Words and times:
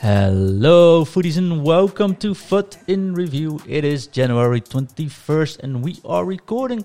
Hello, 0.00 1.04
foodies, 1.04 1.38
and 1.38 1.64
welcome 1.64 2.14
to 2.16 2.34
FUT 2.34 2.78
in 2.86 3.14
Review. 3.14 3.60
It 3.66 3.84
is 3.84 4.06
January 4.06 4.60
21st, 4.60 5.58
and 5.58 5.82
we 5.82 6.00
are 6.04 6.24
recording 6.24 6.84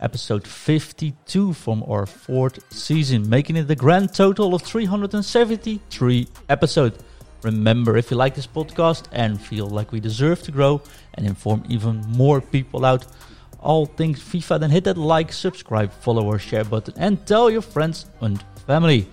episode 0.00 0.46
52 0.46 1.52
from 1.52 1.82
our 1.84 2.06
fourth 2.06 2.72
season, 2.72 3.28
making 3.28 3.56
it 3.56 3.64
the 3.64 3.76
grand 3.76 4.14
total 4.14 4.54
of 4.54 4.62
373 4.62 6.28
episodes. 6.48 7.02
Remember, 7.42 7.96
if 7.96 8.10
you 8.10 8.16
like 8.16 8.34
this 8.34 8.46
podcast 8.46 9.04
and 9.12 9.40
feel 9.40 9.66
like 9.66 9.92
we 9.92 10.00
deserve 10.00 10.42
to 10.42 10.52
grow 10.52 10.80
and 11.14 11.26
inform 11.26 11.64
even 11.68 12.00
more 12.08 12.40
people 12.40 12.84
out 12.84 13.06
all 13.60 13.86
things 13.86 14.20
FIFA, 14.20 14.60
then 14.60 14.70
hit 14.70 14.84
that 14.84 14.96
like, 14.96 15.32
subscribe, 15.32 15.92
follow, 15.92 16.24
or 16.24 16.38
share 16.38 16.64
button 16.64 16.94
and 16.96 17.26
tell 17.26 17.50
your 17.50 17.62
friends 17.62 18.06
and 18.20 18.44
family. 18.66 19.08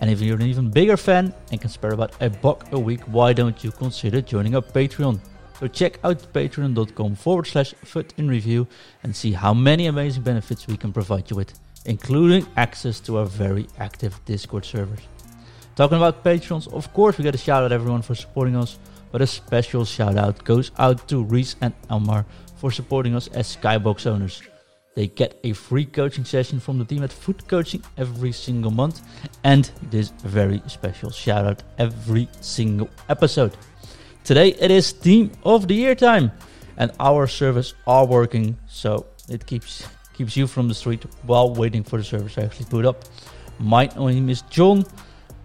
And 0.00 0.10
if 0.10 0.20
you're 0.20 0.36
an 0.36 0.46
even 0.46 0.70
bigger 0.70 0.96
fan 0.96 1.34
and 1.50 1.60
can 1.60 1.70
spare 1.70 1.92
about 1.92 2.14
a 2.20 2.30
buck 2.30 2.72
a 2.72 2.78
week, 2.78 3.00
why 3.02 3.32
don't 3.32 3.62
you 3.62 3.70
consider 3.70 4.20
joining 4.20 4.54
our 4.54 4.62
Patreon? 4.62 5.20
So 5.58 5.66
check 5.66 5.98
out 6.04 6.32
patreon.com 6.32 7.16
forward 7.16 7.46
slash 7.46 7.74
foot 7.84 8.14
in 8.16 8.28
review 8.28 8.66
and 9.02 9.14
see 9.14 9.32
how 9.32 9.52
many 9.52 9.86
amazing 9.86 10.22
benefits 10.22 10.66
we 10.66 10.78
can 10.78 10.90
provide 10.90 11.28
you 11.30 11.36
with, 11.36 11.52
including 11.84 12.46
access 12.56 12.98
to 13.00 13.18
our 13.18 13.26
very 13.26 13.66
active 13.78 14.18
Discord 14.24 14.64
servers. 14.64 15.00
Talking 15.76 15.98
about 15.98 16.24
patrons, 16.24 16.66
of 16.68 16.92
course, 16.94 17.18
we 17.18 17.24
got 17.24 17.32
to 17.32 17.38
shout 17.38 17.62
out 17.62 17.72
everyone 17.72 18.02
for 18.02 18.14
supporting 18.14 18.56
us, 18.56 18.78
but 19.12 19.20
a 19.20 19.26
special 19.26 19.84
shout 19.84 20.16
out 20.16 20.42
goes 20.44 20.70
out 20.78 21.06
to 21.08 21.22
Reese 21.22 21.56
and 21.60 21.74
Elmar 21.90 22.24
for 22.56 22.70
supporting 22.70 23.14
us 23.14 23.28
as 23.28 23.54
Skybox 23.54 24.06
owners. 24.06 24.42
They 24.94 25.06
get 25.06 25.38
a 25.44 25.52
free 25.52 25.84
coaching 25.86 26.24
session 26.24 26.58
from 26.58 26.78
the 26.78 26.84
team 26.84 27.04
at 27.04 27.12
FUT 27.12 27.46
Coaching 27.46 27.82
every 27.96 28.32
single 28.32 28.72
month, 28.72 29.02
and 29.44 29.70
this 29.90 30.10
very 30.24 30.60
special 30.66 31.10
shout 31.10 31.46
out 31.46 31.62
every 31.78 32.28
single 32.40 32.90
episode. 33.08 33.56
Today 34.24 34.48
it 34.60 34.70
is 34.70 34.92
Team 34.92 35.30
of 35.44 35.68
the 35.68 35.74
Year 35.74 35.94
time, 35.94 36.32
and 36.76 36.90
our 36.98 37.28
servers 37.28 37.74
are 37.86 38.04
working, 38.04 38.56
so 38.68 39.06
it 39.28 39.46
keeps 39.46 39.86
keeps 40.12 40.36
you 40.36 40.46
from 40.46 40.68
the 40.68 40.74
street 40.74 41.06
while 41.22 41.54
waiting 41.54 41.82
for 41.82 41.96
the 41.96 42.04
service 42.04 42.34
to 42.34 42.44
actually 42.44 42.66
boot 42.66 42.84
up. 42.84 43.04
My 43.58 43.86
name 43.96 44.28
is 44.28 44.42
John. 44.50 44.84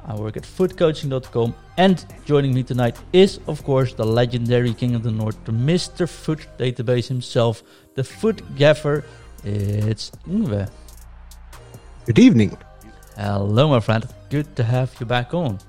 I 0.07 0.15
work 0.15 0.37
at 0.37 0.43
futcoaching.com, 0.43 1.55
and 1.77 2.05
joining 2.25 2.53
me 2.53 2.63
tonight 2.63 2.97
is, 3.13 3.39
of 3.47 3.63
course, 3.63 3.93
the 3.93 4.05
legendary 4.05 4.73
King 4.73 4.95
of 4.95 5.03
the 5.03 5.11
North, 5.11 5.37
the 5.45 5.51
Mr. 5.51 6.09
FUT 6.09 6.39
database 6.57 7.07
himself, 7.07 7.63
the 7.93 8.03
FUT 8.03 8.41
Gaffer. 8.55 9.03
It's 9.45 10.09
Yngve. 10.27 10.67
Good 12.07 12.17
evening. 12.17 12.57
Hello, 13.15 13.69
my 13.69 13.79
friend. 13.79 14.03
Good 14.31 14.55
to 14.55 14.63
have 14.63 14.95
you 14.99 15.05
back 15.05 15.35
on. 15.35 15.59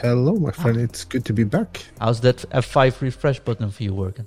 Hello, 0.00 0.34
my 0.34 0.50
friend. 0.50 0.78
It's 0.78 1.04
good 1.04 1.24
to 1.26 1.32
be 1.32 1.44
back. 1.44 1.80
How's 2.00 2.20
that 2.22 2.38
F5 2.50 3.00
refresh 3.00 3.38
button 3.38 3.70
for 3.70 3.84
you 3.84 3.94
working? 3.94 4.26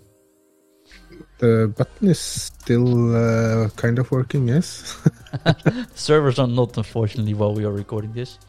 The 1.39 1.73
button 1.76 2.08
is 2.08 2.20
still 2.20 3.14
uh, 3.14 3.70
kind 3.72 4.00
of 4.00 4.09
working, 4.09 4.48
yes. 4.48 4.98
Servers 5.94 6.39
are 6.39 6.48
not, 6.48 6.78
unfortunately, 6.78 7.33
while 7.33 7.53
we 7.53 7.66
are 7.66 7.73
recording 7.73 8.14
this. 8.14 8.39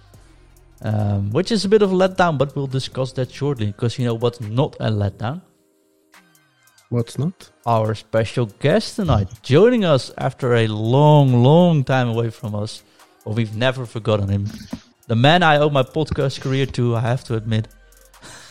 Um, 0.82 1.32
which 1.32 1.50
is 1.50 1.64
a 1.64 1.68
bit 1.68 1.82
of 1.82 1.90
a 1.90 1.96
letdown, 1.96 2.38
but 2.38 2.54
we'll 2.54 2.68
discuss 2.68 3.10
that 3.14 3.32
shortly. 3.32 3.66
Because 3.66 3.98
you 3.98 4.04
know 4.04 4.14
what's 4.14 4.40
not 4.40 4.76
a 4.78 4.88
letdown? 4.88 5.42
What's 6.88 7.18
not? 7.18 7.50
Our 7.66 7.96
special 7.96 8.46
guest 8.46 8.94
tonight, 8.94 9.28
joining 9.42 9.84
us 9.84 10.12
after 10.18 10.54
a 10.54 10.68
long, 10.68 11.42
long 11.42 11.82
time 11.82 12.06
away 12.08 12.30
from 12.30 12.54
us. 12.54 12.84
But 13.24 13.34
we've 13.34 13.56
never 13.56 13.86
forgotten 13.86 14.28
him. 14.28 14.46
The 15.08 15.16
man 15.16 15.42
I 15.42 15.56
owe 15.56 15.68
my 15.68 15.82
podcast 15.82 16.40
career 16.40 16.64
to, 16.66 16.94
I 16.94 17.00
have 17.00 17.24
to 17.24 17.34
admit. 17.34 17.66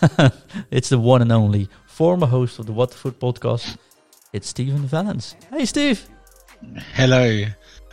it's 0.69 0.89
the 0.89 0.99
one 0.99 1.21
and 1.21 1.31
only 1.31 1.69
former 1.87 2.27
host 2.27 2.59
of 2.59 2.65
the 2.65 2.73
What 2.73 2.91
the 2.91 2.97
FUT 2.97 3.19
podcast. 3.21 3.77
It's 4.33 4.49
Stephen 4.49 4.85
Valens. 4.85 5.37
Hey, 5.49 5.63
Steve. 5.63 6.05
Hello. 6.93 7.45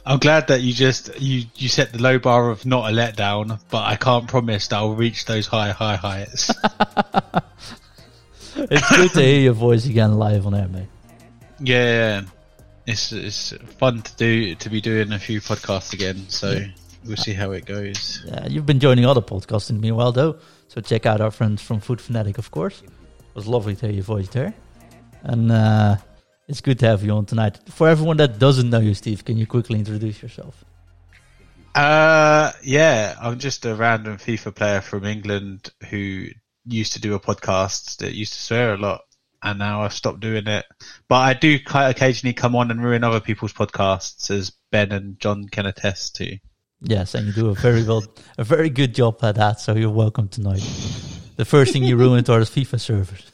I'm 0.05 0.19
glad 0.19 0.49
that 0.49 0.61
you 0.63 0.73
just 0.73 1.21
you 1.21 1.45
you 1.55 1.69
set 1.69 1.93
the 1.93 2.03
low 2.03 2.19
bar 2.19 2.51
of 2.51 2.67
not 2.67 2.91
a 2.91 2.93
letdown, 2.93 3.61
but 3.71 3.85
I 3.85 3.95
can't 3.95 4.27
promise 4.27 4.67
that 4.67 4.77
I'll 4.79 4.97
reach 4.97 5.25
those 5.27 5.47
high 5.47 5.71
high 5.71 5.95
heights. 5.95 6.51
it's 8.71 8.97
good 8.97 9.11
to 9.13 9.21
hear 9.21 9.41
your 9.41 9.53
voice 9.53 9.87
again 9.87 10.15
live 10.15 10.47
on 10.47 10.55
air, 10.55 10.69
mate. 10.69 10.89
Yeah, 11.61 12.23
it's 12.87 13.13
it's 13.13 13.53
fun 13.79 14.03
to 14.03 14.17
do 14.17 14.55
to 14.57 14.71
be 14.71 14.81
doing 14.81 15.13
a 15.13 15.19
few 15.19 15.41
podcasts 15.41 15.93
again. 15.93 16.29
So 16.29 16.61
we'll 17.05 17.17
see 17.17 17.33
how 17.33 17.53
it 17.53 17.65
goes. 17.65 18.23
Yeah, 18.27 18.47
you've 18.49 18.67
been 18.67 18.81
joining 18.81 19.05
other 19.05 19.21
podcasts 19.21 19.71
in 19.71 19.77
the 19.77 19.83
meanwhile, 19.83 20.13
though. 20.13 20.37
So 20.69 20.81
check 20.81 21.07
out 21.07 21.21
our 21.21 21.31
friends 21.31 21.63
from 21.63 21.81
Food 21.81 22.01
Fanatic, 22.01 22.39
of 22.39 22.51
course. 22.51 22.83
It 22.83 23.35
was 23.35 23.47
lovely 23.47 23.77
to 23.77 23.87
hear 23.87 23.95
your 23.95 24.05
voice 24.05 24.29
there, 24.29 24.55
and 25.23 25.51
uh, 25.51 25.97
it's 26.49 26.61
good 26.61 26.79
to 26.81 26.87
have 26.87 27.05
you 27.05 27.13
on 27.13 27.27
tonight. 27.27 27.59
For 27.69 27.89
everyone 27.89 28.17
that 28.19 28.39
doesn't 28.39 28.71
know 28.71 28.81
you, 28.81 28.95
Steve, 28.95 29.25
can 29.25 29.37
you 29.37 29.47
quickly 29.47 29.79
introduce 29.79 30.23
yourself? 30.23 30.65
Uh, 31.75 32.53
yeah, 32.63 33.15
I'm 33.21 33.39
just 33.39 33.65
a 33.65 33.75
random 33.75 34.19
FIFA 34.19 34.55
player 34.55 34.81
from 34.83 35.05
England 35.07 35.71
who 35.89 36.27
used 36.67 36.93
to 36.95 37.01
do 37.01 37.15
a 37.15 37.21
podcast 37.21 37.99
that 37.99 38.15
used 38.15 38.33
to 38.35 38.41
swear 38.41 38.75
a 38.75 38.79
lot, 38.79 39.03
and 39.43 39.59
now 39.59 39.83
I've 39.83 39.93
stopped 39.93 40.21
doing 40.21 40.47
it. 40.47 40.65
But 41.09 41.17
I 41.17 41.35
do 41.35 41.59
quite 41.59 41.89
occasionally 41.89 42.35
come 42.35 42.55
on 42.55 42.71
and 42.71 42.83
ruin 42.83 43.05
other 43.05 43.21
people's 43.21 43.53
podcasts, 43.53 44.31
as 44.31 44.53
Ben 44.71 44.93
and 44.93 45.19
John 45.19 45.49
can 45.49 45.67
attest 45.67 46.17
to. 46.17 46.39
Yes, 46.81 47.15
and 47.15 47.27
you 47.27 47.33
do 47.33 47.49
a 47.49 47.55
very 47.55 47.85
well, 47.85 48.05
a 48.39 48.45
very 48.45 48.71
good 48.71 48.95
job 48.95 49.19
at 49.23 49.37
that. 49.37 49.61
So 49.61 49.75
you're 49.75 49.91
welcome 49.91 50.29
tonight. 50.29 50.63
The 51.37 51.45
first 51.45 51.73
thing 51.73 51.85
you 51.85 51.97
ruined 51.97 52.29
are 52.29 52.41
the 52.41 52.45
FIFA 52.45 52.81
servers. 52.81 53.33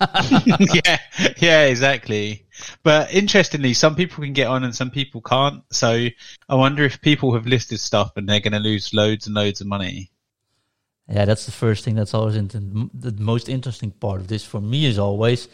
yeah, 0.84 0.98
yeah, 1.38 1.64
exactly. 1.64 2.46
But 2.82 3.12
interestingly, 3.12 3.74
some 3.74 3.94
people 3.94 4.24
can 4.24 4.32
get 4.32 4.46
on 4.46 4.64
and 4.64 4.74
some 4.74 4.90
people 4.90 5.20
can't. 5.20 5.62
So 5.72 6.06
I 6.48 6.54
wonder 6.54 6.84
if 6.84 7.00
people 7.00 7.34
have 7.34 7.46
listed 7.46 7.80
stuff 7.80 8.12
and 8.16 8.28
they're 8.28 8.40
going 8.40 8.52
to 8.52 8.58
lose 8.58 8.94
loads 8.94 9.26
and 9.26 9.34
loads 9.34 9.60
of 9.60 9.66
money. 9.66 10.10
Yeah, 11.10 11.24
that's 11.24 11.44
the 11.44 11.52
first 11.52 11.84
thing. 11.84 11.96
That's 11.96 12.14
always 12.14 12.34
the, 12.34 12.90
the 12.94 13.12
most 13.20 13.48
interesting 13.48 13.90
part 13.90 14.20
of 14.20 14.28
this 14.28 14.44
for 14.44 14.60
me 14.60 14.86
is 14.86 14.98
always 14.98 15.48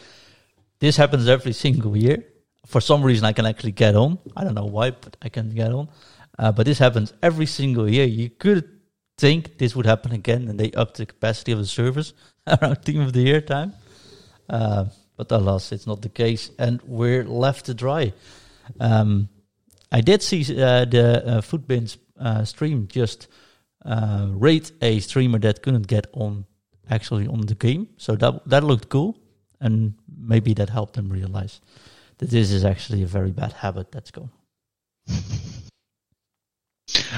this 0.79 0.95
happens 0.97 1.27
every 1.27 1.53
single 1.53 1.97
year. 1.97 2.23
For 2.67 2.79
some 2.79 3.01
reason, 3.01 3.25
I 3.25 3.33
can 3.33 3.45
actually 3.45 3.71
get 3.71 3.95
on. 3.95 4.19
I 4.35 4.43
don't 4.43 4.53
know 4.53 4.65
why, 4.65 4.91
but 4.91 5.17
I 5.21 5.29
can 5.29 5.49
get 5.49 5.71
on. 5.71 5.89
Uh, 6.37 6.51
but 6.51 6.65
this 6.65 6.77
happens 6.77 7.13
every 7.23 7.47
single 7.47 7.89
year. 7.89 8.05
You 8.05 8.29
could 8.29 8.69
think 9.17 9.57
this 9.57 9.75
would 9.75 9.87
happen 9.87 10.11
again, 10.11 10.47
and 10.47 10.59
they 10.59 10.71
up 10.73 10.93
the 10.93 11.07
capacity 11.07 11.53
of 11.53 11.59
the 11.59 11.65
servers 11.65 12.13
around 12.47 12.83
Team 12.83 13.01
of 13.01 13.13
the 13.13 13.21
Year 13.21 13.41
time. 13.41 13.73
Uh, 14.47 14.85
but 15.15 15.31
alas, 15.31 15.71
it's 15.71 15.87
not 15.87 16.03
the 16.03 16.09
case, 16.09 16.51
and 16.59 16.79
we're 16.83 17.23
left 17.23 17.65
to 17.65 17.73
dry. 17.73 18.13
Um, 18.79 19.29
I 19.91 20.01
did 20.01 20.21
see 20.21 20.41
uh, 20.41 20.85
the 20.85 21.23
uh, 21.25 21.41
FUTBIN's 21.41 21.97
uh, 22.19 22.43
stream 22.43 22.87
just 22.87 23.27
uh, 23.85 24.27
rate 24.31 24.71
a 24.81 24.99
streamer 24.99 25.39
that 25.39 25.61
couldn't 25.61 25.87
get 25.87 26.07
on 26.13 26.45
actually 26.89 27.27
on 27.27 27.41
the 27.41 27.55
game, 27.55 27.89
so 27.97 28.15
that 28.15 28.47
that 28.47 28.63
looked 28.63 28.89
cool, 28.89 29.17
and 29.59 29.93
maybe 30.17 30.53
that 30.53 30.69
helped 30.69 30.93
them 30.93 31.09
realize 31.09 31.61
that 32.17 32.29
this 32.29 32.51
is 32.51 32.65
actually 32.65 33.03
a 33.03 33.07
very 33.07 33.31
bad 33.31 33.53
habit 33.53 33.91
that's 33.91 34.11
going. 34.11 34.31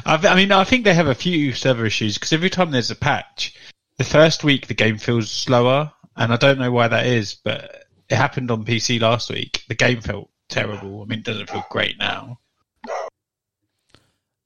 I 0.06 0.36
mean, 0.36 0.52
I 0.52 0.64
think 0.64 0.84
they 0.84 0.94
have 0.94 1.08
a 1.08 1.16
few 1.16 1.54
server 1.54 1.86
issues 1.86 2.16
because 2.18 2.34
every 2.34 2.50
time 2.50 2.72
there's 2.72 2.92
a 2.92 2.96
patch, 2.96 3.56
the 3.98 4.04
first 4.04 4.44
week 4.44 4.68
the 4.68 4.74
game 4.74 4.98
feels 4.98 5.30
slower, 5.30 5.92
and 6.16 6.34
I 6.34 6.38
don't 6.38 6.60
know 6.60 6.72
why 6.72 6.88
that 6.88 7.06
is, 7.06 7.36
but 7.36 7.86
it 8.10 8.16
happened 8.16 8.50
on 8.52 8.66
PC 8.66 9.00
last 9.00 9.30
week. 9.30 9.64
The 9.68 9.76
game 9.76 10.02
felt 10.02 10.30
terrible. 10.48 11.02
I 11.02 11.06
mean, 11.06 11.20
it 11.20 11.26
doesn't 11.26 11.50
feel 11.50 11.66
great 11.70 11.98
now. 12.00 12.40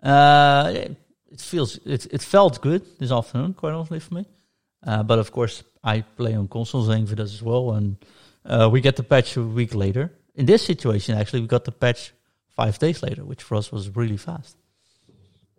Uh, 0.01 0.89
it, 1.33 1.41
feels 1.41 1.77
it 1.85 2.05
it 2.11 2.21
felt 2.21 2.61
good 2.61 2.83
this 2.99 3.11
afternoon, 3.11 3.53
quite 3.53 3.73
honestly 3.73 3.99
for 3.99 4.13
me. 4.13 4.25
Uh, 4.85 5.03
but 5.03 5.19
of 5.19 5.31
course, 5.31 5.63
I 5.83 6.01
play 6.01 6.35
on 6.35 6.47
consoles, 6.47 6.89
Ingrid 6.89 7.15
does 7.15 7.33
as 7.33 7.41
well, 7.41 7.71
and 7.71 7.97
uh, 8.45 8.69
we 8.71 8.81
get 8.81 8.95
the 8.95 9.03
patch 9.03 9.37
a 9.37 9.41
week 9.41 9.73
later. 9.73 10.11
In 10.35 10.45
this 10.45 10.65
situation, 10.65 11.17
actually, 11.17 11.41
we 11.41 11.47
got 11.47 11.65
the 11.65 11.71
patch 11.71 12.13
five 12.55 12.77
days 12.79 13.01
later, 13.01 13.23
which 13.23 13.43
for 13.43 13.55
us 13.55 13.71
was 13.71 13.95
really 13.95 14.17
fast. 14.17 14.57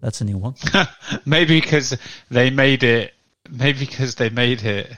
That's 0.00 0.20
a 0.20 0.24
new 0.24 0.38
one. 0.38 0.54
maybe 1.24 1.60
because 1.60 1.96
they 2.30 2.50
made 2.50 2.82
it. 2.82 3.14
Maybe 3.50 3.80
because 3.80 4.14
they 4.14 4.30
made 4.30 4.62
it 4.62 4.96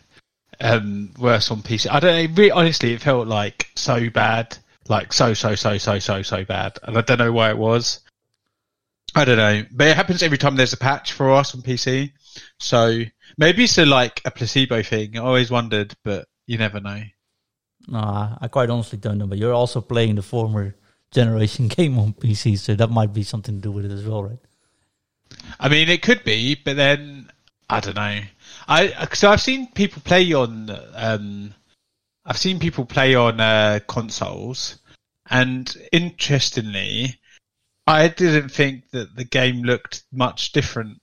um, 0.60 1.10
worse 1.18 1.50
on 1.50 1.62
PC. 1.62 1.88
I 1.90 2.00
don't 2.00 2.14
know. 2.14 2.34
Really, 2.34 2.50
honestly, 2.50 2.92
it 2.92 3.02
felt 3.02 3.28
like 3.28 3.70
so 3.74 4.10
bad, 4.10 4.56
like 4.88 5.12
so 5.12 5.34
so 5.34 5.54
so 5.54 5.78
so 5.78 5.98
so 5.98 6.22
so 6.22 6.44
bad, 6.44 6.78
and 6.82 6.98
I 6.98 7.00
don't 7.00 7.18
know 7.18 7.32
why 7.32 7.50
it 7.50 7.58
was. 7.58 8.00
I 9.16 9.24
don't 9.24 9.38
know, 9.38 9.64
but 9.72 9.86
it 9.86 9.96
happens 9.96 10.22
every 10.22 10.36
time 10.36 10.56
there's 10.56 10.74
a 10.74 10.76
patch 10.76 11.12
for 11.12 11.32
us 11.32 11.54
on 11.54 11.62
PC. 11.62 12.12
So 12.58 13.00
maybe 13.38 13.64
it's 13.64 13.78
a, 13.78 13.86
like 13.86 14.20
a 14.26 14.30
placebo 14.30 14.82
thing. 14.82 15.16
I 15.16 15.22
always 15.22 15.50
wondered, 15.50 15.94
but 16.04 16.28
you 16.46 16.58
never 16.58 16.80
know. 16.80 17.02
Nah, 17.88 18.36
I 18.38 18.48
quite 18.48 18.68
honestly 18.68 18.98
don't 18.98 19.16
know. 19.16 19.26
But 19.26 19.38
you're 19.38 19.54
also 19.54 19.80
playing 19.80 20.16
the 20.16 20.22
former 20.22 20.76
generation 21.12 21.68
game 21.76 21.98
on 21.98 22.12
PC, 22.12 22.58
so 22.58 22.74
that 22.74 22.90
might 22.90 23.14
be 23.14 23.22
something 23.22 23.54
to 23.54 23.60
do 23.60 23.72
with 23.72 23.86
it 23.86 23.90
as 23.90 24.04
well, 24.04 24.22
right? 24.22 24.38
I 25.58 25.70
mean, 25.70 25.88
it 25.88 26.02
could 26.02 26.22
be, 26.22 26.54
but 26.54 26.76
then 26.76 27.30
I 27.70 27.80
don't 27.80 27.96
know. 27.96 28.20
I 28.68 29.08
so 29.14 29.30
I've 29.30 29.40
seen 29.40 29.68
people 29.72 30.02
play 30.04 30.30
on. 30.34 30.70
Um, 30.94 31.54
I've 32.26 32.36
seen 32.36 32.58
people 32.58 32.84
play 32.84 33.14
on 33.14 33.40
uh, 33.40 33.80
consoles, 33.86 34.76
and 35.30 35.74
interestingly, 35.90 37.18
I 37.86 38.08
didn't 38.08 38.48
think 38.48 38.90
that 38.90 39.14
the 39.14 39.24
game 39.24 39.62
looked 39.62 40.02
much 40.12 40.52
different, 40.52 41.00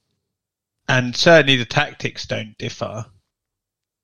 and 0.87 1.15
certainly 1.15 1.55
the 1.55 1.65
tactics 1.65 2.25
don't 2.25 2.57
differ. 2.57 3.05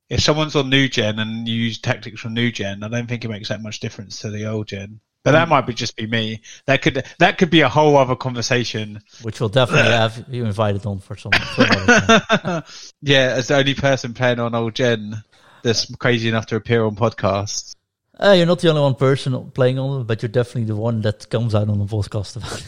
If 0.10 0.22
someone's 0.22 0.56
on 0.56 0.70
new 0.70 0.88
gen 0.88 1.20
and 1.20 1.48
you 1.48 1.56
use 1.56 1.80
tactics 1.80 2.22
from 2.22 2.34
new 2.34 2.52
gen, 2.52 2.84
I 2.84 2.88
don't 2.88 3.08
think 3.08 3.24
it 3.24 3.30
makes 3.30 3.50
that 3.50 3.62
much 3.62 3.80
difference 3.80 4.22
to 4.22 4.31
the 4.31 4.46
old 4.48 4.68
gen. 4.68 5.02
But 5.24 5.31
that 5.31 5.48
mm. 5.48 5.52
might 5.52 5.68
be 5.68 5.74
just 5.74 5.98
be 5.98 6.08
me. 6.08 6.42
That 6.66 6.81
could 6.81 7.06
that 7.20 7.38
could 7.38 7.50
be 7.50 7.62
a 7.62 7.70
whole 7.70 7.98
other 7.98 8.16
conversation. 8.16 9.02
Which 9.22 9.40
we'll 9.40 9.50
definitely 9.50 9.92
have 9.92 10.25
you 10.30 10.46
invited 10.46 10.86
on 10.86 11.00
for 11.00 11.18
some. 11.18 11.34
For 11.34 11.64
yeah, 13.02 13.34
as 13.36 13.50
the 13.50 13.58
only 13.58 13.75
person 13.75 14.14
playing 14.14 14.40
on 14.40 14.56
old 14.56 14.75
gen 14.75 15.22
that's 15.64 15.94
crazy 15.98 16.30
enough 16.30 16.46
to 16.48 16.56
appear 16.56 16.86
on 16.86 16.96
podcasts. 16.96 17.75
Uh, 18.21 18.31
you're 18.31 18.45
not 18.45 18.60
the 18.60 18.69
only 18.69 18.81
one 18.81 18.95
person 18.95 19.50
playing 19.51 19.80
on 19.80 20.01
it, 20.01 20.04
but 20.04 20.21
you're 20.21 20.30
definitely 20.30 20.66
the 20.66 20.75
one 20.75 21.01
that 21.01 21.30
comes 21.30 21.56
out 21.56 21.69
on 21.69 21.80
the 21.80 21.86
podcast 21.86 22.36
about 22.36 22.60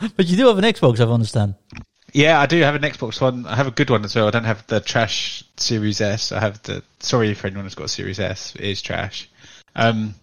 it. 0.00 0.12
but 0.16 0.26
you 0.26 0.36
do 0.36 0.46
have 0.46 0.56
an 0.56 0.64
Xbox, 0.64 1.00
I 1.00 1.10
understand. 1.10 1.54
Yeah, 2.12 2.40
I 2.40 2.46
do 2.46 2.60
have 2.62 2.74
an 2.74 2.82
Xbox 2.82 3.20
One. 3.20 3.46
I 3.46 3.54
have 3.54 3.66
a 3.66 3.70
good 3.70 3.90
one 3.90 4.04
as 4.04 4.16
well. 4.16 4.26
I 4.26 4.30
don't 4.30 4.44
have 4.44 4.66
the 4.66 4.80
trash 4.80 5.44
Series 5.56 6.00
S. 6.00 6.32
I 6.32 6.40
have 6.40 6.62
the. 6.62 6.82
Sorry 7.00 7.34
for 7.34 7.46
anyone 7.46 7.66
who's 7.66 7.74
got 7.74 7.84
a 7.84 7.88
Series 7.88 8.18
S. 8.18 8.54
It 8.56 8.62
is 8.62 8.82
trash. 8.82 9.30
Um, 9.76 10.14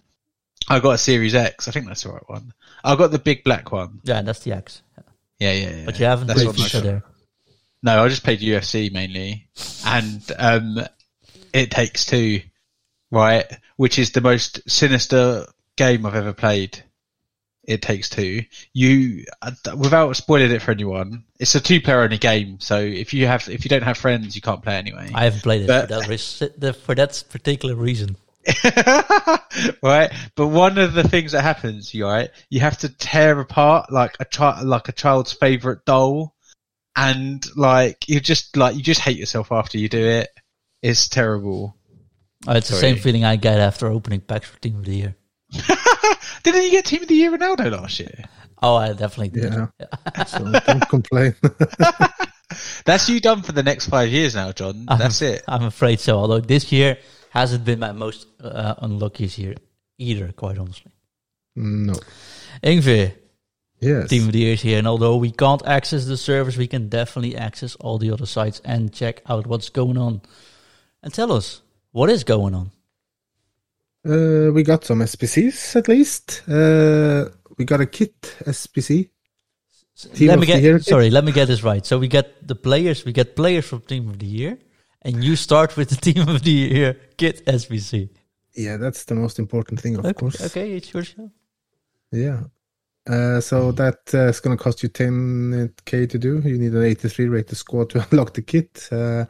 I 0.68 0.80
got 0.80 0.90
a 0.90 0.98
Series 0.98 1.34
X. 1.34 1.68
I 1.68 1.70
think 1.70 1.86
that's 1.86 2.02
the 2.02 2.10
right 2.10 2.28
one. 2.28 2.52
I 2.84 2.94
got 2.96 3.10
the 3.10 3.18
big 3.18 3.42
black 3.44 3.72
one. 3.72 4.00
Yeah, 4.04 4.22
that's 4.22 4.40
the 4.40 4.52
X. 4.52 4.82
Yeah, 5.38 5.52
yeah, 5.52 5.70
yeah. 5.70 5.84
But 5.86 5.98
you 5.98 6.04
haven't 6.04 6.26
That's 6.26 6.42
played 6.42 6.54
FIFA 6.54 6.82
there. 6.82 7.04
No, 7.82 8.04
I 8.04 8.08
just 8.08 8.24
played 8.24 8.40
UFC 8.40 8.92
mainly, 8.92 9.48
and 9.86 10.20
um, 10.36 10.80
it 11.52 11.70
takes 11.70 12.04
two, 12.04 12.40
right? 13.10 13.44
Which 13.76 13.98
is 13.98 14.12
the 14.12 14.20
most 14.20 14.68
sinister 14.68 15.46
game 15.76 16.04
I've 16.06 16.14
ever 16.14 16.32
played. 16.32 16.82
It 17.64 17.82
takes 17.82 18.08
two. 18.08 18.44
You, 18.72 19.24
uh, 19.42 19.50
without 19.76 20.16
spoiling 20.16 20.50
it 20.52 20.62
for 20.62 20.70
anyone, 20.70 21.24
it's 21.38 21.54
a 21.54 21.60
two-player 21.60 22.00
only 22.00 22.16
game. 22.16 22.60
So 22.60 22.78
if 22.78 23.12
you 23.12 23.26
have, 23.26 23.46
if 23.50 23.64
you 23.64 23.68
don't 23.68 23.82
have 23.82 23.98
friends, 23.98 24.34
you 24.34 24.40
can't 24.40 24.62
play 24.62 24.76
anyway. 24.76 25.10
I 25.14 25.24
haven't 25.24 25.42
played 25.42 25.62
it 25.62 25.66
But- 25.66 25.88
for, 25.88 26.48
that 26.58 26.76
for 26.76 26.94
that 26.94 27.22
particular 27.28 27.74
reason. 27.74 28.16
right? 29.82 30.10
But 30.34 30.46
one 30.48 30.78
of 30.78 30.94
the 30.94 31.06
things 31.06 31.32
that 31.32 31.42
happens, 31.42 31.92
you 31.92 32.06
right, 32.06 32.30
you 32.48 32.60
have 32.60 32.78
to 32.78 32.88
tear 32.88 33.38
apart 33.38 33.92
like 33.92 34.16
a 34.20 34.24
child, 34.24 34.66
like 34.66 34.88
a 34.88 34.92
child's 34.92 35.32
favorite 35.32 35.84
doll, 35.84 36.34
and 36.96 37.44
like 37.56 38.08
you 38.08 38.20
just 38.20 38.56
like 38.56 38.76
you 38.76 38.82
just 38.82 39.00
hate 39.00 39.18
yourself 39.18 39.52
after 39.52 39.78
you 39.78 39.88
do 39.88 40.04
it. 40.04 40.28
It's 40.82 41.08
terrible. 41.08 41.76
Oh, 42.46 42.52
it's 42.52 42.68
the 42.68 42.76
same 42.76 42.96
feeling 42.96 43.24
I 43.24 43.36
get 43.36 43.58
after 43.58 43.86
opening 43.88 44.20
packs 44.20 44.48
for 44.48 44.58
Team 44.60 44.76
of 44.76 44.84
the 44.84 44.94
Year. 44.94 45.16
Didn't 46.42 46.62
you 46.64 46.70
get 46.70 46.84
Team 46.84 47.02
of 47.02 47.08
the 47.08 47.14
Year 47.14 47.36
Ronaldo 47.36 47.72
last 47.72 47.98
year? 48.00 48.24
Oh, 48.62 48.76
I 48.76 48.92
definitely 48.92 49.40
did. 49.40 49.52
Yeah. 49.52 50.24
So 50.24 50.50
don't 50.66 50.88
complain. 50.88 51.34
That's 52.84 53.08
you 53.08 53.20
done 53.20 53.42
for 53.42 53.52
the 53.52 53.62
next 53.62 53.86
five 53.88 54.08
years 54.08 54.34
now, 54.34 54.52
John. 54.52 54.84
I'm- 54.88 54.98
That's 54.98 55.20
it. 55.22 55.42
I'm 55.48 55.64
afraid 55.64 56.00
so. 56.00 56.18
Although 56.18 56.40
this 56.40 56.70
year 56.72 56.98
hasn't 57.30 57.64
been 57.64 57.78
my 57.78 57.92
most 57.92 58.26
uh, 58.42 58.74
unluckiest 58.78 59.38
year 59.38 59.54
either, 59.98 60.32
quite 60.32 60.58
honestly. 60.58 60.92
no. 61.56 61.94
Yngve, 62.62 63.14
Yes. 63.80 64.08
Team 64.10 64.26
of 64.26 64.32
the 64.32 64.40
Year 64.40 64.54
is 64.54 64.62
here, 64.62 64.78
and 64.78 64.88
although 64.88 65.16
we 65.18 65.30
can't 65.30 65.64
access 65.64 66.04
the 66.04 66.16
servers, 66.16 66.56
we 66.56 66.66
can 66.66 66.88
definitely 66.88 67.36
access 67.36 67.76
all 67.76 67.96
the 67.98 68.10
other 68.10 68.26
sites 68.26 68.60
and 68.64 68.92
check 68.92 69.22
out 69.28 69.46
what's 69.46 69.68
going 69.68 69.96
on. 69.96 70.20
And 71.00 71.14
tell 71.14 71.30
us 71.30 71.60
what 71.98 72.10
is 72.10 72.22
going 72.24 72.54
on. 72.54 72.70
Uh, 74.06 74.52
we 74.52 74.62
got 74.62 74.84
some 74.84 75.00
SBCs 75.00 75.74
at 75.76 75.88
least. 75.88 76.42
Uh, 76.48 77.28
we 77.58 77.64
got 77.64 77.80
a 77.80 77.86
kit 77.86 78.14
SBC. 78.46 79.10
Team 80.14 80.28
let 80.28 80.38
me 80.38 80.46
get 80.46 80.84
sorry. 80.84 81.10
Let 81.10 81.24
me 81.24 81.32
get 81.32 81.46
this 81.48 81.64
right. 81.64 81.84
So 81.84 81.98
we 81.98 82.06
get 82.06 82.46
the 82.46 82.54
players. 82.54 83.04
We 83.04 83.12
get 83.12 83.34
players 83.34 83.66
from 83.66 83.80
Team 83.80 84.08
of 84.08 84.20
the 84.20 84.26
Year, 84.26 84.56
and 85.02 85.24
you 85.24 85.34
start 85.34 85.76
with 85.76 85.88
the 85.90 85.96
Team 86.06 86.28
of 86.28 86.42
the 86.44 86.52
Year 86.52 86.96
kit 87.16 87.44
SBC. 87.46 88.08
Yeah, 88.54 88.76
that's 88.76 89.04
the 89.04 89.16
most 89.16 89.40
important 89.40 89.80
thing, 89.80 89.96
of 89.96 90.04
Okay, 90.06 90.12
course. 90.20 90.40
okay, 90.40 90.72
it's 90.76 90.92
your 90.94 91.02
show. 91.02 91.30
Yeah. 92.12 92.44
Uh, 93.08 93.40
so 93.40 93.72
that 93.72 93.98
uh, 94.12 94.26
is 94.28 94.40
going 94.40 94.56
to 94.56 94.62
cost 94.62 94.82
you 94.82 94.88
10k 94.90 96.08
to 96.10 96.18
do. 96.18 96.40
You 96.44 96.58
need 96.58 96.72
an 96.72 96.82
83 96.82 97.24
rate 97.26 97.30
rated 97.38 97.56
squad 97.56 97.90
to 97.90 98.06
unlock 98.10 98.34
the 98.34 98.42
kit. 98.42 98.86
Uh, 98.92 99.24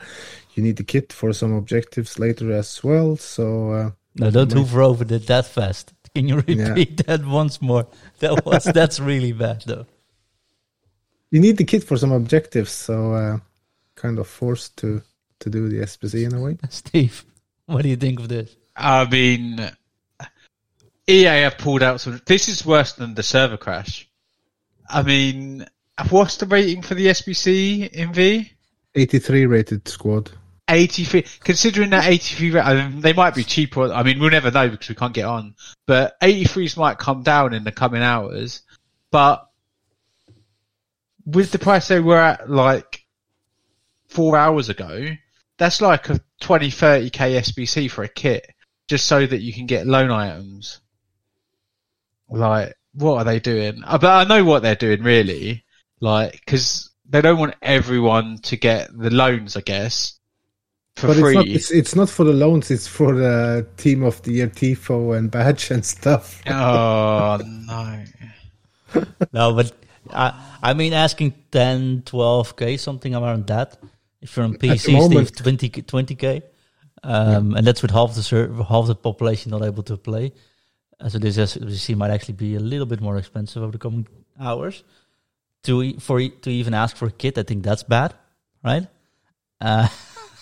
you 0.55 0.63
need 0.65 0.77
the 0.77 0.85
kit 0.85 1.13
for 1.13 1.33
some 1.33 1.53
objectives 1.55 2.19
later 2.19 2.51
as 2.53 2.83
well. 2.83 3.17
So 3.17 3.71
uh, 3.73 3.91
No, 4.17 4.31
don't 4.31 4.53
My- 4.53 4.61
hoover 4.61 4.83
over 4.83 5.05
it 5.05 5.27
that 5.29 5.47
fast. 5.47 5.93
Can 6.15 6.27
you 6.27 6.43
Yeah. 6.47 6.71
repeat 6.71 7.07
that 7.07 7.25
once 7.25 7.63
more? 7.63 7.87
That 8.19 8.45
was 8.45 8.65
that's 8.75 8.99
really 8.99 9.33
bad 9.33 9.63
though. 9.67 9.87
you 11.31 11.41
need 11.41 11.57
the 11.59 11.65
kit 11.65 11.85
for 11.85 11.97
some 11.97 12.11
objectives. 12.13 12.73
So 12.73 13.13
uh, 13.15 13.39
kind 13.95 14.19
of 14.19 14.27
forced 14.27 14.77
to 14.79 15.03
to 15.41 15.51
do 15.51 15.69
the 15.69 15.83
SBC 15.87 16.25
in 16.27 16.35
a 16.35 16.41
way. 16.41 16.57
Steve, 16.71 17.25
what 17.67 17.83
do 17.83 17.89
you 17.89 17.97
think 17.97 18.19
of 18.19 18.29
this? 18.29 18.57
I 18.75 19.05
mean, 19.09 19.71
EA 21.09 21.43
have 21.43 21.59
pulled 21.59 21.83
out 21.83 22.01
some. 22.01 22.21
This 22.27 22.49
is 22.49 22.67
worse 22.67 22.93
than 22.93 23.15
the 23.15 23.23
server 23.23 23.57
crash. 23.57 24.09
I 24.89 25.03
mean, 25.03 25.67
what's 26.11 26.37
the 26.37 26.47
rating 26.47 26.83
for 26.83 26.95
the 26.95 27.07
SBC 27.07 27.89
in 27.91 28.13
V? 28.13 28.53
83 28.95 29.47
rated 29.47 29.89
squad. 29.89 30.31
83 30.69 31.25
considering 31.41 31.91
that 31.91 32.07
83 32.07 32.61
I 32.61 32.89
mean, 32.89 33.01
they 33.01 33.15
might 33.15 33.35
be 33.35 33.43
cheaper 33.43 33.91
i 33.91 34.03
mean 34.03 34.21
we'll 34.21 34.31
never 34.31 34.51
know 34.51 34.69
because 34.69 34.91
we 34.91 34.95
can't 34.95 35.15
get 35.15 35.25
on 35.25 35.55
but 35.87 36.21
83s 36.21 36.77
might 36.77 36.99
come 36.99 37.23
down 37.23 37.55
in 37.55 37.65
the 37.65 37.73
coming 37.73 38.03
hours 38.03 38.61
but 39.11 39.49
with 41.25 41.53
the 41.53 41.59
price 41.59 41.89
they 41.89 42.01
were 42.01 42.19
at 42.19 42.51
like 42.51 43.07
four 44.09 44.37
hours 44.37 44.69
ago 44.69 45.07
that's 45.57 45.81
like 45.81 46.11
a 46.11 46.21
20 46.41 46.69
30k 46.69 47.11
sbc 47.41 47.91
for 47.91 48.05
a 48.05 48.09
kit 48.09 48.55
just 48.89 49.07
so 49.07 49.27
that 49.27 49.41
you 49.41 49.55
can 49.55 49.65
get 49.65 49.87
loan 49.87 50.11
items 50.11 50.81
like 52.31 52.75
what 52.95 53.17
are 53.19 53.25
they 53.25 53.39
doing 53.41 53.83
Uh, 53.85 53.99
but 53.99 54.11
i 54.11 54.25
know 54.25 54.45
what 54.45 54.63
they're 54.63 54.75
doing 54.75 55.03
really 55.03 55.65
like 56.01 56.33
because 56.33 56.91
they 57.09 57.21
don't 57.21 57.39
want 57.39 57.55
everyone 57.63 58.39
to 58.39 58.57
get 58.57 58.97
the 58.97 59.11
loans 59.11 59.57
i 59.57 59.61
guess 59.61 60.19
for 60.99 61.07
But 61.07 61.19
it's 61.19 61.35
not, 61.35 61.47
it's, 61.47 61.71
it's 61.71 61.95
not 61.95 62.11
for 62.11 62.25
the 62.25 62.33
loans, 62.33 62.73
it's 62.73 62.89
for 62.89 63.15
the 63.15 63.69
team 63.77 64.03
of 64.03 64.21
the 64.23 64.33
year 64.33 64.49
TIFO 64.49 65.17
and 65.17 65.31
badge 65.31 65.71
and 65.71 65.85
stuff. 65.85 66.43
Oh 66.49 67.39
no! 67.47 68.05
No, 69.33 69.55
but 69.55 69.73
I, 70.11 70.59
I 70.61 70.75
mean, 70.75 70.93
asking 70.93 71.35
10, 71.53 72.03
12k, 72.03 72.81
something 72.81 73.15
around 73.15 73.47
that. 73.47 73.79
If 74.21 74.37
you're 74.37 74.47
on 74.47 74.57
PC, 74.57 74.93
moment. 74.93 75.29
Steve, 75.29 75.45
20 75.45 75.71
20k, 75.71 76.43
um, 77.05 77.55
and 77.55 77.65
that's 77.65 77.81
with 77.81 77.93
half 77.93 78.17
the 78.17 78.23
ser- 78.25 78.53
half 78.65 78.89
the 78.89 78.97
population 78.97 79.53
not 79.53 79.63
able 79.63 79.85
to 79.85 79.97
play. 79.97 80.33
So 81.07 81.19
this 81.19 81.37
SBC 81.37 81.97
might 81.97 82.11
actually 82.11 82.35
be 82.35 82.57
a 82.57 82.61
little 82.61 82.87
bit 82.87 83.01
more 83.01 83.17
expensive 83.19 83.63
over 83.63 83.73
the 83.73 83.79
coming 83.79 84.07
hours. 84.41 84.83
To 85.65 85.83
e- 85.83 85.99
for 85.99 86.19
e- 86.21 86.31
to 86.43 86.51
even 86.51 86.75
ask 86.75 86.97
for 86.97 87.07
a 87.07 87.11
kit, 87.13 87.39
I 87.39 87.43
think 87.45 87.63
that's 87.65 87.83
bad, 87.85 88.15
right? 88.65 88.87
Uh, 89.61 89.89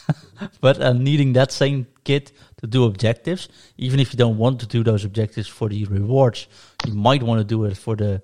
but 0.60 0.80
uh, 0.80 0.92
needing 0.92 1.32
that 1.34 1.52
same 1.52 1.86
kit 2.04 2.32
to 2.60 2.66
do 2.66 2.84
objectives, 2.84 3.48
even 3.76 4.00
if 4.00 4.12
you 4.12 4.18
don't 4.18 4.38
want 4.38 4.60
to 4.60 4.66
do 4.66 4.82
those 4.84 5.04
objectives 5.04 5.48
for 5.48 5.68
the 5.68 5.84
rewards, 5.86 6.48
you 6.86 6.94
might 6.94 7.22
want 7.22 7.40
to 7.40 7.44
do 7.44 7.64
it 7.64 7.76
for 7.76 7.96
the 7.96 8.22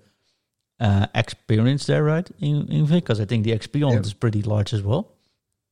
uh, 0.80 1.06
experience 1.14 1.86
there, 1.86 2.02
right? 2.04 2.30
In, 2.40 2.68
in 2.68 2.86
because 2.86 3.20
I 3.20 3.24
think 3.24 3.44
the 3.44 3.52
XP 3.52 3.84
on 3.86 3.92
Yeah. 3.92 3.98
it 3.98 4.06
is 4.06 4.14
pretty 4.14 4.42
large 4.42 4.72
as 4.74 4.82
well. 4.82 5.08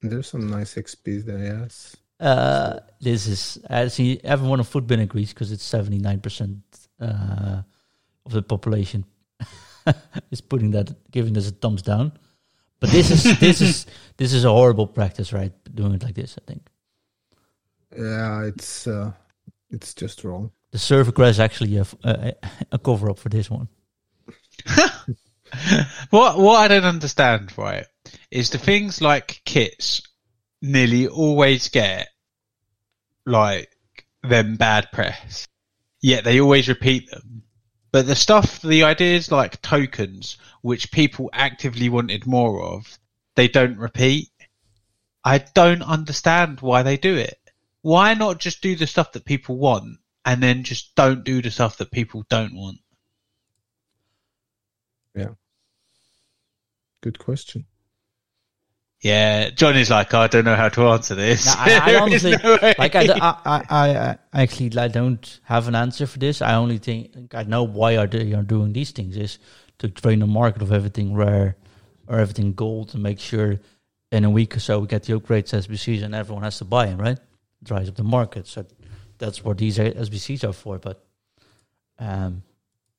There's 0.03 0.29
some 0.29 0.49
nice 0.49 0.75
XPs 0.75 1.25
there, 1.27 1.39
yes. 1.39 1.97
Uh, 2.21 2.81
this 3.01 3.27
is 3.27 3.59
I 3.71 3.89
see 3.89 4.21
everyone 4.25 4.61
on 4.61 4.67
FUTBIN 4.67 5.01
agrees 5.03 5.33
because 5.33 5.53
it's 5.53 5.65
seventy 5.65 5.99
nine 5.99 6.21
percent 6.21 6.61
uh, 7.01 7.63
of 8.27 8.33
the 8.33 8.43
population 8.43 9.05
is 10.31 10.41
putting 10.43 10.73
that 10.73 11.11
giving 11.11 11.33
this 11.33 11.49
a 11.49 11.53
thumbs 11.53 11.83
down. 11.83 12.13
But 12.81 12.91
this 12.91 13.11
is 13.11 13.39
this 13.41 13.61
is 13.61 13.87
this 14.19 14.33
is 14.35 14.45
a 14.45 14.51
horrible 14.51 14.87
practice, 14.87 15.33
right? 15.33 15.53
Doing 15.75 15.95
it 15.95 16.03
like 16.03 16.15
this, 16.15 16.37
I 16.39 16.45
think 16.47 16.69
Yeah, 17.97 18.45
it's 18.45 18.87
uh, 18.87 19.13
it's 19.71 19.95
just 19.95 20.25
wrong. 20.25 20.53
the 20.73 20.79
server 20.79 21.13
crash 21.13 21.31
is 21.31 21.41
actually 21.41 21.77
a, 21.79 21.87
a, 22.05 22.33
a 22.73 22.79
cover 22.79 23.11
up 23.11 23.19
for 23.19 23.29
this 23.31 23.51
one. 23.51 23.69
What 26.11 26.39
what 26.39 26.61
I 26.61 26.69
don't 26.69 26.85
understand, 26.85 27.57
right, 27.59 27.87
is 28.31 28.51
the 28.51 28.59
things 28.59 29.01
like 29.01 29.43
kits 29.45 30.03
nearly 30.63 31.07
always 31.07 31.69
get 31.69 32.09
like 33.27 33.71
them 34.23 34.57
bad 34.57 34.91
press, 34.93 35.47
yet 36.01 36.25
they 36.25 36.41
always 36.41 36.69
repeat 36.69 37.11
them. 37.11 37.43
But 37.93 38.07
the 38.07 38.15
stuff, 38.15 38.63
the 38.63 38.85
ideas 38.85 39.33
like 39.33 39.61
tokens, 39.63 40.39
which 40.63 40.93
people 40.93 41.31
actively 41.33 41.89
wanted 41.89 42.27
more 42.27 42.63
of, 42.63 42.99
they 43.35 43.49
don't 43.49 43.79
repeat. 43.79 44.29
I 45.25 45.39
don't 45.39 45.83
understand 45.83 46.61
why 46.61 46.83
they 46.83 46.97
do 46.97 47.17
it. 47.17 47.39
Why 47.83 48.15
not 48.15 48.39
just 48.39 48.63
do 48.63 48.77
the 48.77 48.87
stuff 48.87 49.13
that 49.13 49.25
people 49.25 49.57
want 49.57 49.99
and 50.25 50.43
then 50.43 50.65
just 50.65 50.95
don't 50.95 51.25
do 51.25 51.43
the 51.43 51.51
stuff 51.51 51.79
that 51.79 51.91
people 51.91 52.25
don't 52.29 52.55
want? 52.55 52.79
Yeah. 55.15 55.35
Good 57.01 57.19
question. 57.19 57.67
Yeah, 59.01 59.49
John 59.51 59.77
is 59.77 59.89
like, 59.89 60.13
I 60.13 60.27
don't 60.27 60.45
know 60.45 60.57
how 60.57 60.69
to 60.69 60.89
answer 60.89 61.15
this. 61.15 61.47
No, 61.47 61.55
I, 61.57 61.95
I 61.95 61.95
honestly 62.01 62.35
no 62.43 62.59
like. 62.61 62.95
I, 62.95 63.01
I, 63.01 63.39
I, 63.45 63.63
I 63.71 64.19
I 64.33 64.43
actually 64.43 64.71
like, 64.71 64.93
don't 64.93 65.41
have 65.45 65.69
an 65.69 65.75
answer 65.75 66.07
for 66.07 66.19
this. 66.19 66.43
I 66.43 66.55
only 66.55 66.77
think 66.77 67.35
I 67.35 67.45
know 67.45 67.63
why 67.63 67.97
are 67.97 68.07
they 68.07 68.35
are 68.35 68.43
doing 68.43 68.75
these 68.75 68.91
things 68.91 69.17
is 69.17 69.39
to 69.79 69.89
train 69.89 70.19
the 70.19 70.27
market 70.27 70.61
of 70.61 70.71
everything 70.71 71.15
rare 71.15 71.57
or 72.09 72.19
everything 72.19 72.53
gold 72.53 72.93
and 72.93 73.03
make 73.03 73.21
sure 73.21 73.59
in 74.13 74.25
a 74.25 74.31
week 74.31 74.57
or 74.57 74.61
so 74.61 74.81
we 74.81 74.87
get 74.87 75.05
the 75.05 75.19
upgrades 75.19 75.55
SBCs 75.55 76.03
and 76.03 76.15
everyone 76.15 76.45
has 76.45 76.59
to 76.59 76.65
buy 76.67 76.87
them, 76.87 77.01
right? 77.01 77.19
Dries 77.63 77.89
up 77.89 77.95
the 77.95 78.05
market. 78.05 78.47
So 78.47 78.67
that's 79.17 79.43
what 79.43 79.57
these 79.57 79.79
SBCs 79.79 80.47
are 80.47 80.53
for. 80.53 80.79
But 80.79 81.03
um, 81.99 82.43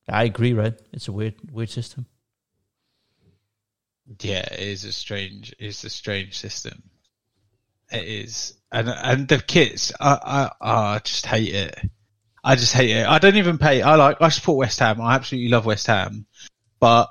I 0.08 0.24
agree, 0.24 0.52
right? 0.52 0.74
It's 0.92 1.06
a 1.06 1.12
weird 1.12 1.34
weird 1.52 1.70
system. 1.70 2.06
Yeah, 4.20 4.46
it 4.52 4.60
is 4.60 4.84
a 4.84 4.92
strange, 4.92 5.54
it's 5.58 5.84
a 5.84 5.90
strange 5.90 6.38
system. 6.38 6.82
It 7.90 8.04
is, 8.04 8.54
and 8.70 8.88
and 8.88 9.28
the 9.28 9.38
kits, 9.38 9.92
I 10.00 10.18
I, 10.22 10.50
oh, 10.60 10.76
I 10.94 10.98
just 11.00 11.26
hate 11.26 11.54
it. 11.54 11.78
I 12.44 12.56
just 12.56 12.72
hate 12.72 12.90
it. 12.90 13.06
I 13.06 13.18
don't 13.18 13.36
even 13.36 13.58
pay. 13.58 13.82
I 13.82 13.94
like, 13.94 14.20
I 14.20 14.28
support 14.30 14.58
West 14.58 14.80
Ham. 14.80 15.00
I 15.00 15.14
absolutely 15.14 15.50
love 15.50 15.66
West 15.66 15.86
Ham, 15.86 16.26
but 16.80 17.10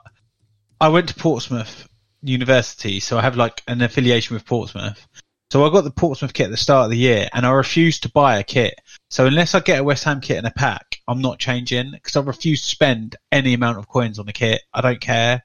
I 0.80 0.90
went 0.90 1.08
to 1.10 1.16
Portsmouth 1.16 1.88
University, 2.22 3.00
so 3.00 3.18
I 3.18 3.22
have 3.22 3.38
like 3.38 3.62
an 3.68 3.82
affiliation 3.82 4.34
with 4.34 4.46
Portsmouth. 4.46 5.08
So 5.52 5.66
I 5.66 5.70
got 5.70 5.84
the 5.84 5.92
Portsmouth 5.92 6.34
kit 6.34 6.46
at 6.46 6.52
the 6.52 6.58
start 6.58 6.86
of 6.86 6.92
the 6.92 6.98
year, 6.98 7.30
and 7.34 7.46
I 7.46 7.52
refused 7.52 8.04
to 8.04 8.10
buy 8.10 8.38
a 8.38 8.44
kit. 8.44 8.74
So 9.10 9.26
unless 9.26 9.54
I 9.54 9.60
get 9.60 9.80
a 9.80 9.84
West 9.84 10.04
Ham 10.06 10.22
kit 10.22 10.38
in 10.38 10.46
a 10.46 10.52
pack, 10.52 10.98
I'm 11.08 11.22
not 11.22 11.40
changing 11.40 11.92
because 11.92 12.16
I 12.16 12.22
refuse 12.22 12.62
to 12.62 12.68
spend 12.68 13.16
any 13.32 13.54
amount 13.54 13.78
of 13.78 13.88
coins 13.88 14.18
on 14.18 14.26
the 14.26 14.34
kit. 14.34 14.62
I 14.74 14.82
don't 14.82 15.02
care. 15.02 15.44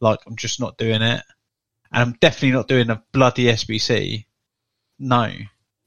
Like 0.00 0.20
I'm 0.26 0.36
just 0.36 0.60
not 0.60 0.78
doing 0.78 1.02
it, 1.02 1.22
and 1.92 2.02
I'm 2.02 2.12
definitely 2.20 2.52
not 2.52 2.68
doing 2.68 2.90
a 2.90 3.02
bloody 3.12 3.44
SBC. 3.44 4.24
No, 4.98 5.32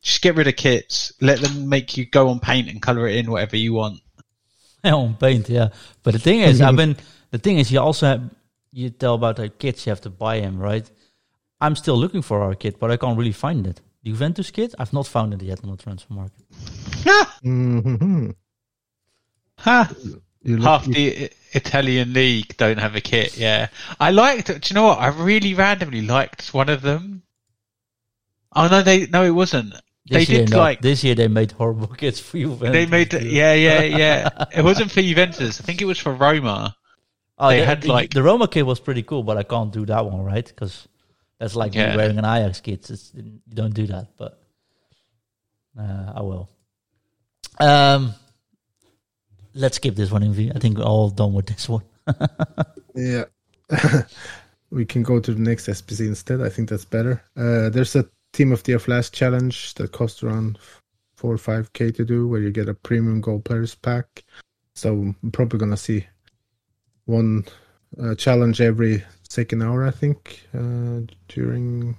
just 0.01 0.21
get 0.21 0.35
rid 0.35 0.47
of 0.47 0.55
kits. 0.55 1.13
Let 1.21 1.39
them 1.39 1.69
make 1.69 1.97
you 1.97 2.05
go 2.05 2.29
on 2.29 2.39
paint 2.39 2.69
and 2.69 2.81
color 2.81 3.07
it 3.07 3.17
in 3.17 3.31
whatever 3.31 3.57
you 3.57 3.73
want. 3.73 3.99
on 4.83 5.15
paint, 5.15 5.49
yeah. 5.49 5.69
But 6.03 6.13
the 6.13 6.19
thing 6.19 6.41
is, 6.41 6.61
I've 6.61 6.75
been 6.75 6.97
the 7.31 7.37
thing 7.37 7.57
is, 7.57 7.71
you 7.71 7.79
also 7.79 8.07
have, 8.07 8.29
you 8.71 8.89
tell 8.89 9.15
about 9.15 9.37
the 9.37 9.49
kits, 9.49 9.85
you 9.85 9.91
have 9.91 10.01
to 10.01 10.09
buy 10.09 10.39
them, 10.39 10.59
right? 10.59 10.89
I'm 11.59 11.75
still 11.75 11.95
looking 11.95 12.21
for 12.21 12.41
our 12.41 12.55
kit, 12.55 12.79
but 12.79 12.91
I 12.91 12.97
can't 12.97 13.17
really 13.17 13.31
find 13.31 13.65
it. 13.67 13.81
The 14.03 14.09
Juventus 14.09 14.51
kit, 14.51 14.73
I've 14.79 14.93
not 14.93 15.07
found 15.07 15.33
it 15.33 15.41
yet 15.43 15.63
on 15.63 15.71
the 15.71 15.77
transfer 15.77 16.13
market. 16.13 16.41
hmm 17.43 18.31
Ha! 19.59 19.91
You 20.43 20.57
look, 20.57 20.65
Half 20.65 20.85
the 20.85 21.29
Italian 21.53 22.13
league 22.13 22.57
don't 22.57 22.79
have 22.79 22.95
a 22.95 23.01
kit. 23.01 23.37
Yeah, 23.37 23.67
I 23.99 24.11
liked. 24.11 24.47
Do 24.47 24.53
you 24.63 24.73
know 24.73 24.83
what? 24.87 24.99
I 24.99 25.07
really 25.09 25.53
randomly 25.53 26.01
liked 26.01 26.53
one 26.53 26.69
of 26.69 26.81
them. 26.81 27.21
Oh 28.55 28.67
no, 28.67 28.81
they 28.81 29.05
no, 29.07 29.23
it 29.23 29.31
wasn't. 29.31 29.73
This 30.05 30.27
They 30.27 30.33
year, 30.33 30.45
did 30.45 30.51
no. 30.53 30.57
like 30.59 30.81
this 30.81 31.03
year 31.03 31.13
they 31.15 31.27
made 31.27 31.51
horrible 31.51 31.87
kits 31.95 32.19
for 32.19 32.37
Juventus. 32.37 32.71
they 32.73 32.85
made. 32.87 33.13
Yeah, 33.13 33.53
yeah, 33.53 33.81
yeah. 33.81 34.29
it 34.55 34.63
wasn't 34.63 34.91
for 34.91 35.01
Juventus. 35.01 35.61
I 35.61 35.63
think 35.63 35.81
it 35.81 35.85
was 35.85 35.99
for 35.99 36.13
Roma. 36.13 36.75
Oh, 37.37 37.49
they 37.49 37.59
the, 37.59 37.65
had, 37.65 37.81
the- 37.83 37.87
like- 37.93 38.09
the 38.11 38.23
Roma 38.23 38.47
kit 38.47 38.65
was 38.65 38.79
pretty 38.79 39.03
cool, 39.03 39.23
but 39.23 39.37
I 39.37 39.43
can't 39.43 39.71
do 39.71 39.85
that 39.85 40.05
one, 40.05 40.21
right? 40.23 40.45
Because 40.45 40.87
that's 41.39 41.55
like 41.55 41.73
Yeah. 41.75 41.91
me 41.91 41.97
wearing 41.97 42.17
an 42.19 42.25
Ajax 42.25 42.61
kit. 42.61 42.89
It's, 42.89 43.11
you 43.15 43.39
don't 43.53 43.73
do 43.73 43.87
that, 43.87 44.07
but 44.17 44.41
uh, 45.79 46.13
I 46.15 46.21
will. 46.21 46.49
Um, 47.59 48.13
let's 49.53 49.77
skip 49.77 49.95
this 49.95 50.11
one, 50.11 50.23
Envy. 50.23 50.51
I 50.51 50.59
think 50.59 50.77
we're 50.77 50.83
all 50.83 51.09
done 51.09 51.33
with 51.33 51.47
this 51.47 51.67
one. 51.69 51.83
Yeah. 52.95 53.25
we 54.69 54.85
can 54.85 55.03
go 55.03 55.19
to 55.19 55.33
the 55.33 55.39
next 55.39 55.67
SBC 55.67 56.07
instead. 56.07 56.41
I 56.41 56.49
think 56.49 56.69
that's 56.69 56.85
better. 56.85 57.23
Uh, 57.35 57.69
there's 57.69 57.95
a 57.95 58.05
Team 58.33 58.51
of 58.51 58.63
the 58.63 58.73
Year 58.73 58.79
Flash 58.79 59.11
challenge 59.11 59.73
that 59.75 59.91
costs 59.91 60.23
around 60.23 60.57
four 61.15 61.33
or 61.33 61.37
five 61.37 61.71
k 61.73 61.91
to 61.91 62.05
do, 62.05 62.27
where 62.27 62.41
you 62.41 62.51
get 62.51 62.69
a 62.69 62.73
premium 62.73 63.21
gold 63.21 63.45
players 63.45 63.75
pack. 63.75 64.23
So 64.75 65.13
I'm 65.23 65.31
probably 65.31 65.59
gonna 65.59 65.77
see 65.77 66.07
one 67.05 67.45
uh, 68.01 68.15
challenge 68.15 68.61
every 68.61 69.03
second 69.29 69.61
hour. 69.61 69.85
I 69.85 69.91
think 69.91 70.47
uh, 70.53 71.01
during 71.27 71.97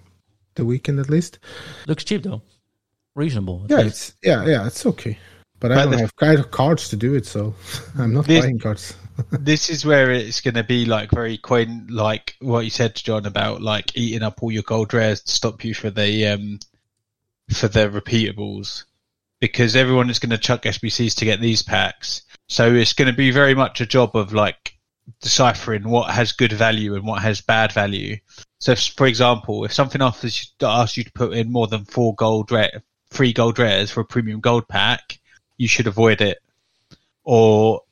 the 0.54 0.64
weekend 0.64 1.00
at 1.00 1.10
least. 1.10 1.38
Looks 1.86 2.04
cheap 2.04 2.22
though, 2.22 2.42
reasonable. 3.14 3.66
Yeah, 3.68 3.82
least. 3.82 3.88
it's 3.88 4.14
yeah, 4.22 4.46
yeah, 4.46 4.66
it's 4.66 4.86
okay. 4.86 5.18
But 5.62 5.70
I 5.70 5.74
But 5.76 5.82
don't 5.82 5.92
the- 5.92 6.26
have 6.26 6.50
cards 6.50 6.88
to 6.88 6.96
do 6.96 7.14
it, 7.14 7.24
so 7.24 7.54
I'm 7.98 8.12
not 8.12 8.26
This- 8.26 8.44
buying 8.44 8.58
cards. 8.58 8.94
this 9.30 9.70
is 9.70 9.84
where 9.84 10.10
it's 10.10 10.40
going 10.40 10.54
to 10.54 10.64
be 10.64 10.86
like 10.86 11.10
very 11.12 11.38
coin, 11.38 11.86
like 11.88 12.34
what 12.40 12.64
you 12.64 12.70
said, 12.70 12.96
to 12.96 13.04
John, 13.04 13.26
about 13.26 13.62
like 13.62 13.96
eating 13.96 14.22
up 14.22 14.42
all 14.42 14.50
your 14.50 14.64
gold 14.64 14.92
rares 14.92 15.22
to 15.22 15.30
stop 15.30 15.64
you 15.64 15.72
for 15.72 15.90
the 15.90 16.26
um 16.26 16.58
for 17.50 17.68
the 17.68 17.88
repeatables, 17.88 18.84
because 19.40 19.76
everyone 19.76 20.10
is 20.10 20.18
going 20.18 20.30
to 20.30 20.38
chuck 20.38 20.62
SBCs 20.62 21.14
to 21.16 21.24
get 21.24 21.40
these 21.40 21.62
packs. 21.62 22.22
So 22.48 22.74
it's 22.74 22.94
going 22.94 23.10
to 23.10 23.16
be 23.16 23.30
very 23.30 23.54
much 23.54 23.80
a 23.80 23.86
job 23.86 24.16
of 24.16 24.32
like 24.32 24.76
deciphering 25.20 25.84
what 25.88 26.10
has 26.10 26.32
good 26.32 26.52
value 26.52 26.96
and 26.96 27.06
what 27.06 27.22
has 27.22 27.40
bad 27.40 27.70
value. 27.70 28.16
So, 28.58 28.72
if, 28.72 28.80
for 28.96 29.06
example, 29.06 29.64
if 29.64 29.72
something 29.72 30.00
offers 30.00 30.52
you, 30.60 30.66
asks 30.66 30.96
you 30.96 31.04
to 31.04 31.12
put 31.12 31.34
in 31.34 31.52
more 31.52 31.68
than 31.68 31.84
four 31.84 32.14
gold 32.16 32.50
rare, 32.50 32.82
three 33.10 33.32
gold 33.32 33.58
rares 33.58 33.90
for 33.90 34.00
a 34.00 34.04
premium 34.04 34.40
gold 34.40 34.66
pack, 34.68 35.18
you 35.62 35.68
should 35.68 35.86
avoid 35.86 36.20
it. 36.20 36.38
Or 37.22 37.82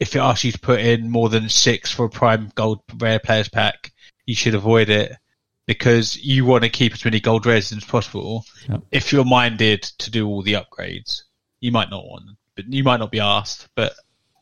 if 0.00 0.16
it 0.16 0.18
asks 0.18 0.42
you 0.42 0.50
to 0.50 0.58
put 0.58 0.80
in 0.80 1.08
more 1.08 1.28
than 1.28 1.48
six 1.48 1.92
for 1.92 2.06
a 2.06 2.10
prime 2.10 2.50
gold 2.56 2.80
rare 2.98 3.20
players 3.20 3.48
pack, 3.48 3.92
you 4.26 4.34
should 4.34 4.56
avoid 4.56 4.88
it 4.88 5.12
because 5.64 6.16
you 6.16 6.44
want 6.44 6.64
to 6.64 6.68
keep 6.68 6.92
as 6.92 7.04
many 7.04 7.20
gold 7.20 7.46
rares 7.46 7.70
as 7.70 7.84
possible. 7.84 8.44
Yep. 8.68 8.82
If 8.90 9.12
you're 9.12 9.24
minded 9.24 9.82
to 9.82 10.10
do 10.10 10.26
all 10.26 10.42
the 10.42 10.54
upgrades, 10.54 11.22
you 11.60 11.70
might 11.70 11.88
not 11.88 12.04
want, 12.04 12.24
but 12.56 12.64
you 12.72 12.82
might 12.82 12.98
not 12.98 13.12
be 13.12 13.20
asked. 13.20 13.68
But 13.76 13.92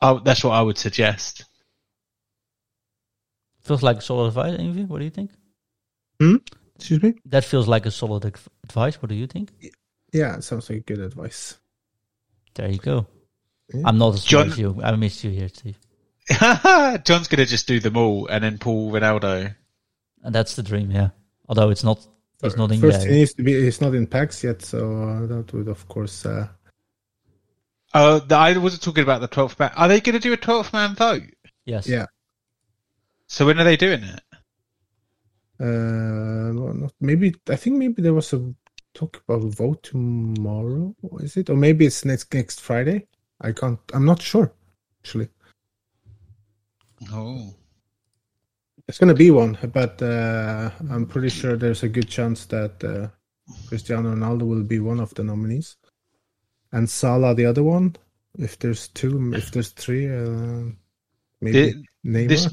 I, 0.00 0.18
that's 0.24 0.42
what 0.42 0.52
I 0.52 0.62
would 0.62 0.78
suggest. 0.78 1.44
feels 3.60 3.82
like 3.82 4.00
solid 4.00 4.28
advice, 4.28 4.58
Envy. 4.58 4.86
What 4.86 5.00
do 5.00 5.04
you 5.04 5.10
think? 5.10 5.32
Hmm? 6.18 6.36
Excuse 6.76 7.02
me. 7.02 7.16
That 7.26 7.44
feels 7.44 7.68
like 7.68 7.84
a 7.84 7.90
solid 7.90 8.24
advice. 8.64 9.02
What 9.02 9.10
do 9.10 9.14
you 9.14 9.26
think? 9.26 9.52
Yeah, 10.10 10.36
it 10.36 10.44
sounds 10.44 10.70
like 10.70 10.86
good 10.86 11.00
advice. 11.00 11.58
There 12.58 12.68
you 12.68 12.78
go. 12.78 13.06
Yeah. 13.72 13.82
I'm 13.86 13.98
not 13.98 14.14
as 14.14 14.24
John- 14.24 14.48
as 14.50 14.58
you. 14.58 14.80
I 14.82 14.94
missed 14.96 15.22
you 15.22 15.30
here, 15.30 15.48
Steve. 15.48 15.78
John's 16.30 17.28
going 17.28 17.38
to 17.38 17.46
just 17.46 17.68
do 17.68 17.78
them 17.78 17.96
all 17.96 18.26
and 18.26 18.42
then 18.42 18.58
pull 18.58 18.90
Ronaldo. 18.90 19.54
And 20.22 20.34
that's 20.34 20.56
the 20.56 20.64
dream, 20.64 20.90
yeah. 20.90 21.10
Although 21.48 21.70
it's 21.70 21.84
not, 21.84 22.04
it's 22.42 22.56
not 22.56 22.72
in 22.72 22.80
First, 22.80 23.00
there. 23.02 23.08
it 23.10 23.12
needs 23.12 23.32
to 23.34 23.42
be. 23.44 23.52
It's 23.54 23.80
not 23.80 23.94
in 23.94 24.08
packs 24.08 24.42
yet, 24.42 24.62
so 24.62 24.92
uh, 25.02 25.26
that 25.26 25.52
would, 25.52 25.68
of 25.68 25.86
course. 25.88 26.26
Uh, 26.26 26.48
Oh, 27.94 28.18
the- 28.18 28.34
I 28.36 28.56
wasn't 28.58 28.82
talking 28.82 29.02
about 29.04 29.20
the 29.22 29.28
12th 29.28 29.58
man. 29.58 29.70
Are 29.76 29.88
they 29.88 30.00
going 30.00 30.12
to 30.14 30.20
do 30.20 30.32
a 30.34 30.36
12th 30.36 30.72
man 30.74 30.94
vote? 30.94 31.22
Yes. 31.64 31.88
yeah. 31.88 32.06
So 33.28 33.46
when 33.46 33.58
are 33.60 33.64
they 33.64 33.76
doing 33.76 34.02
it? 34.02 34.20
Uh, 35.60 35.64
no, 36.52 36.72
not, 36.72 36.92
maybe 37.00 37.34
I 37.48 37.56
think 37.56 37.76
maybe 37.76 38.02
there 38.02 38.14
was 38.14 38.32
a 38.32 38.54
talk 38.98 39.22
about 39.28 39.42
vote 39.44 39.82
tomorrow. 39.82 40.94
Is 41.20 41.36
it 41.36 41.50
or 41.50 41.56
maybe 41.56 41.86
it's 41.86 42.04
next 42.04 42.32
next 42.34 42.60
Friday? 42.60 43.06
I 43.40 43.52
can't. 43.52 43.78
I'm 43.94 44.04
not 44.04 44.20
sure. 44.20 44.52
Actually, 45.00 45.28
Oh. 47.12 47.54
it's 48.88 48.98
gonna 48.98 49.14
be 49.14 49.30
one, 49.30 49.56
but 49.72 50.02
uh, 50.02 50.70
I'm 50.90 51.06
pretty 51.06 51.28
sure 51.28 51.56
there's 51.56 51.82
a 51.84 51.88
good 51.88 52.08
chance 52.08 52.46
that 52.46 52.82
uh, 52.82 53.08
Cristiano 53.68 54.14
Ronaldo 54.14 54.42
will 54.42 54.64
be 54.64 54.80
one 54.80 55.00
of 55.00 55.14
the 55.14 55.22
nominees, 55.22 55.76
and 56.72 56.88
Salah 56.90 57.34
the 57.34 57.46
other 57.46 57.62
one. 57.62 57.94
If 58.38 58.58
there's 58.58 58.88
two, 58.88 59.32
if 59.34 59.50
there's 59.52 59.70
three, 59.70 60.06
uh, 60.08 60.64
maybe 61.40 61.72
Thi- 61.72 61.84
Neymar. 62.04 62.28
this 62.28 62.48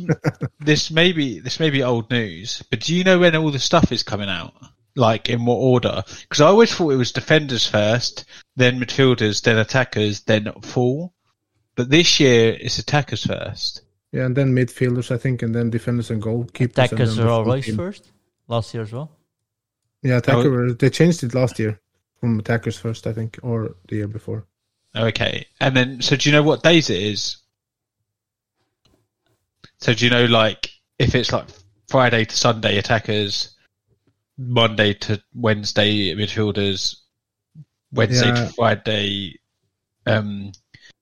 this 0.60 0.92
may 0.92 1.12
be 1.12 1.40
this 1.40 1.60
may 1.60 1.70
be 1.72 1.84
old 1.84 2.10
news, 2.12 2.62
but 2.70 2.82
do 2.82 2.94
you 2.96 3.04
know 3.04 3.20
when 3.20 3.36
all 3.36 3.52
the 3.52 3.60
stuff 3.60 3.92
is 3.92 4.04
coming 4.04 4.30
out? 4.30 4.54
Like 4.96 5.30
in 5.30 5.46
what 5.46 5.56
order? 5.56 6.04
Because 6.22 6.42
I 6.42 6.48
always 6.48 6.74
thought 6.74 6.92
it 6.92 6.96
was 6.98 7.12
defenders 7.12 7.68
first, 7.68 8.26
then 8.56 8.80
midfielders, 8.80 9.42
then 9.42 9.58
attackers, 9.58 10.22
then 10.22 10.52
full. 10.62 11.14
But 11.76 11.90
this 11.90 12.20
year 12.20 12.56
it's 12.60 12.80
attackers 12.80 13.26
first. 13.26 13.82
yeah, 14.14 14.26
and 14.26 14.36
then 14.36 14.56
midfielders, 14.56 15.12
I 15.12 15.18
think, 15.18 15.42
and 15.42 15.54
then 15.54 15.70
defenders 15.70 16.10
and 16.12 16.22
goalkeepers. 16.24 16.62
and 16.62 16.70
Attackers 16.72 17.16
then 17.18 17.26
the 17.26 17.32
are 17.32 17.44
full 17.44 17.52
always 17.52 17.66
team. 17.66 17.76
first. 17.76 18.12
Last 18.48 18.74
year 18.74 18.84
as 18.84 18.92
well. 18.94 19.12
Yeah, 20.02 20.14
oh. 20.14 20.18
attacker. 20.20 20.74
They 20.74 20.90
changed 20.90 21.24
it 21.24 21.34
last 21.34 21.60
year 21.60 21.80
from 22.22 22.40
attackers 22.40 22.78
first, 22.78 23.08
I 23.08 23.14
think, 23.14 23.38
or 23.44 23.76
the 23.90 23.98
year 23.98 24.08
before. 24.08 24.46
Okay, 24.96 25.46
and 25.60 25.76
then 25.76 26.02
so 26.02 26.16
do 26.16 26.30
you 26.30 26.34
know 26.34 26.44
what 26.44 26.64
days 26.64 26.90
it 26.90 27.02
is? 27.02 27.38
So 29.80 29.94
do 29.94 30.06
you 30.06 30.12
know, 30.12 30.26
like, 30.26 30.70
if 31.00 31.16
it's 31.16 31.34
like 31.34 31.48
Friday 31.90 32.24
to 32.24 32.36
Sunday 32.38 32.78
attackers, 32.78 33.55
Monday 34.38 34.94
to 34.94 35.22
Wednesday 35.34 36.14
midfielders, 36.16 36.96
Wednesday 37.92 38.28
Yeah. 38.28 38.46
to 38.48 38.54
Friday 38.54 39.40
um, 40.06 40.52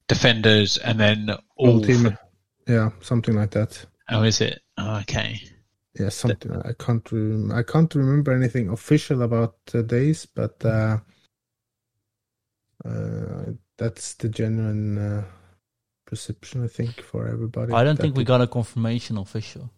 defenders, 0.07 0.77
and 0.77 0.99
then 0.99 1.29
all 1.55 1.75
All 1.75 1.81
team. 1.81 2.03
for- 2.03 2.17
Yeah, 2.67 2.91
something 3.01 3.35
like 3.35 3.51
that. 3.51 3.85
oh, 4.09 4.23
is 4.23 4.39
it? 4.41 4.61
Oh, 4.77 4.97
okay. 4.99 5.41
Yeah, 5.99 6.09
something. 6.09 6.51
I 6.63 6.73
can't. 6.79 7.11
Rem- 7.11 7.51
I 7.51 7.61
can't 7.63 7.93
remember 7.95 8.31
anything 8.33 8.69
official 8.69 9.21
about 9.21 9.57
the 9.67 9.83
days, 9.83 10.25
but 10.25 10.63
uh, 10.65 10.97
uh, 12.85 13.45
that's 13.77 14.15
the 14.15 14.29
genuine 14.29 14.97
uh, 14.97 15.23
perception, 16.05 16.63
I 16.63 16.67
think, 16.67 17.01
for 17.01 17.27
everybody. 17.27 17.73
I 17.73 17.83
don't 17.83 17.99
think 17.99 18.15
we 18.17 18.23
got 18.23 18.41
a 18.41 18.47
confirmation 18.47 19.17
official. 19.17 19.69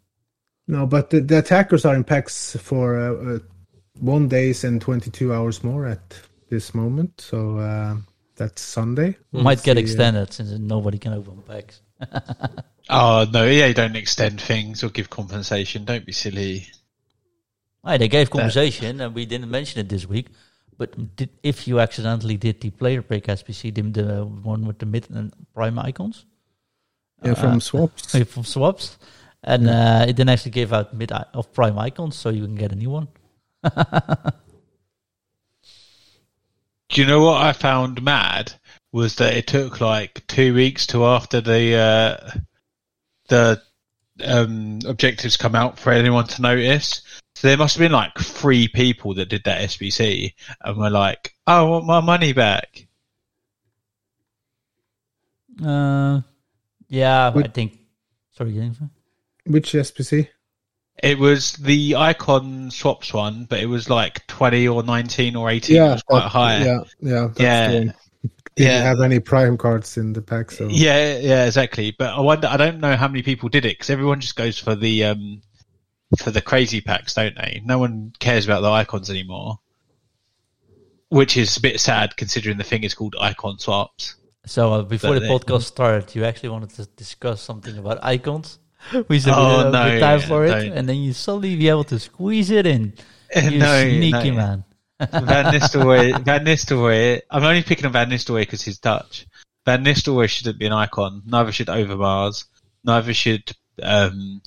No, 0.67 0.85
but 0.85 1.09
the, 1.09 1.19
the 1.19 1.39
attackers 1.39 1.85
are 1.85 1.95
in 1.95 2.03
packs 2.03 2.55
for 2.59 2.99
uh, 2.99 3.35
uh, 3.35 3.39
one 3.99 4.27
days 4.27 4.63
and 4.63 4.81
twenty-two 4.81 5.33
hours 5.33 5.63
more 5.63 5.85
at 5.85 6.19
this 6.49 6.73
moment. 6.73 7.21
So 7.21 7.57
uh, 7.59 7.97
that's 8.35 8.61
Sunday. 8.61 9.17
We'll 9.31 9.43
Might 9.43 9.63
get 9.63 9.77
see, 9.77 9.81
uh, 9.81 9.85
extended 9.85 10.33
since 10.33 10.51
nobody 10.51 10.97
can 10.97 11.13
open 11.13 11.41
packs. 11.43 11.81
Oh 12.89 13.25
no, 13.31 13.47
EA 13.47 13.73
don't 13.73 13.95
extend 13.95 14.39
things 14.39 14.83
or 14.83 14.89
give 14.89 15.09
compensation. 15.09 15.85
Don't 15.85 16.05
be 16.05 16.11
silly. 16.11 16.67
Aye, 17.83 17.97
they 17.97 18.07
gave 18.07 18.29
compensation, 18.29 19.01
and 19.01 19.13
we 19.15 19.25
didn't 19.25 19.49
mention 19.49 19.79
it 19.79 19.89
this 19.89 20.07
week. 20.07 20.27
But 20.77 21.15
did, 21.15 21.29
if 21.41 21.67
you 21.67 21.79
accidentally 21.79 22.37
did 22.37 22.61
the 22.61 22.69
player 22.69 23.01
pick 23.01 23.25
SBC, 23.25 23.73
the, 23.73 23.81
the 24.03 24.25
one 24.25 24.65
with 24.65 24.79
the 24.79 24.85
mid 24.85 25.09
and 25.09 25.33
prime 25.53 25.79
icons 25.79 26.25
yeah, 27.23 27.33
from 27.33 27.61
swaps. 27.61 28.13
uh, 28.13 28.23
from 28.25 28.43
swaps, 28.43 28.97
and 29.45 29.69
uh, 29.69 30.05
it 30.07 30.17
then 30.17 30.27
actually 30.29 30.51
gave 30.51 30.73
out 30.73 30.93
mid 30.93 31.11
i- 31.11 31.25
of 31.33 31.53
prime 31.53 31.77
icons, 31.79 32.15
so 32.17 32.29
you 32.29 32.43
can 32.43 32.55
get 32.55 32.71
a 32.71 32.75
new 32.75 32.89
one. 32.89 33.07
Do 36.89 37.01
you 37.01 37.07
know 37.07 37.21
what 37.21 37.41
I 37.41 37.53
found 37.53 38.03
mad 38.03 38.53
was 38.91 39.15
that 39.15 39.33
it 39.35 39.47
took 39.47 39.81
like 39.81 40.25
two 40.27 40.53
weeks 40.53 40.87
to 40.87 41.05
after 41.05 41.41
the 41.41 41.75
uh, 41.75 42.31
the 43.27 43.61
um, 44.23 44.79
objectives 44.85 45.35
come 45.37 45.55
out 45.55 45.79
for 45.79 45.91
anyone 45.91 46.27
to 46.27 46.41
notice. 46.41 47.01
So 47.35 47.47
there 47.47 47.57
must 47.57 47.75
have 47.75 47.81
been 47.81 47.91
like 47.91 48.17
three 48.17 48.67
people 48.67 49.15
that 49.15 49.29
did 49.29 49.43
that 49.45 49.61
SBC 49.69 50.33
and 50.61 50.77
were 50.77 50.89
like, 50.89 51.33
"I 51.45 51.61
want 51.63 51.85
my 51.85 51.99
money 51.99 52.33
back." 52.33 52.87
Uh, 55.63 56.21
yeah, 56.87 57.31
I 57.35 57.47
think. 57.47 57.77
Sorry, 58.31 58.53
Jennifer. 58.53 58.89
Which 59.45 59.73
SBC? 59.73 60.27
It 61.03 61.19
was 61.19 61.53
the 61.53 61.95
icon 61.97 62.71
swaps 62.71 63.13
one, 63.13 63.45
but 63.45 63.59
it 63.59 63.65
was 63.65 63.89
like 63.89 64.25
twenty 64.27 64.67
or 64.67 64.81
nineteen 64.81 65.35
or 65.35 65.49
eighteen. 65.49 65.77
it 65.77 65.79
was 65.81 66.03
quite 66.03 66.21
that- 66.21 66.29
high. 66.29 66.57
Yeah, 66.63 66.79
yeah, 67.01 67.27
that's 67.27 67.39
Yeah. 67.39 67.67
the 67.71 67.77
one. 67.77 67.93
Didn't 68.55 68.71
Yeah. 68.71 68.81
have 68.83 69.01
any 69.01 69.19
prime 69.19 69.57
cards 69.57 69.97
in 69.97 70.13
the 70.13 70.21
pack, 70.21 70.49
so 70.51 70.67
Yeah, 70.69 71.17
yeah, 71.17 71.45
exactly. 71.45 71.91
But 71.91 72.13
I 72.13 72.21
wonder. 72.21 72.47
I 72.47 72.55
don't 72.55 72.79
know 72.79 72.95
how 72.95 73.09
many 73.09 73.21
people 73.21 73.49
did 73.49 73.65
it 73.65 73.73
because 73.77 73.89
everyone 73.89 74.21
just 74.21 74.37
goes 74.37 74.57
for 74.57 74.75
the 74.75 75.03
um 75.03 75.41
for 76.17 76.31
the 76.31 76.41
crazy 76.41 76.79
packs, 76.79 77.13
don't 77.13 77.35
they? 77.35 77.61
No 77.65 77.77
one 77.79 78.13
cares 78.19 78.45
about 78.45 78.61
the 78.61 78.69
icons 78.71 79.09
anymore, 79.09 79.59
which 81.09 81.35
is 81.35 81.57
a 81.57 81.61
bit 81.61 81.79
sad 81.81 82.15
considering 82.15 82.57
the 82.57 82.63
thing 82.63 82.83
is 82.83 82.93
called 82.93 83.15
icon 83.19 83.59
swaps. 83.59 84.15
So 84.45 84.71
uh, 84.73 84.81
before 84.83 85.11
But 85.15 85.19
the 85.21 85.27
they- 85.27 85.33
podcast 85.33 85.63
started, 85.63 86.15
you 86.15 86.23
actually 86.23 86.49
wanted 86.49 86.69
to 86.71 86.85
discuss 86.95 87.41
something 87.41 87.77
about 87.77 87.99
icons. 88.03 88.59
We 89.07 89.19
said 89.19 89.33
Oh, 89.35 89.65
we 89.65 89.71
no, 89.71 89.99
time 89.99 90.21
for 90.21 90.45
it, 90.45 90.71
and 90.73 90.87
then 90.87 90.97
you 90.97 91.13
suddenly 91.13 91.55
be 91.55 91.69
able 91.69 91.83
to 91.85 91.99
squeeze 91.99 92.49
it 92.49 92.65
in. 92.65 92.93
You 93.35 93.57
no, 93.57 93.81
sneaky 93.81 94.31
no. 94.31 94.37
man. 94.37 94.63
Van 94.99 95.51
Nistelrooy. 95.51 96.23
Van 96.23 96.45
Nistelrooy. 96.45 97.21
I'm 97.29 97.43
only 97.43 97.63
picking 97.63 97.85
on 97.85 97.91
Van 97.91 98.09
Nistelrooy 98.09 98.43
because 98.43 98.61
he's 98.61 98.77
Dutch. 98.77 99.25
Van 99.65 99.83
Nistelrooy 99.83 100.29
shouldn't 100.29 100.59
be 100.59 100.67
an 100.67 100.71
icon. 100.71 101.21
Neither 101.25 101.51
should 101.51 101.67
Overmars. 101.67 102.45
Neither 102.85 103.13
should 103.13 103.51
um 103.83 104.41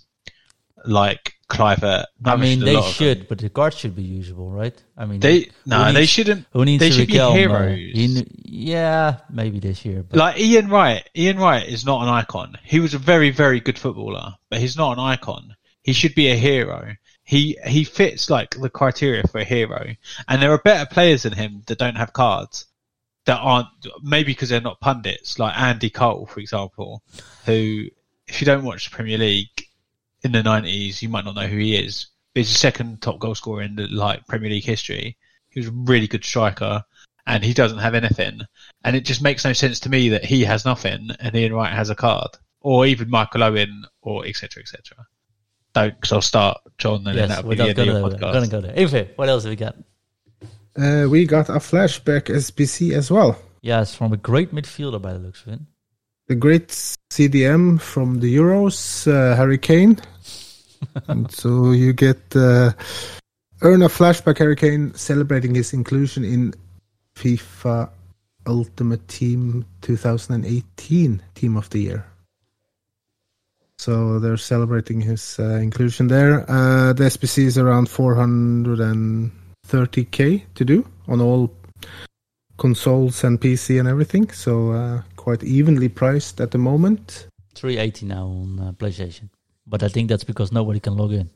like 0.87 1.35
Kluivert. 1.49 2.05
Uh, 2.25 2.31
I 2.31 2.37
mean, 2.37 2.61
they 2.61 2.75
lot 2.75 2.81
of 2.81 2.85
them. 2.85 2.93
should, 2.93 3.29
but 3.29 3.39
the 3.39 3.49
cards 3.49 3.79
should 3.79 3.97
be 3.97 4.03
usable, 4.03 4.51
right? 4.51 4.75
I 4.97 5.07
mean, 5.07 5.21
They 5.21 5.51
no, 5.65 5.93
they 5.93 6.05
shouldn't. 6.05 6.47
Who 6.53 6.65
needs 6.65 6.81
they 6.81 6.89
a 6.89 6.93
should 6.93 7.09
be 7.09 7.15
heroes. 7.15 7.79
He 7.79 8.27
yeah, 8.45 9.21
maybe 9.31 9.59
this 9.59 9.85
year, 9.85 10.03
but 10.03 10.19
Like 10.19 10.39
Ian 10.39 10.69
Wright. 10.69 11.09
Ian 11.17 11.39
Wright 11.39 11.67
is 11.67 11.87
not 11.87 12.03
an 12.03 12.09
icon. 12.09 12.59
He 12.65 12.81
was 12.81 12.95
a 12.95 12.99
very, 12.99 13.31
very 13.31 13.61
good 13.61 13.79
footballer, 13.79 14.35
but 14.51 14.61
he's 14.61 14.77
not 14.77 14.99
an 14.99 15.05
icon. 15.05 15.57
He 15.83 15.95
should 15.95 16.15
be 16.15 16.29
a 16.29 16.37
hero. 16.37 16.95
He 17.25 17.59
he 17.67 17.85
fits 17.85 18.29
like 18.29 18.51
the 18.51 18.71
criteria 18.71 19.23
for 19.27 19.39
a 19.39 19.45
hero, 19.45 19.95
and 20.29 20.43
there 20.43 20.53
are 20.53 20.59
better 20.59 20.87
players 20.87 21.23
than 21.23 21.33
him 21.33 21.63
that 21.67 21.79
don't 21.79 21.97
have 21.97 22.13
cards 22.13 22.67
that 23.25 23.39
aren't 23.39 23.69
maybe 24.03 24.33
because 24.33 24.49
they're 24.49 24.61
not 24.61 24.81
pundits, 24.81 25.39
like 25.39 25.59
Andy 25.59 25.91
Cole, 25.91 26.27
for 26.27 26.41
example, 26.41 27.03
who 27.47 27.85
if 28.27 28.41
you 28.41 28.45
don't 28.45 28.65
watch 28.65 28.89
the 28.89 28.95
Premier 28.95 29.19
League 29.19 29.68
in 30.23 30.33
the 30.33 30.43
nineties, 30.43 31.03
you 31.03 31.09
might 31.09 31.25
not 31.25 31.35
know 31.35 31.47
who 31.47 31.59
he 31.59 31.77
is. 31.77 32.07
But 32.35 32.41
he's 32.41 32.53
the 32.53 32.59
second 32.59 33.03
top 33.03 33.19
goal 33.19 33.35
scorer 33.35 33.63
in 33.63 33.77
the 33.77 33.87
like 33.89 34.27
Premier 34.27 34.51
League 34.51 34.65
history. 34.65 35.17
He 35.51 35.61
was 35.61 35.69
a 35.69 35.73
really 35.73 36.07
good 36.07 36.25
striker, 36.25 36.85
and 37.27 37.45
he 37.45 37.55
doesn't 37.55 37.79
have 37.79 37.95
anything. 37.95 38.41
And 38.85 38.97
it 38.97 39.05
just 39.05 39.23
makes 39.23 39.45
no 39.45 39.53
sense 39.53 39.81
to 39.81 39.89
me 39.89 40.09
that 40.11 40.25
he 40.25 40.45
has 40.45 40.65
nothing 40.65 41.11
and 41.21 41.35
Ian 41.35 41.55
Wright 41.55 41.73
has 41.73 41.91
a 41.91 41.95
card, 41.95 42.31
or 42.61 42.87
even 42.87 43.11
Michael 43.11 43.45
Owen, 43.45 43.85
or 44.03 44.27
etc. 44.27 44.63
etc. 44.63 45.07
Don't, 45.75 45.95
because 45.95 46.13
I'll 46.13 46.23
start 46.23 46.59
John, 46.79 47.07
and 47.07 47.07
then 47.07 47.17
yes, 47.17 47.29
that'll 47.29 47.45
be 47.45 47.49
we're 47.49 47.57
the 47.57 47.63
end 47.63 47.71
of 47.71 47.77
gonna, 47.77 47.93
your 47.93 48.03
we're 48.03 48.33
gonna 48.33 48.49
go 48.49 48.61
there. 48.61 48.77
Anyway, 48.77 49.11
what 49.17 49.29
else 49.29 49.45
have 49.45 49.51
we 49.51 49.57
got? 49.57 49.77
uh, 50.79 51.07
we 51.09 51.27
got 51.27 51.49
a 51.49 51.55
flashback 51.55 52.25
SBC 52.25 52.93
as 52.93 53.11
well. 53.11 53.41
Yes, 53.61 53.95
from 53.95 54.13
a 54.13 54.17
great 54.17 54.55
midfielder 54.55 55.03
by 55.03 55.13
the 55.13 55.19
looks 55.19 55.43
of 55.43 55.55
it. 55.55 55.61
The 56.29 56.37
great 56.37 56.69
CDM 56.69 57.81
from 57.81 58.21
the 58.21 58.37
Euros, 58.37 59.11
uh, 59.11 59.35
Harry 59.35 59.57
Kane. 59.57 59.97
and 61.09 61.33
so 61.33 61.73
you 61.73 61.95
get 61.95 62.21
uh, 62.37 62.73
earn 63.63 63.81
a 63.81 63.89
flashback 63.89 64.37
Harry 64.37 64.55
Kane 64.55 64.93
celebrating 64.95 65.55
his 65.55 65.73
inclusion 65.73 66.25
in 66.25 66.53
FIFA 67.17 67.89
Ultimate 68.47 69.09
Team 69.09 69.65
2018 69.81 71.23
Team 71.35 71.57
of 71.57 71.71
the 71.71 71.79
Year. 71.79 72.05
So 73.79 74.19
they're 74.19 74.37
celebrating 74.37 75.01
his 75.01 75.39
uh, 75.39 75.55
inclusion 75.55 76.09
there. 76.09 76.45
Uh, 76.51 76.93
the 76.93 77.05
SBC 77.05 77.45
is 77.45 77.57
around 77.57 77.89
430k 77.89 80.43
to 80.57 80.65
do 80.67 80.87
on 81.07 81.23
all 81.23 81.51
consoles 82.59 83.25
and 83.25 83.41
PC 83.41 83.79
and 83.79 83.89
everything. 83.89 84.31
So 84.33 84.73
uh, 84.73 85.03
quite 85.17 85.43
evenly 85.43 85.89
priced 85.89 86.41
at 86.41 86.51
the 86.51 86.59
moment. 86.59 87.29
380 87.55 88.07
now 88.07 88.27
on 88.27 88.61
uh, 88.61 88.73
PlayStation, 88.73 89.31
but 89.67 89.83
I 89.83 89.89
think 89.89 90.09
that's 90.09 90.25
because 90.25 90.53
nobody 90.53 90.79
can 90.81 90.97
log 90.97 91.13
in. 91.13 91.31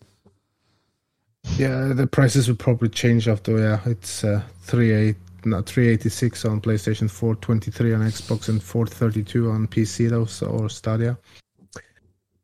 Yeah, 1.56 1.92
the 1.92 2.06
prices 2.06 2.46
will 2.48 2.56
probably 2.56 2.88
change 2.88 3.26
after. 3.26 3.58
Yeah, 3.58 3.80
it's 3.86 4.22
uh, 4.22 4.42
three 4.60 4.92
eight, 4.92 5.16
no, 5.44 5.60
three 5.62 5.88
eighty 5.88 6.08
six 6.08 6.44
on 6.44 6.60
PlayStation, 6.60 7.10
four 7.10 7.34
twenty 7.34 7.72
three 7.72 7.92
on 7.92 8.00
Xbox, 8.02 8.48
and 8.48 8.62
four 8.62 8.86
thirty 8.86 9.24
two 9.24 9.50
on 9.50 9.66
PC. 9.66 10.08
Those 10.08 10.42
or 10.42 10.68
Stadia. 10.68 11.18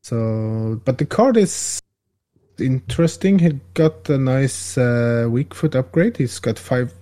So, 0.02 0.80
but 0.84 0.98
the 0.98 1.06
card 1.06 1.36
is 1.36 1.80
interesting. 2.58 3.38
He 3.38 3.60
got 3.74 4.08
a 4.08 4.18
nice 4.18 4.76
uh, 4.76 5.28
weak 5.30 5.54
foot 5.54 5.76
upgrade. 5.76 6.16
He's 6.16 6.40
got 6.40 6.58
five 6.58 6.92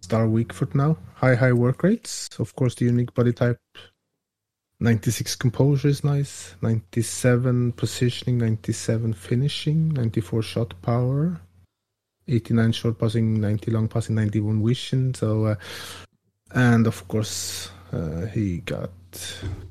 star 0.00 0.28
weak 0.28 0.52
foot 0.52 0.74
now. 0.74 0.96
High 1.16 1.34
high 1.34 1.52
work 1.52 1.82
rates. 1.82 2.28
Of 2.38 2.54
course, 2.54 2.74
the 2.74 2.84
unique 2.84 3.14
body 3.14 3.32
type. 3.32 3.58
96 4.80 5.36
composure 5.36 5.88
is 5.88 6.04
nice. 6.04 6.54
97 6.60 7.72
positioning, 7.72 8.36
97 8.36 9.14
finishing, 9.14 9.88
94 9.94 10.42
shot 10.42 10.74
power, 10.82 11.40
89 12.28 12.72
short 12.72 12.98
passing, 12.98 13.40
90 13.40 13.70
long 13.70 13.88
passing, 13.88 14.14
91 14.14 14.62
vision. 14.62 15.14
So, 15.14 15.46
uh, 15.46 15.54
and 16.54 16.86
of 16.86 17.08
course, 17.08 17.70
uh, 17.92 18.26
he 18.26 18.58
got 18.58 18.90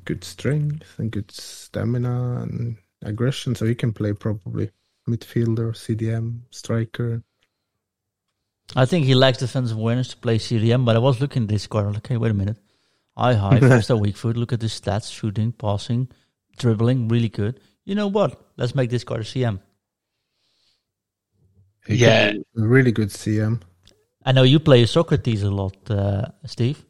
good 0.05 0.23
strength 0.23 0.97
and 0.97 1.11
good 1.11 1.29
stamina 1.29 2.41
and 2.41 2.77
aggression. 3.03 3.53
So 3.53 3.67
he 3.67 3.75
can 3.75 3.93
play 3.93 4.13
probably 4.13 4.71
midfielder, 5.07 5.73
CDM, 5.75 6.39
striker. 6.49 7.21
I 8.75 8.85
think 8.85 9.05
he 9.05 9.15
lacks 9.15 9.37
defensive 9.39 9.77
awareness 9.77 10.09
to 10.09 10.17
play 10.17 10.37
CDM, 10.37 10.85
but 10.85 10.95
I 10.95 10.99
was 10.99 11.19
looking 11.21 11.43
at 11.43 11.49
this 11.49 11.67
card. 11.67 11.95
Okay, 11.97 12.17
wait 12.17 12.31
a 12.31 12.33
minute. 12.33 12.57
I 13.15 13.33
high, 13.33 13.59
first 13.71 13.89
a 13.89 13.97
weak 13.97 14.17
foot. 14.17 14.37
Look 14.37 14.53
at 14.53 14.59
the 14.59 14.67
stats: 14.67 15.11
shooting, 15.11 15.51
passing, 15.51 16.09
dribbling, 16.57 17.07
really 17.07 17.29
good. 17.29 17.59
You 17.85 17.95
know 17.95 18.07
what? 18.07 18.41
Let's 18.57 18.73
make 18.75 18.89
this 18.89 19.03
card 19.03 19.21
a 19.21 19.23
CM. 19.23 19.59
He 21.87 21.95
Yeah. 21.95 22.31
can 22.31 22.43
be 22.55 22.61
a 22.63 22.67
really 22.67 22.91
good 22.91 23.09
CM. 23.09 23.61
I 24.25 24.31
know 24.31 24.43
you 24.43 24.59
play 24.59 24.85
Socrates 24.87 25.43
a 25.43 25.51
lot, 25.51 25.75
uh, 25.91 26.25
Steve. 26.45 26.83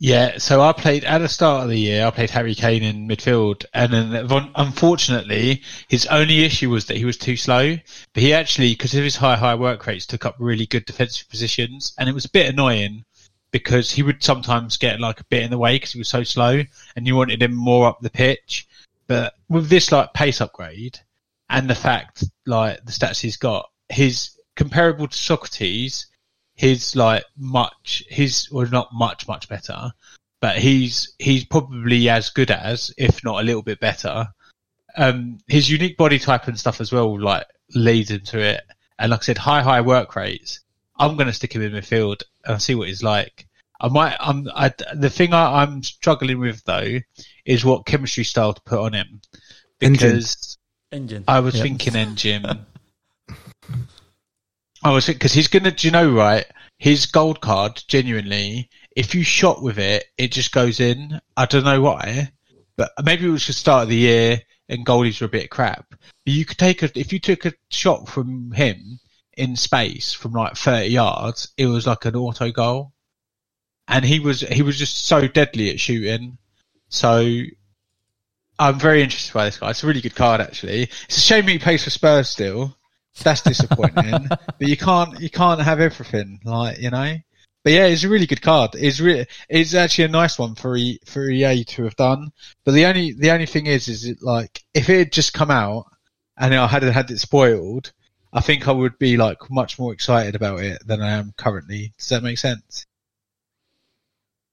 Yeah, 0.00 0.38
so 0.38 0.60
I 0.60 0.72
played 0.72 1.04
at 1.04 1.18
the 1.18 1.28
start 1.28 1.64
of 1.64 1.70
the 1.70 1.78
year. 1.78 2.06
I 2.06 2.10
played 2.10 2.30
Harry 2.30 2.54
Kane 2.54 2.84
in 2.84 3.08
midfield, 3.08 3.64
and 3.74 3.92
then 3.92 4.50
unfortunately, 4.54 5.62
his 5.88 6.06
only 6.06 6.44
issue 6.44 6.70
was 6.70 6.86
that 6.86 6.96
he 6.96 7.04
was 7.04 7.16
too 7.16 7.36
slow. 7.36 7.76
But 8.14 8.22
he 8.22 8.32
actually, 8.32 8.70
because 8.70 8.94
of 8.94 9.02
his 9.02 9.16
high 9.16 9.36
high 9.36 9.56
work 9.56 9.84
rates, 9.86 10.06
took 10.06 10.24
up 10.24 10.36
really 10.38 10.66
good 10.66 10.84
defensive 10.84 11.28
positions, 11.28 11.94
and 11.98 12.08
it 12.08 12.14
was 12.14 12.24
a 12.24 12.30
bit 12.30 12.48
annoying 12.48 13.04
because 13.50 13.90
he 13.90 14.04
would 14.04 14.22
sometimes 14.22 14.76
get 14.76 15.00
like 15.00 15.20
a 15.20 15.24
bit 15.24 15.42
in 15.42 15.50
the 15.50 15.58
way 15.58 15.74
because 15.74 15.92
he 15.92 15.98
was 15.98 16.08
so 16.08 16.22
slow, 16.22 16.62
and 16.94 17.06
you 17.06 17.16
wanted 17.16 17.42
him 17.42 17.54
more 17.54 17.88
up 17.88 18.00
the 18.00 18.10
pitch. 18.10 18.68
But 19.08 19.34
with 19.48 19.68
this 19.68 19.90
like 19.90 20.12
pace 20.12 20.40
upgrade 20.40 21.00
and 21.50 21.68
the 21.68 21.74
fact 21.74 22.22
like 22.46 22.84
the 22.84 22.92
stats 22.92 23.20
he's 23.20 23.36
got, 23.36 23.68
his 23.88 24.38
comparable 24.54 25.08
to 25.08 25.16
Sokratis 25.16 26.06
his 26.58 26.96
like 26.96 27.24
much 27.36 28.02
his 28.08 28.50
well 28.50 28.66
not 28.66 28.88
much 28.92 29.28
much 29.28 29.48
better, 29.48 29.92
but 30.40 30.58
he's 30.58 31.14
he's 31.20 31.44
probably 31.44 32.08
as 32.10 32.30
good 32.30 32.50
as, 32.50 32.92
if 32.98 33.22
not 33.22 33.40
a 33.40 33.44
little 33.46 33.62
bit 33.62 33.78
better. 33.78 34.26
Um, 34.96 35.38
his 35.46 35.70
unique 35.70 35.96
body 35.96 36.18
type 36.18 36.48
and 36.48 36.58
stuff 36.58 36.80
as 36.80 36.90
well, 36.90 37.18
like 37.18 37.46
leads 37.76 38.10
into 38.10 38.40
it. 38.40 38.62
And 38.98 39.12
like 39.12 39.20
I 39.20 39.22
said, 39.22 39.38
high 39.38 39.62
high 39.62 39.80
work 39.80 40.16
rates. 40.16 40.60
I'm 40.98 41.14
going 41.14 41.28
to 41.28 41.32
stick 41.32 41.52
him 41.54 41.62
in 41.62 41.70
midfield 41.70 42.22
and 42.44 42.60
see 42.60 42.74
what 42.74 42.88
he's 42.88 43.04
like. 43.04 43.46
I 43.80 43.86
might. 43.86 44.16
I'm. 44.18 44.48
I, 44.52 44.72
the 44.94 45.10
thing 45.10 45.32
I, 45.32 45.62
I'm 45.62 45.84
struggling 45.84 46.40
with 46.40 46.64
though 46.64 46.98
is 47.44 47.64
what 47.64 47.86
chemistry 47.86 48.24
style 48.24 48.52
to 48.52 48.60
put 48.62 48.80
on 48.80 48.94
him 48.94 49.20
because 49.78 50.58
Engine. 50.90 51.22
I 51.28 51.38
was 51.38 51.54
Yep. 51.54 51.62
thinking 51.62 51.94
engine. 51.94 52.66
Oh, 54.84 54.90
I 54.90 54.94
was 54.94 55.06
because 55.06 55.32
he's 55.32 55.48
gonna. 55.48 55.70
Do 55.70 55.86
you 55.86 55.92
know 55.92 56.10
right? 56.10 56.46
His 56.78 57.06
gold 57.06 57.40
card, 57.40 57.82
genuinely, 57.88 58.70
if 58.94 59.14
you 59.14 59.24
shot 59.24 59.62
with 59.62 59.78
it, 59.78 60.04
it 60.16 60.32
just 60.32 60.52
goes 60.52 60.78
in. 60.80 61.20
I 61.36 61.46
don't 61.46 61.64
know 61.64 61.80
why, 61.80 62.30
but 62.76 62.92
maybe 63.04 63.26
it 63.26 63.30
was 63.30 63.44
just 63.44 63.58
start 63.60 63.84
of 63.84 63.88
the 63.88 63.96
year 63.96 64.40
and 64.68 64.86
goalies 64.86 65.20
were 65.20 65.26
a 65.26 65.30
bit 65.30 65.50
crap. 65.50 65.86
But 65.90 66.34
you 66.34 66.44
could 66.44 66.58
take 66.58 66.82
a 66.82 66.90
if 66.98 67.12
you 67.12 67.18
took 67.18 67.44
a 67.44 67.54
shot 67.70 68.08
from 68.08 68.52
him 68.52 69.00
in 69.36 69.56
space 69.56 70.12
from 70.12 70.32
like 70.32 70.56
thirty 70.56 70.90
yards, 70.90 71.52
it 71.56 71.66
was 71.66 71.86
like 71.86 72.04
an 72.04 72.16
auto 72.16 72.52
goal, 72.52 72.92
and 73.88 74.04
he 74.04 74.20
was 74.20 74.40
he 74.42 74.62
was 74.62 74.78
just 74.78 75.06
so 75.06 75.26
deadly 75.26 75.70
at 75.70 75.80
shooting. 75.80 76.38
So 76.88 77.42
I'm 78.58 78.78
very 78.78 79.02
interested 79.02 79.34
by 79.34 79.46
this 79.46 79.58
guy. 79.58 79.70
It's 79.70 79.84
a 79.84 79.86
really 79.86 80.00
good 80.00 80.14
card, 80.14 80.40
actually. 80.40 80.82
It's 80.82 81.16
a 81.16 81.20
shame 81.20 81.46
he 81.46 81.58
plays 81.58 81.84
for 81.84 81.90
Spurs 81.90 82.28
still. 82.28 82.76
That's 83.22 83.42
disappointing. 83.42 84.28
but 84.28 84.68
you 84.68 84.76
can't 84.76 85.20
you 85.20 85.30
can't 85.30 85.60
have 85.60 85.80
everything, 85.80 86.40
like 86.44 86.78
you 86.78 86.90
know. 86.90 87.16
But 87.64 87.72
yeah, 87.72 87.86
it's 87.86 88.04
a 88.04 88.08
really 88.08 88.26
good 88.26 88.42
card. 88.42 88.70
It's 88.74 89.00
really 89.00 89.26
it's 89.48 89.74
actually 89.74 90.04
a 90.04 90.08
nice 90.08 90.38
one 90.38 90.54
for 90.54 90.76
e, 90.76 91.00
for 91.04 91.28
EA 91.28 91.64
to 91.64 91.84
have 91.84 91.96
done. 91.96 92.32
But 92.64 92.72
the 92.72 92.86
only 92.86 93.12
the 93.12 93.30
only 93.30 93.46
thing 93.46 93.66
is, 93.66 93.88
is 93.88 94.04
it 94.04 94.22
like 94.22 94.62
if 94.74 94.88
it 94.88 94.98
had 94.98 95.12
just 95.12 95.34
come 95.34 95.50
out 95.50 95.86
and 96.36 96.54
I 96.54 96.66
had 96.66 96.82
had 96.82 97.10
it 97.10 97.18
spoiled, 97.18 97.92
I 98.32 98.40
think 98.40 98.68
I 98.68 98.72
would 98.72 98.98
be 98.98 99.16
like 99.16 99.50
much 99.50 99.78
more 99.78 99.92
excited 99.92 100.34
about 100.34 100.60
it 100.60 100.86
than 100.86 101.02
I 101.02 101.10
am 101.12 101.34
currently. 101.36 101.92
Does 101.98 102.08
that 102.10 102.22
make 102.22 102.38
sense? 102.38 102.86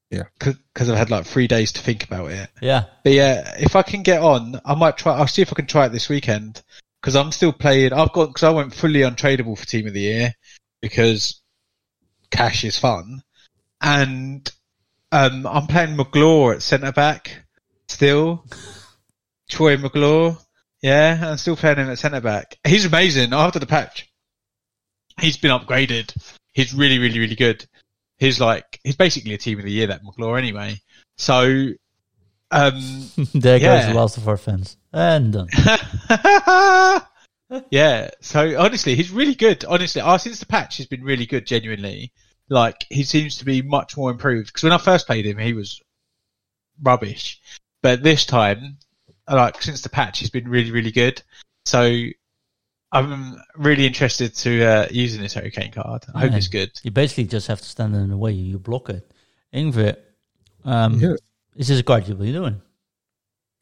Yeah. 0.10 0.23
Because 0.39 0.89
I've 0.89 0.97
had 0.97 1.10
like 1.10 1.25
three 1.25 1.47
days 1.47 1.73
to 1.73 1.82
think 1.82 2.04
about 2.04 2.32
it. 2.32 2.49
Yeah. 2.62 2.86
But 3.04 3.13
yeah, 3.13 3.56
if 3.60 3.75
I 3.75 3.82
can 3.82 4.04
get 4.04 4.21
on, 4.21 4.60
I 4.65 4.75
might 4.75 4.97
try. 4.97 5.13
I'll 5.15 5.28
see 5.28 5.41
if 5.41 5.51
I 5.51 5.56
can 5.56 5.67
try 5.67 5.86
it 5.86 5.91
this 5.91 6.10
weekend 6.10 6.62
because 7.05 7.15
I'm 7.15 7.31
still 7.31 7.53
playing. 7.53 7.93
I've 7.93 8.11
got 8.13 8.29
because 8.29 8.41
I 8.41 8.49
went 8.49 8.73
fully 8.73 9.01
untradeable 9.01 9.55
for 9.55 9.65
Team 9.67 9.85
of 9.85 9.93
the 9.93 10.01
Year 10.01 10.33
because 10.81 11.39
cash 12.31 12.63
is 12.63 12.79
fun, 12.79 13.21
and 13.79 14.51
um, 15.11 15.45
I'm 15.45 15.67
playing 15.67 15.97
McGlaw 15.97 16.55
at 16.55 16.63
centre 16.63 16.91
back 16.91 17.45
still. 17.87 18.43
Troy 19.49 19.77
McGlaw, 19.77 20.41
yeah, 20.81 21.19
I'm 21.23 21.37
still 21.37 21.55
playing 21.55 21.77
him 21.77 21.91
at 21.91 21.99
centre 21.99 22.21
back. 22.21 22.57
He's 22.65 22.85
amazing 22.85 23.33
after 23.33 23.59
the 23.59 23.67
patch. 23.67 24.09
He's 25.21 25.37
been 25.37 25.51
upgraded. 25.51 26.11
He's 26.53 26.73
really, 26.73 26.97
really, 26.97 27.19
really 27.19 27.35
good. 27.35 27.63
He's 28.17 28.41
like 28.41 28.79
he's 28.83 28.95
basically 28.95 29.35
a 29.35 29.37
Team 29.37 29.59
of 29.59 29.65
the 29.65 29.71
Year 29.71 29.87
that 29.87 30.01
McGlaw 30.03 30.39
anyway. 30.39 30.79
So. 31.17 31.67
Um, 32.49 33.09
there 33.35 33.57
Yeah. 33.57 33.81
goes 33.81 33.87
the 33.89 33.93
last 33.93 34.17
of 34.17 34.27
our 34.27 34.37
fans. 34.37 34.77
And 34.95 35.34
done. 35.34 35.49
yeah. 37.69 38.10
So 38.21 38.58
honestly, 38.58 38.95
he's 38.95 39.12
really 39.12 39.36
good. 39.36 39.65
Honestly, 39.65 39.99
uh, 40.01 40.17
since 40.17 40.39
the 40.39 40.45
patch, 40.45 40.77
he's 40.77 40.88
been 40.88 41.03
really 41.03 41.25
good. 41.25 41.45
Genuinely, 41.45 42.13
like 42.47 42.86
he 42.89 43.03
seems 43.03 43.38
to 43.39 43.45
be 43.45 43.62
much 43.62 43.97
more 43.97 44.10
improved. 44.10 44.47
Because 44.47 44.63
when 44.63 44.71
I 44.71 44.77
first 44.77 45.05
played 45.05 45.25
him, 45.25 45.38
he 45.38 45.51
was 45.51 45.81
rubbish. 46.81 47.41
But 47.84 48.03
this 48.03 48.25
time, 48.25 48.77
like 49.29 49.62
since 49.62 49.81
the 49.81 49.89
patch, 49.89 50.19
he's 50.19 50.29
been 50.29 50.47
really, 50.47 50.71
really 50.71 50.91
good. 50.91 51.21
So 51.65 52.05
I'm 52.93 53.36
really 53.58 53.86
interested 53.86 54.34
to 54.36 54.63
uh, 54.63 54.88
using 54.91 55.21
this 55.21 55.34
Harry 55.34 55.51
Kane 55.51 55.73
card. 55.73 56.05
I 56.13 56.21
hope 56.21 56.31
it's 56.34 56.47
good. 56.47 56.71
You 56.84 56.91
basically 56.91 57.25
just 57.25 57.47
have 57.47 57.60
to 57.60 57.67
stand 57.67 57.95
in 57.95 58.10
the 58.10 58.17
way. 58.17 58.31
You 58.31 58.60
block 58.60 58.89
it. 58.89 59.12
Ingrid, 59.53 59.97
um, 60.63 60.99
Yeah. 60.99 61.15
is 61.58 61.67
this 61.67 61.81
a 61.81 61.84
card 61.84 62.08
you'll 62.08 62.17
be 62.17 62.31
doing? 62.31 62.62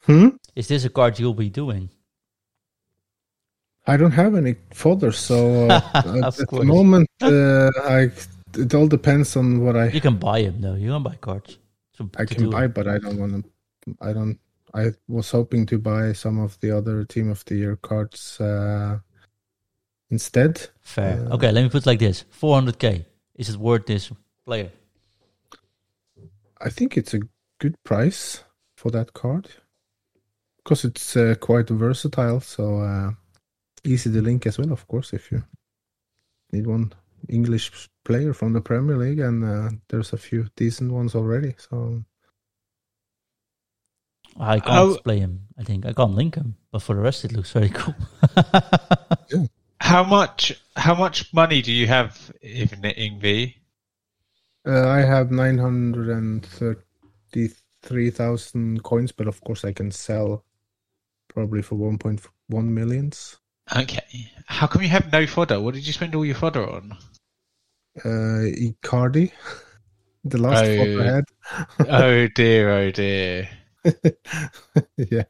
Hmm? 0.02 0.28
Is 0.54 0.68
this 0.68 0.84
a 0.84 0.90
card 0.90 1.18
you'll 1.18 1.34
be 1.34 1.50
doing? 1.50 1.90
I 3.86 3.96
don't 3.96 4.12
have 4.12 4.34
any 4.34 4.56
fodder, 4.72 5.12
so 5.12 5.68
uh, 5.70 5.80
at, 5.94 6.06
at 6.06 6.48
the 6.48 6.64
moment, 6.64 7.08
uh, 7.20 7.70
I 7.84 8.10
it 8.56 8.74
all 8.74 8.86
depends 8.86 9.36
on 9.36 9.60
what 9.60 9.76
I 9.76 9.88
You 9.88 10.00
can 10.00 10.16
buy 10.16 10.42
them 10.42 10.60
though. 10.60 10.74
You 10.74 10.92
can 10.92 11.02
buy 11.02 11.16
cards. 11.16 11.58
To, 11.96 12.10
I 12.16 12.24
to 12.24 12.34
can 12.34 12.50
buy, 12.50 12.64
it. 12.64 12.74
but 12.74 12.88
I 12.88 12.98
don't 12.98 13.18
want 13.18 13.44
to. 13.44 13.96
I 14.00 14.12
don't. 14.12 14.38
I 14.72 14.92
was 15.06 15.30
hoping 15.30 15.66
to 15.66 15.78
buy 15.78 16.12
some 16.12 16.40
of 16.40 16.58
the 16.60 16.76
other 16.76 17.04
Team 17.04 17.30
of 17.30 17.44
the 17.44 17.56
Year 17.56 17.76
cards 17.76 18.40
uh, 18.40 18.98
instead. 20.10 20.68
Fair. 20.80 21.26
Uh, 21.26 21.34
okay, 21.34 21.52
let 21.52 21.62
me 21.62 21.68
put 21.68 21.82
it 21.82 21.86
like 21.86 21.98
this: 21.98 22.24
400k. 22.40 23.04
Is 23.36 23.50
it 23.50 23.56
worth 23.56 23.86
this 23.86 24.10
player? 24.46 24.70
I 26.60 26.70
think 26.70 26.96
it's 26.96 27.14
a 27.14 27.20
good 27.58 27.76
price 27.84 28.42
for 28.76 28.90
that 28.90 29.12
card 29.12 29.50
because 30.64 30.84
it's 30.84 31.16
uh, 31.16 31.34
quite 31.40 31.68
versatile. 31.68 32.40
So 32.40 32.80
uh, 32.80 33.10
easy 33.84 34.10
to 34.10 34.22
link 34.22 34.46
as 34.46 34.58
well, 34.58 34.72
of 34.72 34.86
course, 34.88 35.12
if 35.12 35.30
you 35.30 35.44
need 36.52 36.66
one 36.66 36.92
English 37.28 37.88
player 38.04 38.32
from 38.34 38.52
the 38.52 38.60
Premier 38.60 38.96
League, 38.96 39.20
and 39.20 39.44
uh, 39.44 39.70
there's 39.88 40.12
a 40.12 40.18
few 40.18 40.46
decent 40.56 40.90
ones 40.92 41.14
already. 41.14 41.54
So 41.58 42.02
I 44.38 44.58
can't 44.60 44.72
How- 44.72 44.96
play 44.98 45.18
him. 45.20 45.40
I 45.58 45.62
think 45.64 45.86
I 45.86 45.92
can't 45.92 46.14
link 46.14 46.34
him, 46.34 46.56
but 46.72 46.82
for 46.82 46.94
the 46.94 47.00
rest, 47.02 47.24
it 47.24 47.32
looks 47.32 47.52
very 47.52 47.68
cool. 47.74 47.94
How 49.80 50.02
much? 50.02 50.52
How 50.76 50.94
much 50.94 51.32
money 51.32 51.62
do 51.62 51.72
you 51.72 51.86
have 51.86 52.32
in 52.40 52.68
Ingv? 52.68 53.54
uh, 54.66 54.88
I 54.88 55.00
have 55.00 55.30
nine 55.30 55.58
hundred 55.58 56.08
and 56.08 56.44
thirty-three 56.44 58.10
thousand 58.10 58.82
coins, 58.82 59.12
but 59.12 59.26
of 59.28 59.40
course 59.42 59.64
I 59.64 59.72
can 59.72 59.90
sell 59.92 60.44
probably 61.34 61.62
for 61.62 61.74
one 61.76 61.98
point 61.98 62.20
one 62.48 62.72
millions. 62.72 63.36
Okay. 63.76 64.30
How 64.46 64.66
come 64.66 64.82
you 64.82 64.88
have 64.88 65.10
no 65.12 65.26
fodder? 65.26 65.60
What 65.60 65.74
did 65.74 65.86
you 65.86 65.92
spend 65.92 66.14
all 66.14 66.24
your 66.24 66.34
fodder 66.34 66.68
on? 66.68 66.96
Uh, 68.04 68.50
Icardi, 68.58 69.32
the 70.24 70.38
last 70.38 70.64
Oh. 70.64 70.76
photo 70.76 71.02
I 71.02 71.12
had. 71.14 71.24
oh 71.88 72.26
dear, 72.34 72.70
oh 72.70 72.90
dear. 72.90 73.48
yeah. 74.96 75.24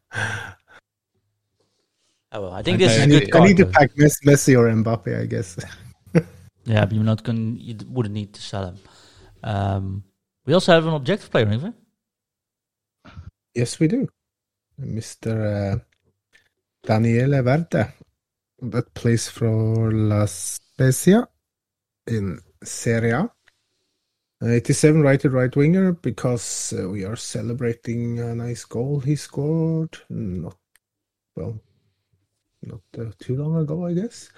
Oh, 2.32 2.42
well, 2.42 2.52
I 2.52 2.62
think 2.62 2.76
Okay. 2.76 2.86
this 2.86 2.96
is 2.96 3.00
I 3.00 3.04
a 3.04 3.06
need, 3.06 3.30
good 3.30 3.40
I 3.40 3.44
need 3.46 3.56
to 3.58 3.66
pack 3.66 3.94
Messi, 3.94 4.24
Messi 4.26 4.58
or 4.58 4.66
Mbappe, 4.68 5.20
I 5.22 5.26
guess. 5.26 5.56
Yeah, 6.64 6.84
but 6.86 6.92
you're 6.94 7.04
not 7.04 7.22
going. 7.22 7.58
You 7.60 7.76
wouldn't 7.88 8.14
need 8.14 8.32
to 8.34 8.42
sell 8.42 8.66
him. 8.66 8.76
Um, 9.42 10.04
we 10.46 10.54
also 10.54 10.72
have 10.72 10.86
an 10.86 10.94
objective 10.94 11.30
player, 11.30 11.46
Ingrid. 11.46 11.74
Yes, 13.54 13.78
we 13.78 13.86
do. 13.86 14.08
Mr. 14.80 15.74
Uh, 15.74 15.78
Daniele 16.84 17.42
Verde, 17.42 17.94
that 18.60 18.92
plays 18.94 19.28
for 19.28 19.90
La 19.90 20.26
Spezia 20.26 21.26
in 22.06 22.38
Serie 22.62 23.10
A. 23.10 23.30
Uh, 24.42 24.48
87 24.48 25.00
righted 25.00 25.32
right 25.32 25.54
winger 25.56 25.92
because 25.92 26.74
uh, 26.78 26.88
we 26.88 27.04
are 27.04 27.16
celebrating 27.16 28.18
a 28.20 28.34
nice 28.34 28.64
goal 28.66 29.00
he 29.00 29.16
scored. 29.16 29.96
Not 30.10 30.56
well, 31.36 31.58
not 32.62 32.80
uh, 32.98 33.10
too 33.18 33.36
long 33.36 33.56
ago, 33.56 33.86
I 33.86 33.94
guess. 33.94 34.30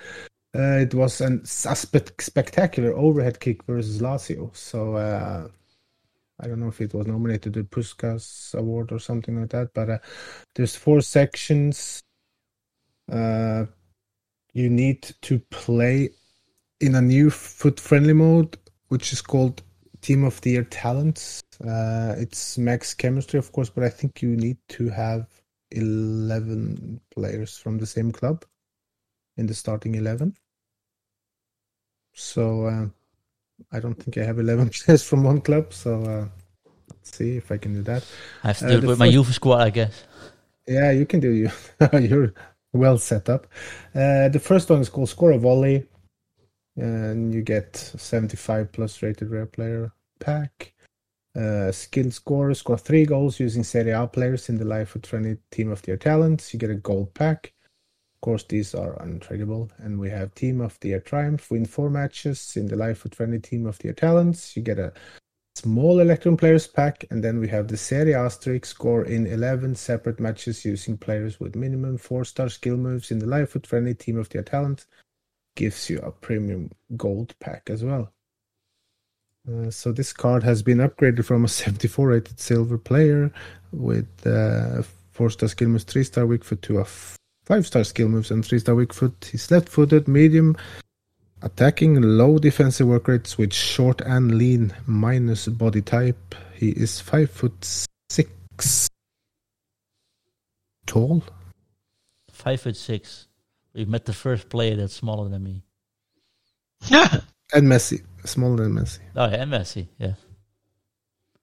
Uh, 0.55 0.79
it 0.79 0.95
was 0.95 1.21
an, 1.21 1.43
a 1.43 1.77
spe- 1.77 2.21
spectacular 2.21 2.97
overhead 2.97 3.41
kick 3.41 3.65
versus 3.65 4.01
Lazio. 4.01 4.55
So 4.57 4.95
uh, 4.95 5.49
I 6.39 6.47
don't 6.47 6.61
know 6.61 6.69
if 6.69 6.81
it 6.81 6.95
was 6.95 7.07
nominated 7.07 7.55
the 7.55 7.65
Puskas 7.65 8.55
Award 8.55 8.93
or 8.93 9.01
something 9.01 9.41
like 9.41 9.51
that, 9.51 9.75
but 9.75 9.91
uh, 9.91 9.99
there's 10.55 10.77
four 10.77 11.01
sections. 11.01 12.03
Uh, 13.11 13.67
you 14.53 14.69
need 14.69 15.03
to 15.23 15.39
play 15.51 16.11
in 16.81 16.95
a 16.95 17.03
new 17.03 17.31
foot 17.31 17.79
friendly 17.79 18.13
mode, 18.13 18.57
which 18.89 19.13
is 19.13 19.21
called 19.21 19.63
Team 20.01 20.25
of 20.25 20.41
the 20.43 20.51
Year 20.51 20.65
Talents 20.65 21.43
Uh, 21.65 22.15
it's 22.19 22.59
max 22.59 22.95
chemistry, 22.95 23.39
of 23.39 23.51
course, 23.51 23.71
but 23.71 23.83
I 23.83 23.89
think 23.89 24.23
you 24.23 24.37
need 24.37 24.59
to 24.69 24.91
have 24.91 25.27
11 25.71 27.01
players 27.15 27.57
from 27.57 27.79
the 27.79 27.87
same 27.87 28.13
club 28.13 28.45
in 29.37 29.47
the 29.47 29.55
starting 29.55 29.95
11. 29.95 30.37
So 32.13 32.67
uh, 32.67 32.87
I 33.73 33.81
don't 33.81 33.95
think 33.95 34.19
I 34.19 34.25
have 34.25 34.39
11 34.39 34.69
players 34.85 35.03
from 35.03 35.25
one 35.25 35.41
club. 35.41 35.73
So 35.73 36.03
uh, 36.03 36.27
let's 36.91 37.17
see 37.17 37.37
if 37.37 37.51
I 37.51 37.57
can 37.57 37.73
do 37.73 37.83
that. 37.83 38.05
I 38.45 38.49
have 38.49 38.59
to 38.59 38.69
do 38.69 38.79
it 38.79 38.85
with 38.85 38.99
my 38.99 39.07
youth 39.07 39.33
squad, 39.33 39.63
I 39.63 39.71
guess. 39.71 40.05
Yeah, 40.67 40.91
you 40.91 41.07
can 41.07 41.21
do 41.21 41.31
you. 41.31 41.51
You're 41.93 42.35
well 42.77 42.99
set 42.99 43.29
up. 43.29 43.47
Uh, 43.95 44.29
the 44.29 44.41
first 44.43 44.71
one 44.71 44.81
is 44.81 44.89
called 44.89 45.09
Score 45.09 45.33
a 45.33 45.39
Volley, 45.39 45.87
and 46.77 47.35
you 47.35 47.43
get 47.43 47.77
75 47.77 48.73
plus 48.73 49.03
rated 49.03 49.31
rare 49.31 49.47
player 49.47 49.93
pack. 50.21 50.73
Uh, 51.35 51.71
skill 51.71 52.11
score, 52.11 52.55
score 52.55 52.79
three 52.79 53.05
goals 53.05 53.39
using 53.39 53.63
Serie 53.63 53.91
A 53.91 54.07
players 54.07 54.49
in 54.49 54.57
the 54.57 54.65
Life 54.65 54.97
of 54.97 55.03
20 55.03 55.37
Team 55.51 55.71
of 55.71 55.83
their 55.83 55.99
talents. 55.99 56.55
You 56.55 56.59
get 56.59 56.71
a 56.71 56.75
gold 56.75 57.13
pack. 57.13 57.53
Of 58.15 58.21
course, 58.23 58.45
these 58.45 58.75
are 58.75 58.97
untradeable. 59.05 59.71
And 59.77 60.01
we 60.01 60.09
have 60.09 60.35
Team 60.35 60.63
of 60.63 60.79
the 60.81 60.89
Year 60.89 61.01
Triumph, 61.01 61.51
win 61.51 61.67
four 61.67 61.91
matches 61.91 62.57
in 62.57 62.67
the 62.67 62.77
Life 62.77 63.05
of 63.05 63.11
20 63.11 63.39
Team 63.41 63.67
of 63.67 63.79
the 63.79 63.85
Year 63.85 63.93
talents. 63.93 64.57
You 64.57 64.63
get 64.63 64.79
a 64.79 64.95
small 65.57 66.01
Electrum 66.01 66.37
Players 66.37 66.67
pack, 66.67 67.07
and 67.11 67.25
then 67.25 67.39
we 67.41 67.49
have 67.49 67.67
the 67.67 67.79
Serie 67.79 68.13
A 68.13 68.29
streak 68.29 68.67
score 68.67 69.05
in 69.05 69.27
11 69.27 69.75
separate 69.75 70.21
matches 70.21 70.65
using 70.65 70.99
players 70.99 71.41
with 71.41 71.57
minimum 71.57 71.97
4-star 71.97 72.51
skill 72.51 72.77
moves 72.77 73.11
in 73.11 73.19
the 73.19 73.27
Life 73.27 73.57
of 73.57 73.65
Friendly 73.65 73.95
Team 73.95 74.19
of 74.19 74.29
their 74.29 74.43
talent. 74.43 74.85
Gives 75.55 75.89
you 75.89 75.99
a 76.01 76.11
premium 76.11 76.71
gold 76.97 77.35
pack 77.41 77.71
as 77.71 77.83
well. 77.83 78.13
Uh, 79.51 79.71
so 79.71 79.93
this 79.93 80.13
card 80.13 80.43
has 80.43 80.63
been 80.63 80.79
upgraded 80.79 81.25
from 81.25 81.45
a 81.45 81.49
74 81.63 82.09
rated 82.09 82.39
silver 82.39 82.77
player 82.77 83.33
with 83.73 84.09
uh, 84.27 84.83
4-star 85.17 85.49
skill 85.49 85.69
moves, 85.69 85.87
3-star 85.87 86.27
weak 86.27 86.45
foot 86.45 86.61
to 86.63 86.81
a 86.81 86.85
5-star 87.47 87.85
skill 87.85 88.09
moves 88.09 88.31
and 88.31 88.45
3-star 88.45 88.75
weak 88.75 88.93
foot. 88.93 89.31
He's 89.33 89.51
left-footed, 89.51 90.07
medium, 90.07 90.55
Attacking 91.43 92.01
low 92.01 92.39
defensive 92.39 92.89
work 92.89 93.09
rates 93.09 93.37
with 93.37 93.53
short 93.53 94.01
and 94.01 94.37
lean 94.37 94.73
minus 94.87 95.47
body 95.49 95.83
type. 95.83 96.35
He 96.55 96.71
is 96.71 97.01
five 97.01 97.31
foot 97.31 97.65
six 98.09 98.89
tall. 100.87 101.23
Five 102.31 102.61
foot 102.63 102.77
six. 102.77 103.29
We've 103.75 103.89
met 103.89 104.07
the 104.07 104.15
first 104.15 104.49
player 104.49 104.77
that's 104.77 104.95
smaller 104.95 105.29
than 105.29 105.43
me. 105.43 105.63
Yeah. 106.89 107.21
And 107.53 107.69
Messi. 107.69 108.03
Smaller 108.25 108.65
than 108.65 108.73
Messi. 108.73 109.01
Oh 109.15 109.29
yeah, 109.29 109.43
and 109.43 109.53
Messi. 109.53 109.89
Yeah. 109.99 110.15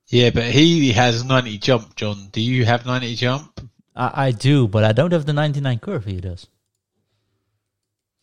yeah, 0.07 0.31
but 0.31 0.45
he 0.45 0.91
has 0.91 1.23
90 1.23 1.57
jump, 1.59 1.95
John. 1.95 2.29
Do 2.31 2.41
you 2.41 2.65
have 2.65 2.85
90 2.85 3.15
jump? 3.15 3.69
I, 3.95 4.27
I 4.27 4.31
do, 4.31 4.67
but 4.67 4.83
I 4.83 4.91
don't 4.91 5.13
have 5.13 5.25
the 5.25 5.33
99 5.33 5.79
curve 5.79 6.05
he 6.05 6.19
does. 6.19 6.47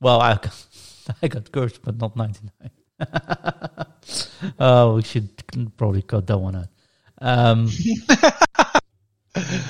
Well, 0.01 0.21
I, 0.21 0.39
I 1.23 1.29
got 1.29 1.51
curves, 1.53 1.79
but 1.83 1.97
not 1.99 2.17
99. 2.17 2.71
oh, 4.59 4.97
we 4.97 5.03
should 5.03 5.31
probably 5.77 6.03
cut 6.03 6.27
that 6.27 6.39
one 6.39 6.57
out. 6.57 6.69
Um, 7.21 7.69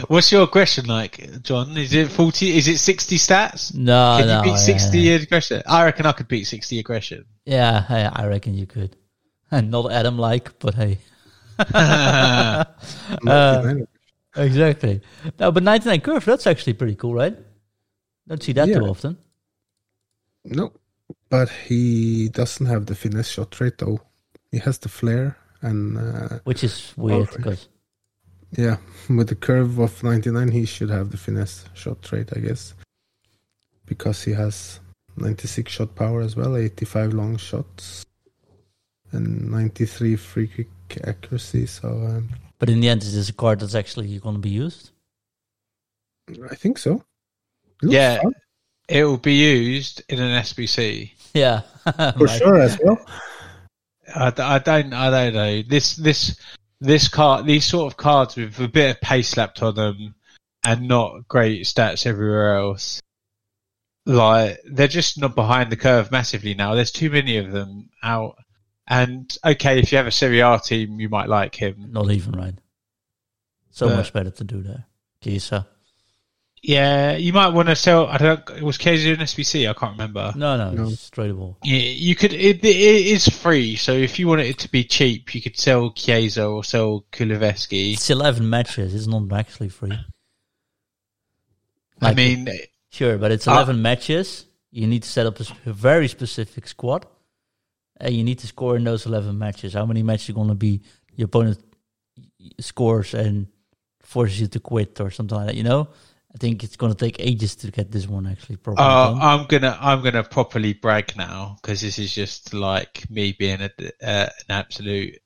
What's 0.08 0.32
your 0.32 0.44
aggression 0.44 0.86
like, 0.86 1.42
John? 1.42 1.76
Is 1.76 1.92
it 1.92 2.10
40? 2.10 2.56
Is 2.56 2.66
it 2.66 2.78
60 2.78 3.16
stats? 3.18 3.74
no, 3.74 4.16
Can 4.18 4.26
no, 4.28 4.38
you 4.38 4.52
beat 4.52 4.58
60 4.58 4.98
yeah. 4.98 5.14
aggression? 5.16 5.62
I 5.66 5.84
reckon 5.84 6.06
I 6.06 6.12
could 6.12 6.28
beat 6.28 6.44
60 6.46 6.78
aggression. 6.78 7.24
Yeah, 7.44 7.84
I, 7.88 8.22
I 8.22 8.26
reckon 8.26 8.54
you 8.54 8.66
could. 8.66 8.96
And 9.50 9.70
not 9.70 9.92
Adam 9.92 10.16
like, 10.18 10.58
but 10.58 10.74
hey. 10.74 10.98
Uh, 11.58 12.64
Exactly. 14.36 15.00
No, 15.38 15.50
but 15.50 15.62
99 15.62 16.00
curve, 16.00 16.24
that's 16.24 16.46
actually 16.46 16.74
pretty 16.74 16.94
cool, 16.94 17.14
right? 17.14 17.36
Don't 18.28 18.42
see 18.42 18.52
that 18.52 18.68
Yeah. 18.68 18.78
too 18.78 18.86
often. 18.86 19.18
no, 20.44 20.72
but 21.30 21.48
he 21.48 22.28
doesn't 22.28 22.66
have 22.66 22.86
the 22.86 22.94
finesse 22.94 23.28
shot 23.28 23.58
rate 23.60 23.78
though. 23.78 24.00
He 24.50 24.58
has 24.58 24.78
the 24.78 24.88
flare 24.88 25.36
and 25.62 25.96
uh, 25.96 26.38
Which 26.44 26.64
is 26.64 26.92
weird 26.96 27.30
because 27.30 27.68
yeah, 28.56 28.76
with 29.08 29.28
the 29.28 29.36
curve 29.36 29.78
of 29.78 30.02
99, 30.02 30.50
he 30.50 30.64
should 30.64 30.90
have 30.90 31.10
the 31.10 31.16
finesse 31.16 31.64
shot 31.74 32.10
rate, 32.12 32.30
I 32.34 32.40
guess, 32.40 32.74
because 33.86 34.22
he 34.22 34.32
has 34.32 34.80
96 35.16 35.70
shot 35.70 35.94
power 35.94 36.20
as 36.20 36.36
well, 36.36 36.56
85 36.56 37.14
long 37.14 37.36
shots, 37.36 38.04
and 39.12 39.50
93 39.50 40.16
free 40.16 40.48
kick 40.48 40.68
accuracy. 41.04 41.66
So 41.66 41.88
um, 41.88 42.30
But 42.58 42.70
in 42.70 42.80
the 42.80 42.88
end, 42.88 43.02
is 43.02 43.14
this 43.14 43.28
a 43.28 43.32
card 43.32 43.60
that's 43.60 43.74
actually 43.74 44.18
going 44.18 44.36
to 44.36 44.40
be 44.40 44.50
used? 44.50 44.90
I 46.50 46.54
think 46.54 46.78
so. 46.78 47.04
Yeah. 47.82 48.20
fun, 48.20 48.34
it 48.88 49.04
will 49.04 49.16
be 49.16 49.34
used 49.34 50.02
in 50.08 50.20
an 50.20 50.42
SBC. 50.42 51.12
Yeah, 51.34 51.60
for 51.84 51.92
Right. 52.24 52.38
sure 52.38 52.60
as 52.60 52.78
well. 52.82 52.98
I, 54.14 54.30
d- 54.30 54.42
I 54.42 54.58
don't 54.58 54.92
I 54.92 55.10
don't 55.10 55.34
know 55.34 55.62
this 55.62 55.94
this 55.96 56.36
this 56.80 57.06
card 57.08 57.46
these 57.46 57.64
sort 57.64 57.92
of 57.92 57.96
cards 57.96 58.36
with 58.36 58.58
a 58.58 58.66
bit 58.68 58.90
of 58.96 59.00
pace 59.00 59.28
slapped 59.28 59.62
on 59.62 59.74
them 59.76 60.14
and 60.64 60.88
not 60.88 61.28
great 61.28 61.64
stats 61.66 62.06
everywhere 62.06 62.56
else. 62.56 63.00
Like 64.06 64.58
they're 64.64 64.88
just 64.88 65.20
not 65.20 65.34
behind 65.36 65.70
the 65.70 65.76
curve 65.76 66.10
massively 66.10 66.54
now. 66.54 66.74
There's 66.74 66.90
too 66.90 67.10
many 67.10 67.36
of 67.36 67.52
them 67.52 67.90
out. 68.02 68.36
And 68.88 69.32
okay, 69.44 69.78
if 69.78 69.92
you 69.92 69.98
have 69.98 70.08
a 70.08 70.10
Serie 70.10 70.40
A 70.40 70.58
team, 70.58 70.98
you 70.98 71.08
might 71.08 71.28
like 71.28 71.54
him. 71.54 71.90
Not 71.92 72.10
even 72.10 72.32
right. 72.32 72.54
So 73.70 73.88
Yeah. 73.88 73.96
much 73.96 74.12
better 74.12 74.30
to 74.30 74.44
do 74.44 74.62
there. 74.62 74.86
Kisa. 75.20 75.68
Yeah, 76.62 77.16
you 77.16 77.32
might 77.32 77.48
want 77.54 77.68
to 77.70 77.76
sell. 77.76 78.06
I 78.06 78.18
don't. 78.18 78.50
It 78.50 78.62
was 78.62 78.76
KZ 78.76 79.14
an 79.14 79.20
SBC. 79.20 79.68
I 79.68 79.72
can't 79.72 79.92
remember. 79.92 80.32
No, 80.36 80.58
no, 80.58 80.70
No. 80.72 80.88
it's 80.90 81.00
straight 81.00 81.32
ball. 81.32 81.56
Yeah, 81.64 81.78
you 81.78 82.14
could. 82.14 82.34
It, 82.34 82.62
it 82.62 82.66
is 82.66 83.26
free, 83.28 83.76
so 83.76 83.92
if 83.92 84.18
you 84.18 84.28
wanted 84.28 84.46
it 84.46 84.58
to 84.58 84.70
be 84.70 84.84
cheap, 84.84 85.34
you 85.34 85.40
could 85.40 85.56
sell 85.58 85.90
Chiesa 85.92 86.44
or 86.46 86.62
sell 86.62 87.06
Kulusevski. 87.12 87.94
It's 87.94 88.10
11 88.10 88.48
matches. 88.48 88.94
It's 88.94 89.06
not 89.06 89.32
actually 89.32 89.70
free. 89.70 89.98
I 92.02 92.14
mean, 92.14 92.48
Sure, 92.90 93.16
but 93.18 93.30
it's 93.32 93.46
Uh, 93.46 93.52
11 93.52 93.80
matches. 93.80 94.46
You 94.70 94.86
need 94.86 95.02
to 95.04 95.08
set 95.08 95.26
up 95.26 95.38
a 95.40 95.72
very 95.72 96.08
specific 96.08 96.66
squad. 96.68 97.06
And 98.00 98.14
you 98.14 98.24
need 98.24 98.38
to 98.40 98.46
score 98.46 98.76
in 98.76 98.84
those 98.84 99.06
11 99.06 99.38
matches. 99.38 99.74
How 99.74 99.86
many 99.86 100.02
matches 100.02 100.30
are 100.30 100.32
going 100.34 100.48
to 100.48 100.54
be 100.54 100.80
your 101.16 101.26
opponent 101.26 101.58
scores 102.58 103.14
and 103.14 103.46
forces 104.02 104.40
you 104.40 104.46
to 104.48 104.60
quit 104.60 105.00
or 105.00 105.10
something 105.10 105.36
like 105.36 105.46
that, 105.48 105.54
you 105.56 105.62
know? 105.62 105.88
I 106.32 106.38
think 106.38 106.62
it's 106.62 106.76
going 106.76 106.92
to 106.92 106.98
take 106.98 107.18
ages 107.18 107.56
to 107.56 107.70
get 107.70 107.90
this 107.90 108.06
one 108.06 108.26
actually 108.26 108.56
properly 108.56 108.86
Uh. 108.86 109.14
I'm 109.14 109.46
gonna 109.46 109.76
I'm 109.80 110.02
gonna 110.02 110.22
properly 110.22 110.74
brag 110.74 111.16
now 111.16 111.56
because 111.60 111.80
this 111.80 111.98
is 111.98 112.14
just 112.14 112.54
like 112.54 113.08
me 113.10 113.32
being 113.38 113.60
a, 113.60 113.70
uh, 114.02 114.28
an 114.28 114.50
absolute 114.50 115.18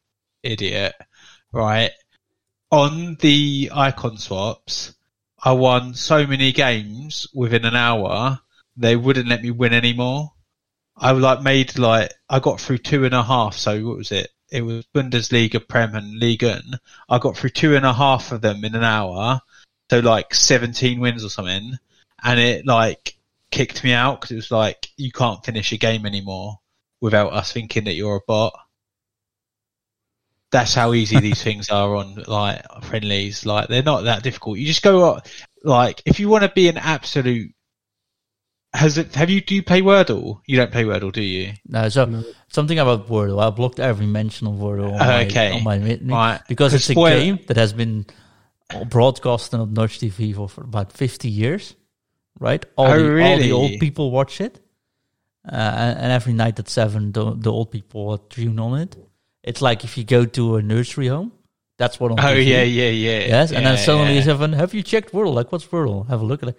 idiot, 0.42 0.94
right? 1.52 1.90
On 2.70 3.16
the 3.20 3.70
icon 3.74 4.16
swaps, 4.16 4.94
I 5.42 5.52
won 5.52 5.94
so 5.94 6.26
many 6.26 6.52
games 6.52 7.26
within 7.34 7.64
an 7.64 7.76
hour 7.76 8.40
they 8.76 8.96
wouldn't 8.96 9.28
let 9.28 9.42
me 9.42 9.50
win 9.50 9.72
anymore. 9.72 10.32
I 10.96 11.12
like 11.12 11.42
made 11.42 11.78
like 11.78 12.12
I 12.28 12.40
got 12.40 12.60
through 12.60 12.78
two 12.78 13.04
and 13.04 13.14
a 13.14 13.22
half. 13.22 13.54
So 13.54 13.86
what 13.86 13.98
was 13.98 14.12
it? 14.12 14.30
It 14.50 14.62
was 14.62 14.86
Bundesliga, 14.94 15.66
Prem, 15.66 15.94
and 15.94 16.18
Liga. 16.20 16.60
I 17.08 17.18
got 17.18 17.36
through 17.36 17.50
two 17.50 17.74
and 17.76 17.84
a 17.84 17.92
half 17.92 18.30
of 18.32 18.40
them 18.40 18.64
in 18.64 18.74
an 18.74 18.84
hour. 18.84 19.40
So 19.94 20.00
like 20.00 20.34
17 20.34 20.98
wins 20.98 21.24
or 21.24 21.28
something 21.28 21.78
and 22.24 22.40
it 22.40 22.66
like 22.66 23.14
kicked 23.52 23.84
me 23.84 23.92
out 23.92 24.20
because 24.20 24.32
it 24.32 24.36
was 24.36 24.50
like 24.50 24.88
you 24.96 25.12
can't 25.12 25.44
finish 25.44 25.70
a 25.70 25.76
game 25.76 26.04
anymore 26.04 26.58
without 27.00 27.32
us 27.32 27.52
thinking 27.52 27.84
that 27.84 27.94
you're 27.94 28.16
a 28.16 28.20
bot. 28.26 28.58
That's 30.50 30.74
how 30.74 30.94
easy 30.94 31.20
these 31.20 31.40
things 31.44 31.70
are 31.70 31.94
on 31.94 32.24
like 32.26 32.60
friendlies. 32.82 33.46
Like 33.46 33.68
they're 33.68 33.84
not 33.84 34.02
that 34.02 34.24
difficult. 34.24 34.58
You 34.58 34.66
just 34.66 34.82
go 34.82 35.14
up- 35.14 35.28
like 35.62 36.02
if 36.06 36.18
you 36.18 36.28
want 36.28 36.42
to 36.42 36.48
be 36.50 36.66
an 36.68 36.76
absolute. 36.78 37.52
Has 38.72 38.98
it? 38.98 39.14
Have 39.14 39.30
you? 39.30 39.40
Do 39.40 39.54
you 39.54 39.62
play 39.62 39.80
Wordle? 39.82 40.40
You 40.48 40.56
don't 40.56 40.72
play 40.72 40.82
Wordle, 40.82 41.12
do 41.12 41.22
you? 41.22 41.52
No, 41.68 41.88
so 41.88 42.06
No. 42.06 42.24
something 42.48 42.80
about 42.80 43.06
Wordle. 43.08 43.40
I 43.40 43.50
blocked 43.50 43.78
every 43.78 44.06
mention 44.06 44.48
of 44.48 44.54
Wordle 44.54 44.92
on 44.92 44.98
my, 44.98 45.24
on 45.52 45.62
my 45.62 45.78
Right. 46.02 46.40
because 46.48 46.74
it's 46.74 46.90
a 46.90 46.94
game 46.94 47.38
that 47.46 47.56
has 47.56 47.72
been 47.72 48.04
broadcasted 48.88 49.60
on 49.60 49.74
Dutch 49.74 49.98
TV 50.00 50.34
for, 50.34 50.48
for 50.48 50.62
about 50.62 50.92
50 50.92 51.28
years, 51.28 51.74
right? 52.38 52.64
All, 52.76 52.86
Oh, 52.86 52.98
the, 52.98 53.22
all 53.22 53.38
the 53.38 53.52
old 53.52 53.72
people 53.80 54.10
watch 54.10 54.40
it. 54.40 54.60
Uh, 55.46 55.54
and, 55.54 55.98
and 55.98 56.12
every 56.12 56.32
night 56.32 56.58
at 56.58 56.68
7, 56.68 57.12
the, 57.12 57.34
the 57.36 57.52
old 57.52 57.70
people 57.70 58.16
tune 58.18 58.58
on 58.58 58.78
it. 58.80 58.96
It's 59.42 59.60
like 59.60 59.84
if 59.84 59.98
you 59.98 60.04
go 60.04 60.24
to 60.24 60.56
a 60.56 60.62
nursery 60.62 61.08
home, 61.08 61.32
that's 61.76 62.00
what 62.00 62.12
on 62.12 62.20
Oh 62.20 62.22
TV. 62.22 62.46
yeah, 62.46 62.62
yeah, 62.62 62.88
yeah. 62.90 63.18
Yes, 63.26 63.52
and 63.52 63.66
then 63.66 63.74
Yeah, 63.74 63.80
suddenly 63.84 64.14
yeah. 64.14 64.22
you 64.24 64.30
have, 64.36 64.52
have 64.54 64.72
you 64.74 64.82
checked 64.82 65.12
Wordle? 65.12 65.34
Like, 65.34 65.52
what's 65.52 65.66
Wordle? 65.66 66.08
Have 66.08 66.22
a 66.22 66.24
look 66.24 66.42
at 66.42 66.50
it. 66.50 66.58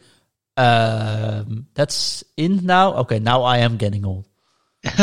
Um, 0.57 1.65
that's 1.73 2.23
in 2.37 2.65
now. 2.65 2.93
Okay, 2.97 3.19
now 3.19 3.41
I 3.43 3.57
am 3.59 3.77
getting 3.77 4.05
old. 4.05 4.27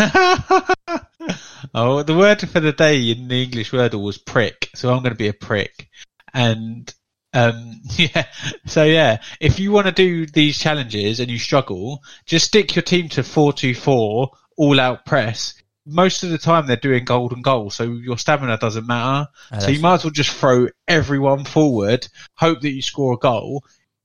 Oh, 1.74 2.02
the 2.02 2.14
word 2.16 2.40
for 2.48 2.60
the 2.60 2.72
day 2.72 3.00
in 3.12 3.28
the 3.28 3.44
English 3.44 3.70
Wordle 3.70 4.02
was 4.02 4.18
prick, 4.18 4.68
so 4.74 4.90
I'm 4.92 4.98
going 5.02 5.12
to 5.12 5.16
be 5.18 5.28
a 5.28 5.32
prick. 5.32 5.88
And 6.34 6.92
um, 7.34 7.80
yeah, 7.96 8.26
so 8.66 8.84
yeah, 8.84 9.22
if 9.40 9.58
you 9.58 9.72
want 9.72 9.86
to 9.86 9.92
do 9.92 10.26
these 10.26 10.58
challenges 10.58 11.20
and 11.20 11.30
you 11.30 11.38
struggle, 11.38 12.02
just 12.26 12.46
stick 12.46 12.74
your 12.74 12.82
team 12.82 13.08
to 13.10 13.22
four 13.22 13.52
two 13.52 13.74
four 13.74 14.30
all 14.56 14.80
out 14.80 15.04
press. 15.06 15.54
Most 15.84 16.22
of 16.22 16.30
the 16.30 16.38
time 16.38 16.66
they're 16.66 16.76
doing 16.76 17.04
golden 17.04 17.42
goal, 17.42 17.70
so 17.70 17.84
your 17.84 18.16
stamina 18.16 18.56
doesn't 18.58 18.86
matter. 18.86 19.28
Ah, 19.50 19.58
so 19.58 19.70
you 19.70 19.80
might 19.80 19.94
as 19.94 20.04
well 20.04 20.12
just 20.12 20.30
throw 20.30 20.68
everyone 20.86 21.44
forward, 21.44 22.06
hope 22.34 22.60
that 22.60 22.70
you 22.70 22.82
score 22.82 23.14
a 23.14 23.18
goal. 23.18 23.64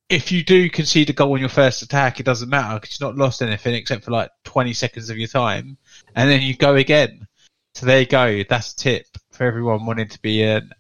If 0.10 0.32
you 0.32 0.44
do 0.44 0.70
concede 0.70 1.10
a 1.10 1.14
goal 1.14 1.34
on 1.34 1.40
your 1.40 1.50
first 1.50 1.82
attack, 1.82 2.20
it 2.20 2.26
doesn't 2.26 2.50
matter 2.50 2.80
because 2.80 2.94
you've 2.96 3.08
not 3.08 3.18
lost 3.18 3.42
anything 3.42 3.76
except 3.76 4.06
for 4.06 4.12
like 4.12 4.32
20 4.46 4.74
seconds 4.74 5.10
of 5.10 5.18
your 5.18 5.28
time, 5.28 5.78
and 6.16 6.32
then 6.32 6.42
you 6.42 6.56
go 6.56 6.76
again. 6.76 7.28
So 7.76 7.86
there 7.86 8.00
you 8.00 8.08
go. 8.08 8.44
That's 8.50 8.74
a 8.74 8.76
tip 8.76 9.06
for 9.30 9.44
everyone 9.44 9.86
wanting 9.86 10.08
to 10.08 10.22
be 10.22 10.42
an 10.42 10.72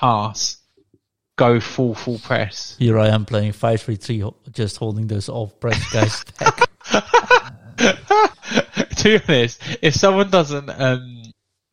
arse. 0.00 0.59
Go 1.40 1.58
full 1.58 1.94
full 1.94 2.18
press. 2.18 2.76
Here 2.78 2.98
I 2.98 3.08
am 3.08 3.24
playing 3.24 3.52
five 3.52 3.80
three 3.80 3.96
three, 3.96 4.22
just 4.52 4.76
holding 4.76 5.06
those 5.06 5.30
off 5.30 5.58
press 5.58 5.90
guys 5.90 6.22
back. 6.38 6.68
to 8.96 9.04
be 9.04 9.20
honest, 9.26 9.62
if 9.80 9.94
someone 9.94 10.28
doesn't, 10.28 10.68
um, 10.68 11.22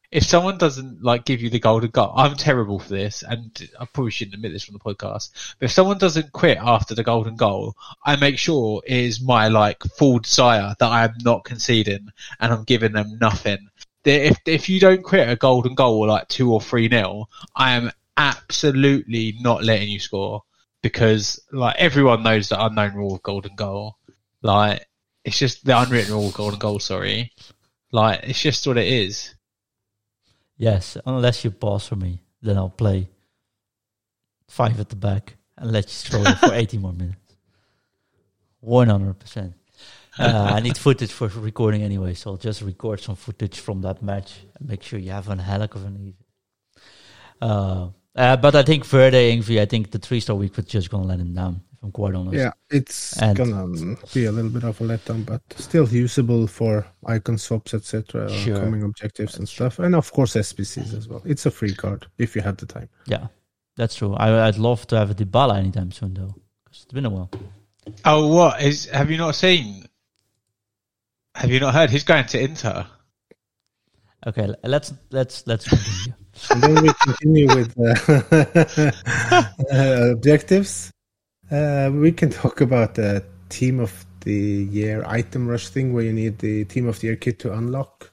if 0.10 0.24
someone 0.24 0.58
doesn't 0.58 1.04
like 1.04 1.26
give 1.26 1.42
you 1.42 1.50
the 1.50 1.60
golden 1.60 1.90
goal, 1.90 2.14
I'm 2.16 2.38
terrible 2.38 2.80
for 2.80 2.88
this, 2.88 3.26
and 3.28 3.70
I 3.78 3.84
probably 3.84 4.12
shouldn't 4.12 4.36
admit 4.36 4.54
this 4.54 4.64
from 4.64 4.72
the 4.72 4.80
podcast. 4.80 5.56
But 5.60 5.66
if 5.66 5.72
someone 5.72 5.98
doesn't 5.98 6.32
quit 6.32 6.60
after 6.62 6.96
the 6.96 7.04
golden 7.04 7.36
goal, 7.36 7.76
I 8.06 8.16
make 8.16 8.38
sure 8.38 8.82
it 8.88 8.96
is 8.96 9.20
my 9.20 9.50
like 9.50 9.84
full 9.98 10.20
desire 10.20 10.76
that 10.80 10.90
I 10.90 11.04
am 11.04 11.16
not 11.26 11.44
conceding, 11.44 12.08
and 12.40 12.54
I'm 12.54 12.64
giving 12.64 12.94
them 12.94 13.18
nothing. 13.20 13.68
If 14.06 14.38
if 14.46 14.70
you 14.70 14.80
don't 14.80 15.04
quit 15.04 15.28
a 15.28 15.36
golden 15.36 15.76
goal 15.76 16.08
like 16.08 16.30
two 16.30 16.54
or 16.54 16.62
three 16.62 16.88
nil, 16.88 17.30
I 17.54 17.74
am 17.74 17.92
absolutely 18.18 19.36
not 19.40 19.64
letting 19.64 19.90
you 19.90 20.00
score 20.00 20.44
because 20.82 21.40
like 21.52 21.76
everyone 21.78 22.24
knows 22.24 22.50
the 22.50 22.64
unknown 22.64 22.96
rule 22.96 23.16
of 23.16 23.24
golden 23.24 23.56
goal. 23.56 23.98
Like 24.42 24.86
it's 25.24 25.38
just 25.38 25.66
the 25.66 25.80
unwritten 25.80 26.14
rule 26.14 26.28
of 26.28 26.34
golden 26.34 26.60
goal. 26.60 26.80
Sorry, 26.80 27.32
like 27.92 28.22
it's 28.24 28.42
just 28.42 28.66
what 28.68 28.78
it 28.78 28.88
is. 28.88 29.36
yes, 30.58 30.98
unless 31.06 31.44
you 31.44 31.52
pause 31.52 31.88
for 31.88 31.96
me, 31.96 32.22
then 32.42 32.58
I'll 32.58 32.70
play 32.70 33.10
five 34.50 34.80
at 34.80 34.90
the 34.90 34.96
back 34.96 35.36
and 35.58 35.72
let 35.72 35.86
you 35.86 36.20
it 36.26 36.38
for 36.38 36.54
80 36.54 36.78
more 36.78 36.94
minutes. 36.94 37.18
100%. 38.64 39.54
Uh, 40.20 40.52
I 40.56 40.60
need 40.62 40.78
footage 40.78 41.12
for 41.12 41.28
recording 41.28 41.84
anyway, 41.84 42.14
so 42.16 42.32
I'll 42.32 42.38
just 42.38 42.62
record 42.62 43.00
some 43.02 43.16
footage 43.16 43.60
from 43.60 43.82
that 43.82 44.02
match 44.02 44.40
and 44.58 44.68
make 44.68 44.82
sure 44.82 44.98
you 44.98 45.12
have 45.12 45.30
a 45.30 45.36
heck 45.36 45.76
of 45.76 45.86
an 45.86 45.96
evening. 45.96 46.16
Uh, 47.40 47.90
uh, 48.18 48.36
but 48.38 48.56
I 48.56 48.64
think 48.64 48.86
Verde 48.86 49.38
Yngve, 49.38 49.60
I 49.62 49.66
think 49.66 49.92
the 49.92 50.00
three 50.00 50.20
star 50.20 50.36
week 50.36 50.56
was 50.58 50.66
just 50.66 50.90
going 50.90 51.04
to 51.04 51.08
let 51.10 51.20
him 51.20 51.34
down, 51.34 51.62
if 51.74 51.84
I'm 51.84 51.92
quite 51.92 52.16
honest. 52.16 52.36
Yeah, 52.36 52.52
it's 52.70 53.18
gonna 53.20 53.96
be 54.14 54.26
a 54.26 54.32
little 54.32 54.50
bit 54.52 54.64
of 54.64 54.80
a 54.82 54.84
letdown, 54.84 55.26
but 55.26 55.42
still 55.56 55.88
usable 55.88 56.48
for 56.48 56.86
icon 57.06 57.38
swaps, 57.38 57.74
etc., 57.74 58.30
Sure. 58.30 58.60
coming 58.60 58.84
objectives 58.84 59.38
and 59.38 59.48
stuff, 59.48 59.80
and 59.80 59.96
of 59.96 60.12
course 60.12 60.34
SBCs 60.36 60.94
as 60.98 61.08
well. 61.08 61.22
It's 61.26 61.46
a 61.46 61.52
free 61.52 61.74
card 61.76 62.08
if 62.18 62.36
you 62.36 62.42
have 62.42 62.58
the 62.58 62.66
time. 62.66 62.90
Yeah, 63.06 63.28
that's 63.76 63.96
true. 63.96 64.14
I, 64.16 64.48
I'd 64.48 64.58
love 64.58 64.88
to 64.88 64.98
have 64.98 65.12
a 65.12 65.16
Dybala 65.16 65.58
anytime 65.58 65.92
soon, 65.92 66.14
though, 66.16 66.36
because 66.66 66.84
it's 66.84 66.94
been 66.94 67.06
a 67.06 67.10
while. 67.10 67.30
Oh, 68.04 68.28
what 68.28 68.62
is? 68.62 68.86
Have 68.88 69.10
you 69.12 69.18
not 69.18 69.36
seen? 69.36 69.86
Have 71.36 71.52
you 71.52 71.60
not 71.60 71.74
heard? 71.74 71.90
He's 71.92 72.04
going 72.04 72.26
to 72.26 72.40
Inter. 72.42 72.86
Okay, 74.26 74.52
let's 74.64 74.92
let's 75.12 75.46
let's 75.46 75.68
continue. 75.68 76.14
And 76.50 76.62
then 76.62 76.84
we 76.84 76.92
continue 77.04 77.48
with 77.48 77.74
uh, 77.80 78.92
uh, 79.72 80.12
objectives. 80.12 80.92
Uh, 81.50 81.90
we 81.94 82.12
can 82.12 82.30
talk 82.30 82.62
about 82.62 82.96
the 82.96 83.24
team 83.50 83.80
of 83.80 84.06
the 84.22 84.68
year 84.72 85.04
item 85.08 85.48
rush 85.48 85.70
thing, 85.70 85.94
where 85.94 86.04
you 86.04 86.14
need 86.14 86.40
the 86.40 86.66
team 86.66 86.88
of 86.88 87.00
the 87.00 87.08
year 87.08 87.16
kit 87.16 87.40
to 87.40 87.54
unlock. 87.54 88.12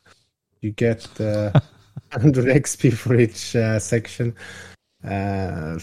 You 0.61 0.73
get 0.73 1.09
uh, 1.21 1.51
100 2.13 2.47
XP 2.47 2.95
for 2.95 3.15
each 3.17 3.57
uh, 3.57 3.79
section. 3.79 4.35
Uh, 5.05 5.79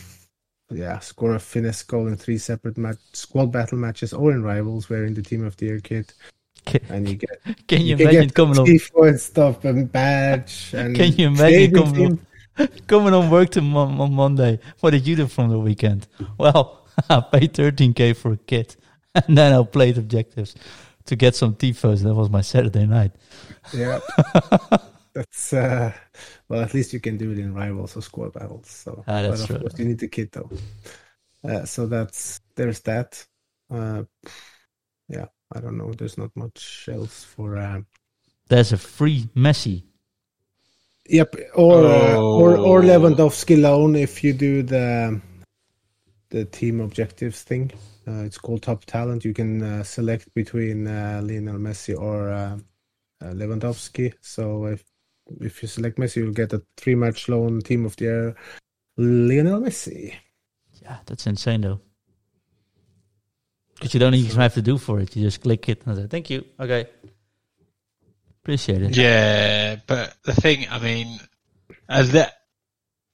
yeah, 0.72 1.00
score 1.00 1.36
a 1.36 1.40
finesse 1.40 1.84
goal 1.84 2.08
in 2.08 2.16
three 2.16 2.38
separate 2.38 2.78
match, 2.78 2.98
squad 3.14 3.52
battle 3.52 3.78
matches 3.78 4.14
or 4.14 4.32
in 4.32 4.44
rivals 4.44 4.90
wearing 4.90 5.14
the 5.14 5.22
team 5.22 5.46
of 5.46 5.58
the 5.58 5.66
year 5.66 5.80
kit, 5.80 6.14
Can, 6.66 6.82
and 6.90 7.10
you 7.10 7.16
get 7.16 7.42
can 7.68 7.82
you 7.82 7.98
can 7.98 8.08
imagine 8.08 8.28
get 8.28 8.34
coming 8.34 8.58
on 8.58 8.66
tifo 8.66 9.10
and 9.10 9.20
stuff 9.20 9.66
and 9.66 9.92
badge 9.92 10.74
and 10.74 10.96
Can 10.96 11.12
you 11.14 11.28
imagine 11.28 11.76
stadium 11.76 12.28
coming 12.88 13.14
on, 13.14 13.30
work 13.30 13.50
to 13.52 13.62
mon- 13.62 14.00
on 14.00 14.14
Monday? 14.14 14.60
What 14.80 14.92
did 14.92 15.08
you 15.08 15.16
do 15.16 15.28
from 15.28 15.50
the 15.50 15.60
weekend? 15.60 16.08
Well, 16.38 16.86
I 17.10 17.22
paid 17.22 17.54
13k 17.54 18.16
for 18.16 18.34
a 18.34 18.38
kit, 18.38 18.76
and 19.16 19.38
then 19.38 19.54
I 19.54 19.64
played 19.64 19.98
objectives 19.98 20.56
to 21.06 21.16
get 21.16 21.36
some 21.36 21.56
tifos. 21.56 22.04
That 22.04 22.14
was 22.14 22.30
my 22.30 22.42
Saturday 22.42 22.86
night. 22.86 23.12
Yeah. 23.74 24.00
That's 25.14 25.52
uh 25.52 25.92
well 26.48 26.62
at 26.62 26.74
least 26.74 26.94
you 26.94 27.02
can 27.02 27.18
do 27.18 27.32
it 27.32 27.38
in 27.40 27.54
rivals 27.54 27.98
or 27.98 28.02
squad 28.02 28.32
battles. 28.32 28.70
So 28.70 29.04
Ah, 29.08 29.22
that's 29.22 29.28
but 29.28 29.40
of 29.42 29.48
true. 29.48 29.60
course 29.60 29.74
you 29.78 29.86
need 29.86 30.00
the 30.00 30.08
kit 30.08 30.32
though. 30.32 30.50
Uh, 31.44 31.66
so 31.66 31.86
that's 31.86 32.40
there's 32.56 32.80
that. 32.82 33.26
Uh 33.70 34.04
yeah, 35.10 35.26
I 35.54 35.60
don't 35.60 35.78
know. 35.78 35.92
There's 35.92 36.18
not 36.18 36.32
much 36.36 36.88
else 36.90 37.26
for 37.26 37.58
uh 37.58 37.82
There's 38.48 38.72
a 38.72 38.78
free 38.78 39.28
Messi. 39.36 39.84
Yep, 41.12 41.36
or 41.56 41.86
uh, 41.86 42.16
or 42.16 42.56
or 42.58 42.80
Oh. 42.80 42.88
Lewandowski 42.88 43.62
loan 43.62 43.96
if 43.96 44.24
you 44.24 44.32
do 44.32 44.64
the 44.64 45.20
the 46.30 46.46
team 46.46 46.80
objectives 46.80 47.44
thing. 47.44 47.72
Uh, 48.08 48.24
it's 48.24 48.38
called 48.38 48.62
Top 48.64 48.86
Talent. 48.86 49.26
You 49.26 49.34
can 49.34 49.62
uh, 49.62 49.84
select 49.84 50.34
between 50.34 50.88
uh, 50.88 51.22
Lionel 51.22 51.60
Messi 51.60 52.00
or 52.00 52.30
uh, 52.32 52.58
uh, 53.22 53.34
Lewandowski. 53.34 54.14
So 54.22 54.66
if 54.68 54.86
if 55.42 55.62
you 55.62 55.68
select 55.68 55.98
Messi, 55.98 56.18
you'll 56.18 56.32
get 56.32 56.54
a 56.54 56.64
three 56.78 56.96
match 56.96 57.28
loan 57.28 57.60
team 57.62 57.86
of 57.86 57.98
the 57.98 58.06
year. 58.06 58.36
Lionel 58.98 59.60
Messi. 59.60 60.14
Yeah, 60.82 61.00
that's 61.06 61.28
insane 61.28 61.62
though. 61.62 61.82
Because 63.76 63.94
you 63.94 64.00
don't 64.00 64.14
even 64.16 64.40
have 64.40 64.54
to 64.54 64.62
do 64.62 64.78
for 64.78 65.02
it. 65.02 65.14
You 65.16 65.24
just 65.24 65.42
click 65.42 65.68
it 65.68 65.86
and 65.86 65.98
say, 65.98 66.08
thank 66.08 66.30
you. 66.30 66.46
Okay. 66.60 66.88
Appreciate 68.44 68.82
it. 68.82 68.98
Yeah, 68.98 69.76
but 69.86 70.16
the 70.24 70.34
thing, 70.34 70.68
I 70.70 70.80
mean, 70.80 71.20
as 71.88 72.14
that 72.14 72.34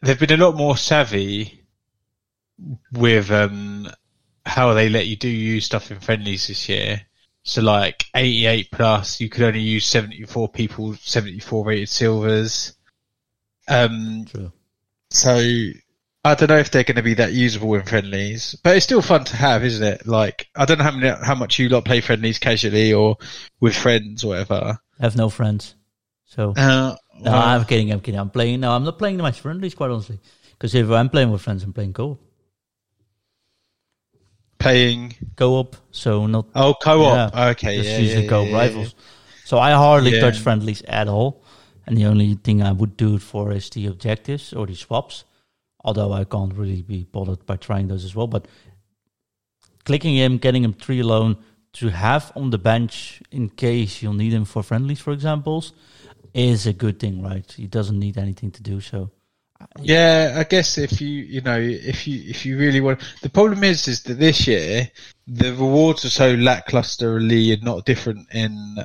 they've 0.02 0.20
been 0.20 0.40
a 0.40 0.46
lot 0.46 0.56
more 0.56 0.78
savvy 0.78 1.64
with 2.92 3.30
um 3.32 3.90
how 4.46 4.74
they 4.74 4.90
let 4.90 5.08
you 5.08 5.16
do 5.16 5.28
use 5.28 5.66
stuff 5.66 5.92
in 5.92 6.00
friendlies 6.00 6.48
this 6.48 6.70
year. 6.70 7.02
So 7.44 7.62
like 7.62 8.06
88 8.16 8.72
plus, 8.72 9.20
you 9.20 9.30
could 9.30 9.44
only 9.44 9.62
use 9.62 9.86
74 9.86 10.50
people, 10.50 10.96
74 10.96 11.66
rated 11.66 11.90
silvers. 11.90 12.74
Um, 13.68 14.26
True. 14.30 14.52
so 15.10 15.38
I 16.24 16.36
don't 16.36 16.50
know 16.50 16.58
if 16.58 16.72
they're 16.72 16.84
going 16.84 16.98
to 16.98 17.04
be 17.04 17.16
that 17.16 17.34
usable 17.34 17.76
in 17.76 17.84
friendlies, 17.84 18.56
but 18.64 18.76
it's 18.76 18.86
still 18.86 19.02
fun 19.02 19.24
to 19.26 19.36
have, 19.36 19.64
isn't 19.64 19.86
it? 19.86 20.08
Like 20.08 20.48
I 20.56 20.66
don't 20.66 20.78
know 20.78 20.84
how 20.86 20.92
many, 20.92 21.26
how 21.26 21.36
much 21.36 21.60
you 21.60 21.70
lot 21.70 21.86
play 21.86 22.02
friendlies 22.02 22.40
casually 22.40 22.94
or 22.94 23.18
with 23.60 23.76
friends 23.76 24.24
or 24.24 24.30
whatever. 24.30 24.80
I 25.00 25.04
have 25.04 25.16
no 25.16 25.30
friends. 25.30 25.76
So. 26.26 26.54
Uh, 26.56 26.96
No, 27.20 27.32
I'm 27.32 27.66
kidding. 27.66 27.92
I'm 27.92 28.00
kidding. 28.00 28.20
I'm 28.20 28.30
playing. 28.30 28.60
No, 28.60 28.72
I'm 28.76 28.84
not 28.84 28.98
playing 29.00 29.18
my 29.18 29.32
friendlies 29.32 29.74
quite 29.74 29.90
honestly. 29.90 30.20
Because 30.52 30.76
if 30.76 30.90
I'm 30.90 31.10
playing 31.10 31.32
with 31.32 31.42
friends, 31.42 31.64
I'm 31.64 31.74
playing 31.74 31.94
co-op. 31.94 32.20
playing 34.60 35.16
Co-op. 35.36 35.76
So 35.92 36.28
not 36.28 36.48
Oh, 36.56 36.74
co-op. 36.82 37.34
Yeah, 37.34 37.50
okay, 37.50 37.78
just 37.78 37.90
yeah, 37.90 37.98
using 38.00 38.24
yeah, 38.24 38.30
co-op 38.30 38.48
yeah, 38.48 38.58
rivals. 38.58 38.96
So 39.46 39.58
I 39.60 39.72
hardly 39.72 40.20
touch 40.20 40.40
friendlies 40.40 40.82
at 40.88 41.08
all. 41.08 41.44
And 41.86 41.98
the 41.98 42.06
only 42.06 42.36
thing 42.36 42.62
I 42.62 42.72
would 42.72 42.98
do 42.98 43.16
it 43.16 43.22
for 43.22 43.52
is 43.52 43.70
the 43.70 43.88
objectives 43.88 44.54
or 44.54 44.68
the 44.68 44.76
swaps. 44.76 45.24
Although 45.84 46.12
I 46.12 46.26
can't 46.26 46.54
really 46.54 46.82
be 46.82 47.06
bothered 47.06 47.46
by 47.46 47.56
trying 47.56 47.88
those 47.88 48.04
as 48.04 48.14
well. 48.14 48.28
But 48.28 48.48
clicking 49.86 50.16
him, 50.16 50.38
getting 50.38 50.64
him 50.64 50.74
three 50.74 51.00
alone 51.00 51.38
to 51.80 51.90
have 51.90 52.32
on 52.36 52.50
the 52.50 52.58
bench 52.58 53.22
in 53.32 53.50
case 53.50 54.02
you'll 54.02 54.14
need 54.14 54.34
him 54.34 54.46
for 54.46 54.64
friendlies, 54.64 55.00
for 55.00 55.14
examples, 55.14 55.74
is 56.34 56.68
a 56.68 56.74
good 56.74 57.00
thing, 57.00 57.22
right? 57.22 57.50
He 57.52 57.68
doesn't 57.68 58.00
need 58.00 58.18
anything 58.18 58.52
to 58.52 58.64
do 58.64 58.82
so. 58.82 59.12
Yeah, 59.82 60.36
I 60.38 60.44
guess 60.44 60.78
if 60.78 61.02
you 61.02 61.08
you 61.08 61.42
know 61.42 61.58
if 61.60 62.08
you 62.08 62.22
if 62.30 62.46
you 62.46 62.60
really 62.60 62.80
want, 62.80 63.02
the 63.24 63.30
problem 63.30 63.64
is 63.64 63.88
is 63.88 64.04
that 64.04 64.20
this 64.20 64.46
year 64.48 64.92
the 65.26 65.52
rewards 65.52 66.06
are 66.06 66.12
so 66.12 66.36
lacklusterly 66.36 67.54
and 67.54 67.64
not 67.64 67.86
different 67.86 68.28
in 68.34 68.78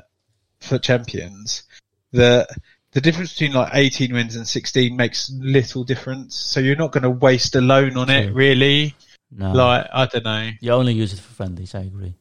for 0.61 0.79
champions 0.79 1.65
that 2.13 2.49
the 2.93 3.01
difference 3.03 3.33
between 3.35 3.53
like 3.53 3.71
18 3.75 4.13
wins 4.15 4.37
and 4.37 4.47
16 4.49 4.97
makes 4.97 5.31
little 5.39 5.85
difference. 5.85 6.37
So 6.37 6.61
you're 6.61 6.77
not 6.77 6.93
going 6.93 7.03
to 7.05 7.11
waste 7.11 7.55
a 7.55 7.61
loan 7.61 7.97
on 7.97 8.09
it, 8.11 8.33
really. 8.35 8.95
No, 9.31 9.53
Like 9.53 9.87
I 9.93 10.07
don't 10.07 10.25
know. 10.25 10.51
you 10.61 10.73
only 10.73 10.93
use 10.95 11.13
it 11.13 11.21
for 11.21 11.33
friendlies. 11.35 11.75
I 11.75 11.81
agree. 11.81 12.15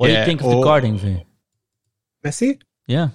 What 0.00 0.06
do 0.06 0.14
you 0.14 0.24
think 0.24 0.40
of 0.40 0.48
the 0.50 0.56
or- 0.56 0.64
carding 0.64 0.98
thing? 0.98 1.26
Messi? 2.24 2.58
Yeah, 2.86 3.10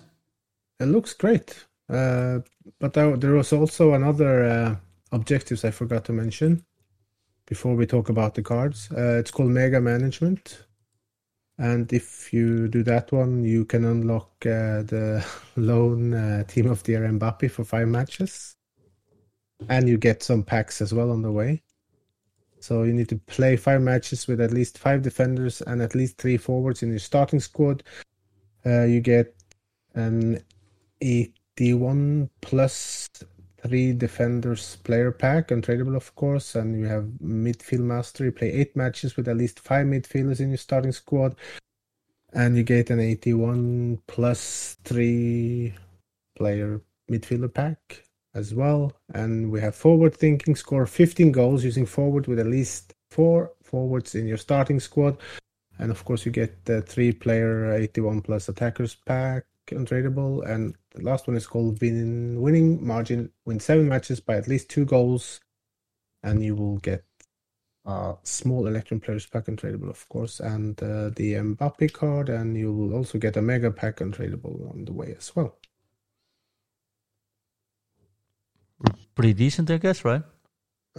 It 0.79 0.86
looks 0.86 1.13
great. 1.13 1.65
Uh, 1.89 2.41
but 2.79 2.93
there, 2.93 3.17
there 3.17 3.31
was 3.33 3.51
also 3.51 3.93
another 3.93 4.43
uh, 4.43 4.75
objectives 5.11 5.65
I 5.65 5.71
forgot 5.71 6.05
to 6.05 6.13
mention 6.13 6.63
before 7.47 7.75
we 7.75 7.88
talk 7.88 8.09
about 8.09 8.36
the 8.36 8.43
cards. 8.43 8.88
Uh, 8.91 9.17
it's 9.19 9.31
called 9.31 9.49
Mega 9.49 9.81
Management. 9.81 10.63
And 11.57 11.91
if 11.91 12.31
you 12.31 12.67
do 12.67 12.83
that 12.83 13.11
one, 13.11 13.43
you 13.43 13.65
can 13.65 13.83
unlock 13.86 14.29
uh, 14.45 14.83
the 14.83 15.25
lone 15.55 16.13
uh, 16.13 16.43
team 16.43 16.69
of 16.69 16.83
the 16.83 16.91
year 16.91 17.09
Mbappe 17.09 17.49
for 17.49 17.63
five 17.63 17.88
matches. 17.88 18.55
And 19.69 19.89
you 19.89 19.97
get 19.97 20.21
some 20.21 20.43
packs 20.43 20.81
as 20.81 20.93
well 20.93 21.09
on 21.11 21.23
the 21.23 21.31
way. 21.31 21.63
So 22.66 22.82
you 22.82 22.93
need 22.93 23.09
to 23.09 23.18
play 23.18 23.57
five 23.57 23.84
matches 23.84 24.28
with 24.28 24.41
at 24.41 24.51
least 24.51 24.80
five 24.80 25.03
defenders 25.03 25.61
and 25.61 25.84
at 25.84 25.93
least 25.93 26.18
three 26.18 26.38
forwards 26.38 26.82
in 26.82 26.89
your 26.89 26.97
starting 26.97 27.39
squad. 27.39 27.84
Uh, 28.66 28.86
you 28.86 29.01
get 29.01 29.36
an 29.93 30.43
81 30.99 32.28
plus 32.41 33.07
three 33.61 33.93
defenders 33.93 34.78
player 34.78 35.11
pack, 35.11 35.49
untradeable 35.49 35.95
of 35.95 36.16
course, 36.16 36.55
and 36.55 36.76
you 36.76 36.88
have 36.88 37.03
midfield 37.24 37.82
master. 37.82 38.26
You 38.26 38.32
play 38.32 38.51
eight 38.51 38.76
matches 38.76 39.16
with 39.16 39.28
at 39.28 39.38
least 39.38 39.59
five 39.59 39.86
midfielders 39.86 40.39
in 40.39 40.49
your 40.49 40.57
starting 40.57 40.91
squad, 40.91 41.36
and 42.34 42.57
you 42.57 42.63
get 42.63 42.89
an 42.89 42.99
81 42.99 43.99
plus 44.07 44.78
three 44.84 45.76
player 46.36 46.82
midfielder 47.11 47.53
pack 47.53 48.04
as 48.36 48.53
well. 48.53 48.91
And 49.13 49.51
we 49.51 49.61
have 49.61 49.75
forward 49.75 50.15
thinking, 50.15 50.55
score 50.55 50.86
15 50.86 51.31
goals 51.31 51.63
using 51.63 51.86
forward 51.86 52.27
with 52.27 52.39
at 52.39 52.45
least 52.45 52.93
four 53.09 53.51
forwards 53.63 54.13
in 54.13 54.27
your 54.27 54.38
starting 54.38 54.79
squad. 54.79 55.17
And 55.79 55.91
of 55.91 56.05
course, 56.05 56.25
you 56.25 56.31
get 56.31 56.65
the 56.65 56.81
three 56.81 57.11
player 57.11 57.73
81 57.73 58.21
plus 58.21 58.47
attackers 58.47 58.95
pack 58.95 59.45
untradeable. 59.67 60.47
And 60.47 60.75
the 60.91 61.01
last 61.01 61.27
one 61.27 61.36
is 61.36 61.47
called 61.47 61.81
win, 61.81 62.41
winning 62.41 62.86
margin. 62.86 63.31
Win 63.45 63.59
seven 63.59 63.88
matches 63.88 64.19
by 64.19 64.36
at 64.36 64.47
least 64.47 64.69
two 64.69 64.86
goals, 64.86 65.39
and 66.23 66.43
you 66.43 66.55
will 66.55 66.77
get 66.77 67.03
a 67.86 68.15
small 68.23 68.67
Electrum 68.67 68.99
Players 68.99 69.25
pack 69.25 69.45
untradeable, 69.45 69.89
of 69.89 70.07
course, 70.09 70.39
and 70.39 70.81
uh, 70.81 71.09
the 71.09 71.33
Mbappe 71.33 71.93
card, 71.93 72.29
and 72.29 72.57
you 72.57 72.73
will 72.73 72.95
also 72.95 73.17
get 73.17 73.38
a 73.38 73.41
mega 73.41 73.71
pack 73.71 73.97
untradeable 73.97 74.71
on 74.71 74.86
the 74.86 74.93
way 74.93 75.13
as 75.17 75.36
well. 75.36 75.57
Pretty 79.15 79.34
decent, 79.34 79.71
I 79.71 79.78
guess, 79.78 80.03
right? 80.03 80.23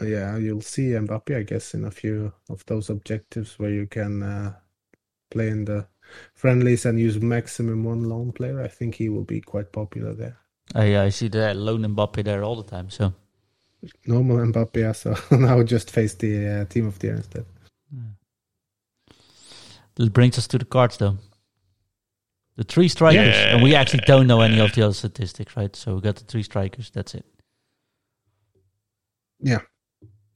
Uh, 0.01 0.05
yeah, 0.05 0.37
you'll 0.37 0.61
see 0.61 0.91
Mbappe, 0.91 1.37
I 1.37 1.43
guess, 1.43 1.75
in 1.75 1.85
a 1.85 1.91
few 1.91 2.33
of 2.51 2.65
those 2.67 2.91
objectives 2.91 3.59
where 3.59 3.71
you 3.71 3.87
can 3.87 4.23
uh, 4.23 4.55
play 5.31 5.49
in 5.49 5.65
the 5.65 5.87
friendlies 6.35 6.85
and 6.85 6.99
use 7.01 7.21
maximum 7.21 7.85
one 7.85 8.05
lone 8.05 8.33
player, 8.33 8.61
I 8.61 8.69
think 8.69 8.95
he 8.95 9.09
will 9.09 9.25
be 9.25 9.41
quite 9.41 9.73
popular 9.73 10.15
there. 10.15 10.39
Uh, 10.75 10.83
yeah, 10.83 11.03
I 11.03 11.11
see 11.11 11.29
the 11.29 11.55
lone 11.55 11.83
Mbappe 11.83 12.25
there 12.25 12.43
all 12.43 12.57
the 12.57 12.69
time. 12.69 12.91
So 12.91 13.13
normal 14.07 14.39
Mbappe, 14.39 14.77
yeah. 14.77 14.93
So 14.93 15.15
now 15.37 15.59
we 15.59 15.65
just 15.65 15.91
face 15.91 16.15
the 16.15 16.49
uh, 16.49 16.65
team 16.67 16.87
of 16.87 16.99
the 16.99 17.09
year 17.09 17.17
instead. 17.17 17.47
That 19.97 20.13
brings 20.13 20.37
us 20.37 20.47
to 20.49 20.59
the 20.59 20.65
cards, 20.65 20.99
though. 20.99 21.17
The 22.57 22.65
three 22.65 22.89
strikers, 22.89 23.35
yeah. 23.35 23.55
and 23.55 23.63
we 23.63 23.75
actually 23.75 24.03
don't 24.07 24.27
know 24.27 24.41
any 24.41 24.59
of 24.61 24.75
the 24.75 24.83
other 24.83 24.95
statistics, 24.95 25.57
right? 25.57 25.75
So 25.77 25.95
we 25.95 26.01
got 26.01 26.17
the 26.17 26.25
three 26.25 26.43
strikers. 26.43 26.91
That's 26.91 27.15
it. 27.15 27.25
Yeah, 29.41 29.61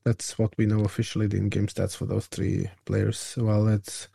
that's 0.04 0.38
what 0.38 0.52
we 0.58 0.66
know 0.66 0.80
officially. 0.80 1.26
The 1.26 1.38
in-game 1.38 1.66
stats 1.66 1.96
for 1.96 2.06
those 2.06 2.26
three 2.26 2.68
players. 2.84 3.34
Well, 3.38 3.68
it's 3.68 4.08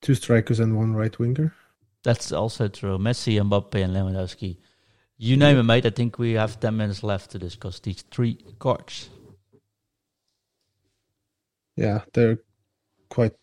two 0.00 0.14
strikers 0.14 0.60
and 0.60 0.76
one 0.76 0.94
right 0.94 1.16
winger. 1.18 1.54
That's 2.04 2.32
also 2.32 2.68
true. 2.68 2.98
Messi, 2.98 3.40
and 3.40 3.50
Mbappe, 3.50 3.82
and 3.82 3.94
Lewandowski. 3.94 4.58
You 5.18 5.36
name 5.36 5.58
it, 5.58 5.62
mate. 5.62 5.86
I 5.86 5.90
think 5.90 6.18
we 6.18 6.32
have 6.32 6.58
10 6.58 6.76
minutes 6.76 7.04
left 7.04 7.30
to 7.30 7.38
discuss 7.38 7.78
these 7.78 8.02
three 8.10 8.38
cards. 8.58 9.08
Yeah, 11.76 12.00
they're 12.12 12.38
quite 13.08 13.36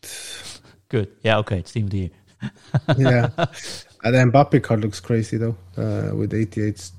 good. 0.89 1.09
Yeah, 1.23 1.37
okay. 1.39 1.59
It's 1.59 1.71
team 1.71 1.85
of 1.85 1.91
the 1.91 1.97
year. 1.97 2.09
yeah. 2.97 3.29
And 4.03 4.15
the 4.15 4.31
Mbappe 4.31 4.61
card 4.63 4.81
looks 4.81 4.99
crazy, 4.99 5.37
though, 5.37 5.55
uh, 5.77 6.13
with 6.15 6.33
88 6.33 6.91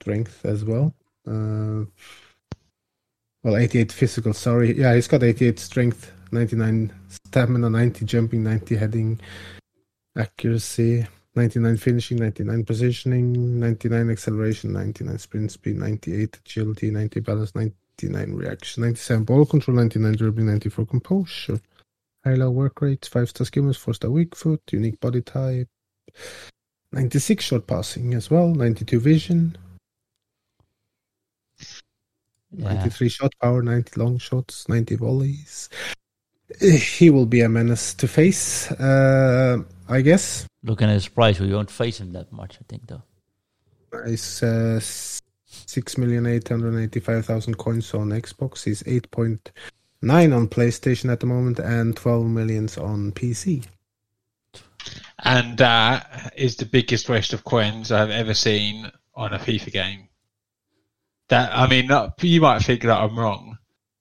strength 0.00 0.44
as 0.44 0.64
well. 0.64 0.94
Uh, 1.28 1.84
well, 3.46 3.56
88 3.56 3.92
physical, 3.92 4.32
sorry. 4.32 4.76
Yeah, 4.76 4.96
he's 4.96 5.06
got 5.06 5.22
88 5.22 5.60
strength 5.60 6.12
99 6.32 6.92
stamina, 7.06 7.70
90 7.70 8.04
jumping, 8.04 8.42
90 8.42 8.76
heading 8.76 9.20
accuracy, 10.18 11.06
99 11.36 11.76
finishing, 11.76 12.18
99 12.18 12.64
positioning, 12.64 13.60
99 13.60 14.10
acceleration, 14.10 14.72
99 14.72 15.18
sprint 15.18 15.52
speed, 15.52 15.76
98 15.76 16.40
agility, 16.44 16.90
90 16.90 17.20
balance, 17.20 17.54
99 17.54 18.34
reaction, 18.34 18.82
97 18.82 19.22
ball 19.22 19.46
control, 19.46 19.76
99 19.76 20.16
dribbling, 20.16 20.46
94 20.46 20.86
composure, 20.86 21.60
high 22.24 22.34
low 22.34 22.50
work 22.50 22.82
rate, 22.82 23.06
5 23.06 23.28
star 23.28 23.44
skimmers, 23.44 23.76
4 23.76 23.94
star 23.94 24.10
weak 24.10 24.34
foot, 24.34 24.60
unique 24.72 24.98
body 24.98 25.22
type, 25.22 25.68
96 26.90 27.44
short 27.44 27.68
passing 27.68 28.12
as 28.12 28.28
well, 28.28 28.48
92 28.48 28.98
vision, 28.98 29.56
yeah. 32.52 32.74
93 32.74 33.08
shot 33.08 33.32
power, 33.40 33.62
90 33.62 34.00
long 34.00 34.18
shots, 34.18 34.68
90 34.68 34.96
volleys, 34.96 35.68
he 36.60 37.10
will 37.10 37.26
be 37.26 37.40
a 37.40 37.48
menace 37.48 37.94
to 37.94 38.06
face, 38.08 38.70
uh, 38.72 39.58
I 39.88 40.00
guess. 40.00 40.46
Looking 40.62 40.88
at 40.88 40.94
his 40.94 41.08
price, 41.08 41.40
we 41.40 41.52
won't 41.52 41.70
face 41.70 42.00
him 42.00 42.12
that 42.12 42.32
much, 42.32 42.56
I 42.60 42.64
think, 42.68 42.86
though. 42.86 43.02
He's 44.06 44.42
uh, 44.42 44.80
6,885,000 45.66 47.56
coins 47.56 47.94
on 47.94 48.10
Xbox. 48.10 48.64
He's 48.64 48.82
8.9 48.82 50.36
on 50.36 50.48
PlayStation 50.48 51.10
at 51.10 51.20
the 51.20 51.26
moment 51.26 51.58
and 51.58 51.96
12 51.96 52.26
millions 52.26 52.76
on 52.78 53.12
PC. 53.12 53.66
And 55.24 55.60
uh 55.60 56.00
is 56.36 56.56
the 56.56 56.66
biggest 56.66 57.08
waste 57.08 57.32
of 57.32 57.42
coins 57.42 57.90
I've 57.90 58.10
ever 58.10 58.34
seen 58.34 58.92
on 59.14 59.32
a 59.32 59.38
FIFA 59.38 59.72
game. 59.72 60.08
That 61.28 61.56
I 61.56 61.68
mean, 61.68 61.90
you 62.20 62.40
might 62.40 62.62
think 62.62 62.82
that 62.82 63.00
I'm 63.00 63.18
wrong, 63.18 63.58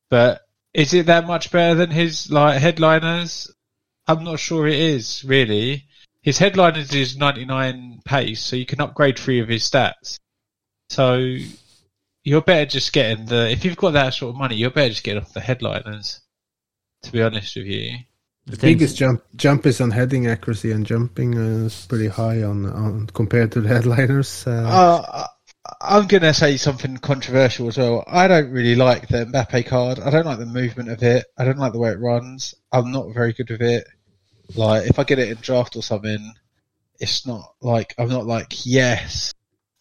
but 0.09 0.41
is 0.73 0.93
it 0.93 1.07
that 1.07 1.25
much 1.25 1.51
better 1.51 1.75
than 1.75 1.89
his 1.89 2.29
like 2.29 2.61
headliners? 2.61 3.51
I'm 4.07 4.23
not 4.23 4.39
sure 4.39 4.67
it 4.67 4.79
is 4.79 5.23
really. 5.25 5.85
His 6.21 6.37
headliners 6.37 6.93
is 6.93 7.17
99 7.17 8.01
pace, 8.05 8.43
so 8.43 8.55
you 8.55 8.65
can 8.65 8.81
upgrade 8.81 9.17
three 9.17 9.39
of 9.39 9.47
his 9.47 9.69
stats. 9.69 10.19
So 10.89 11.37
you're 12.23 12.41
better 12.41 12.65
just 12.65 12.93
getting 12.93 13.25
the. 13.25 13.49
If 13.49 13.65
you've 13.65 13.77
got 13.77 13.91
that 13.91 14.13
sort 14.13 14.33
of 14.33 14.39
money, 14.39 14.55
you're 14.55 14.71
better 14.71 14.89
just 14.89 15.03
getting 15.03 15.21
off 15.21 15.33
the 15.33 15.39
headliners. 15.39 16.21
To 17.03 17.11
be 17.11 17.21
honest 17.21 17.55
with 17.55 17.67
you. 17.67 17.97
The 18.47 18.57
biggest 18.57 18.97
jump 18.97 19.23
jump 19.35 19.65
is 19.65 19.81
on 19.81 19.91
heading 19.91 20.27
accuracy 20.27 20.71
and 20.71 20.85
jumping 20.85 21.33
is 21.33 21.87
pretty 21.87 22.07
high 22.07 22.43
on, 22.43 22.65
on 22.67 23.07
compared 23.07 23.51
to 23.53 23.61
the 23.61 23.69
headliners. 23.69 24.45
Uh, 24.45 24.51
uh, 24.51 25.27
I'm 25.81 26.07
going 26.07 26.23
to 26.23 26.33
say 26.33 26.57
something 26.57 26.97
controversial 26.97 27.67
as 27.67 27.77
well. 27.77 28.03
I 28.07 28.27
don't 28.27 28.51
really 28.51 28.75
like 28.75 29.07
the 29.07 29.25
Mbappe 29.25 29.65
card. 29.67 29.99
I 29.99 30.09
don't 30.09 30.25
like 30.25 30.39
the 30.39 30.45
movement 30.45 30.89
of 30.89 31.01
it. 31.03 31.25
I 31.37 31.45
don't 31.45 31.57
like 31.57 31.73
the 31.73 31.79
way 31.79 31.91
it 31.91 31.99
runs. 31.99 32.55
I'm 32.71 32.91
not 32.91 33.13
very 33.13 33.33
good 33.33 33.49
with 33.49 33.61
it. 33.61 33.87
Like, 34.55 34.89
if 34.89 34.99
I 34.99 35.03
get 35.03 35.19
it 35.19 35.29
in 35.29 35.37
draft 35.37 35.75
or 35.75 35.83
something, 35.83 36.33
it's 36.99 37.25
not 37.25 37.53
like, 37.61 37.93
I'm 37.97 38.09
not 38.09 38.25
like, 38.25 38.65
yes, 38.65 39.33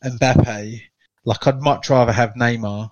Mbappe. 0.04 0.80
Like, 1.24 1.46
I'd 1.46 1.62
much 1.62 1.90
rather 1.90 2.12
have 2.12 2.34
Neymar. 2.34 2.90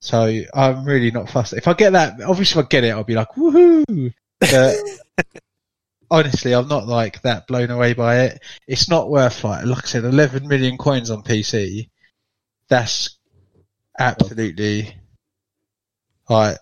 So 0.00 0.42
I'm 0.52 0.84
really 0.84 1.10
not 1.10 1.30
fussed. 1.30 1.54
If 1.54 1.66
I 1.66 1.72
get 1.72 1.94
that, 1.94 2.20
obviously 2.20 2.60
if 2.60 2.66
I 2.66 2.68
get 2.68 2.84
it, 2.84 2.90
I'll 2.90 3.04
be 3.04 3.14
like, 3.14 3.30
woohoo! 3.36 4.12
But 4.38 4.76
honestly, 6.10 6.54
I'm 6.54 6.68
not 6.68 6.86
like 6.86 7.22
that 7.22 7.46
blown 7.46 7.70
away 7.70 7.94
by 7.94 8.24
it. 8.24 8.42
It's 8.66 8.90
not 8.90 9.08
worth 9.08 9.42
like, 9.44 9.64
like 9.64 9.84
I 9.84 9.86
said, 9.86 10.04
11 10.04 10.46
million 10.46 10.76
coins 10.76 11.10
on 11.10 11.22
PC. 11.22 11.88
That's 12.68 13.16
absolutely 13.98 14.94
like 16.28 16.58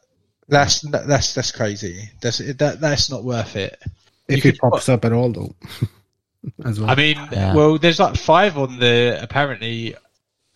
that's 0.48 0.80
that's 0.80 1.34
that's 1.34 1.52
crazy. 1.52 2.10
That's 2.20 2.38
that 2.38 2.80
that's 2.80 3.10
not 3.10 3.24
worth 3.24 3.56
it. 3.56 3.80
If 4.28 4.44
you 4.44 4.50
it 4.50 4.58
pops 4.58 4.88
up 4.88 5.04
at 5.04 5.12
all, 5.12 5.32
though. 5.32 5.54
As 6.64 6.80
well. 6.80 6.90
I 6.90 6.94
mean, 6.96 7.16
yeah. 7.30 7.54
well, 7.54 7.78
there's 7.78 8.00
like 8.00 8.16
five 8.16 8.58
on 8.58 8.78
the 8.78 9.18
apparently, 9.20 9.94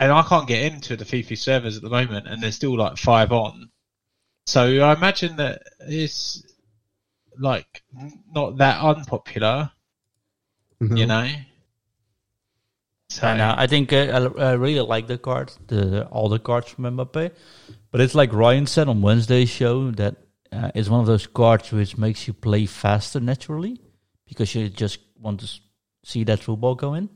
and 0.01 0.13
I 0.13 0.23
can't 0.23 0.49
get 0.49 0.73
into 0.73 0.97
the 0.97 1.05
FIFA 1.05 1.39
servers 1.39 1.77
at 1.77 1.83
the 1.83 1.91
moment, 1.91 2.27
and 2.27 2.43
there's 2.43 2.57
still 2.57 2.77
like 2.77 2.97
five 2.97 3.33
on. 3.33 3.71
So 4.47 4.81
I 4.81 4.95
imagine 4.95 5.37
that 5.37 5.63
it's 5.81 6.43
like 7.39 7.83
not 8.33 8.59
that 8.59 8.81
unpopular. 8.81 9.71
Mm-hmm. 10.83 10.97
You 10.97 11.07
know. 11.07 11.31
So 13.17 13.27
I, 13.27 13.63
I 13.65 13.67
think 13.67 13.93
uh, 13.93 14.31
I, 14.39 14.51
I, 14.51 14.53
really 14.53 14.81
like 14.81 15.07
the 15.07 15.19
card, 15.19 15.53
the 15.69 16.07
all 16.07 16.29
the 16.29 16.39
cards 16.39 16.69
from 16.71 16.85
Mbappe, 16.85 17.31
but 17.91 18.01
it's 18.01 18.15
like 18.15 18.33
Ryan 18.33 18.67
said 18.67 18.89
on 18.89 19.03
Wednesday's 19.03 19.49
show 19.49 19.91
that 19.93 20.17
uh, 20.53 20.71
it's 20.75 20.89
one 20.89 21.01
of 21.01 21.07
those 21.07 21.27
cards 21.27 21.73
which 21.73 21.97
makes 21.99 22.27
you 22.27 22.35
play 22.35 22.67
faster 22.67 23.21
naturally 23.21 23.81
because 24.29 24.55
you 24.55 24.69
just 24.69 24.99
want 25.21 25.41
to 25.41 25.49
see 26.05 26.25
that 26.25 26.41
football 26.41 26.75
go 26.75 26.95
in, 26.95 27.09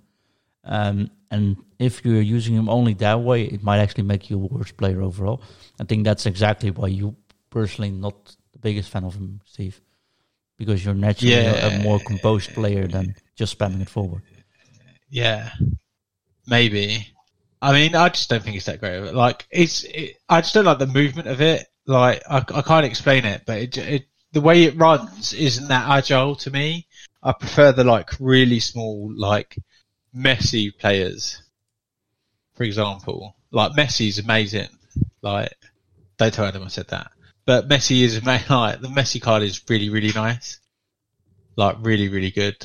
Um, 0.65 1.11
and 1.31 1.57
if 1.79 2.05
you're 2.05 2.21
using 2.37 2.55
him 2.55 2.69
only 2.69 2.95
that 2.95 3.21
way, 3.21 3.45
it 3.45 3.63
might 3.63 3.79
actually 3.79 4.05
make 4.05 4.31
you 4.31 4.37
a 4.37 4.47
worse 4.55 4.73
player 4.73 5.01
overall. 5.03 5.41
I 5.81 5.85
think 5.85 6.05
that's 6.05 6.27
exactly 6.27 6.71
why 6.71 6.89
you 6.89 7.15
personally 7.51 7.91
not 7.91 8.37
the 8.53 8.59
biggest 8.59 8.91
fan 8.91 9.05
of 9.05 9.15
him, 9.15 9.41
Steve, 9.45 9.81
because 10.59 10.85
you're 10.85 10.95
naturally 10.95 11.33
a- 11.47 11.69
a 11.69 11.83
more 11.83 11.99
composed 12.01 12.51
player 12.55 12.87
than 12.89 13.15
just 13.37 13.57
spamming 13.59 13.83
it 13.83 13.89
forward. 13.91 14.23
Yeah, 15.09 15.51
maybe. 16.47 17.07
I 17.63 17.73
mean, 17.73 17.95
I 17.95 18.09
just 18.09 18.31
don't 18.31 18.43
think 18.43 18.57
it's 18.57 18.67
that 18.67 18.81
great. 18.81 19.01
Like, 19.13 19.47
it's. 19.51 19.85
It, 19.85 20.17
I 20.29 20.41
just 20.41 20.55
don't 20.55 20.65
like 20.65 20.79
the 20.79 20.87
movement 20.87 21.29
of 21.29 21.41
it. 21.41 21.67
Like, 21.87 22.23
I, 22.29 22.39
I 22.39 22.63
can't 22.63 22.87
explain 22.87 23.25
it, 23.25 23.43
but 23.47 23.59
it, 23.59 23.79
it 23.79 24.07
the 24.33 24.41
way 24.41 24.65
it 24.65 24.77
runs 24.77 25.33
isn't 25.33 25.69
that 25.69 25.89
agile 25.89 26.37
to 26.37 26.51
me. 26.51 26.87
I 27.23 27.33
prefer 27.33 27.73
the 27.73 27.85
like 27.85 28.11
really 28.19 28.61
small, 28.61 29.13
like 29.15 29.57
messy 30.13 30.71
players. 30.71 31.43
For 32.55 32.65
example, 32.65 33.37
like 33.51 33.73
Messi's 33.73 34.19
amazing. 34.19 34.69
Like, 35.23 35.53
don't 36.17 36.33
tell 36.33 36.47
Adam 36.47 36.63
I 36.63 36.69
said 36.69 36.89
that. 36.89 37.11
But 37.47 37.69
Messi 37.69 38.03
is 38.03 38.19
ama- 38.19 38.41
like 38.51 38.81
the 38.81 38.89
Messi 38.89 39.21
card 39.21 39.43
is 39.43 39.61
really 39.69 39.91
really 39.91 40.13
nice. 40.13 40.61
Like 41.57 41.77
really 41.81 42.09
really 42.09 42.31
good. 42.31 42.57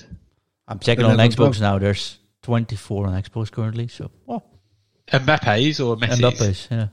I'm 0.67 0.80
checking 0.80 1.05
on 1.05 1.17
Xbox 1.17 1.59
now. 1.59 1.80
There's 1.80 2.17
24 2.45 3.07
on 3.07 3.21
Xbox 3.21 3.51
currently. 3.51 3.87
So, 3.87 4.11
well, 4.27 4.45
Mbappe's 5.07 5.79
or 5.79 5.97
Messi's? 5.97 6.19
Mbappe's, 6.19 6.67
yeah. 6.69 6.87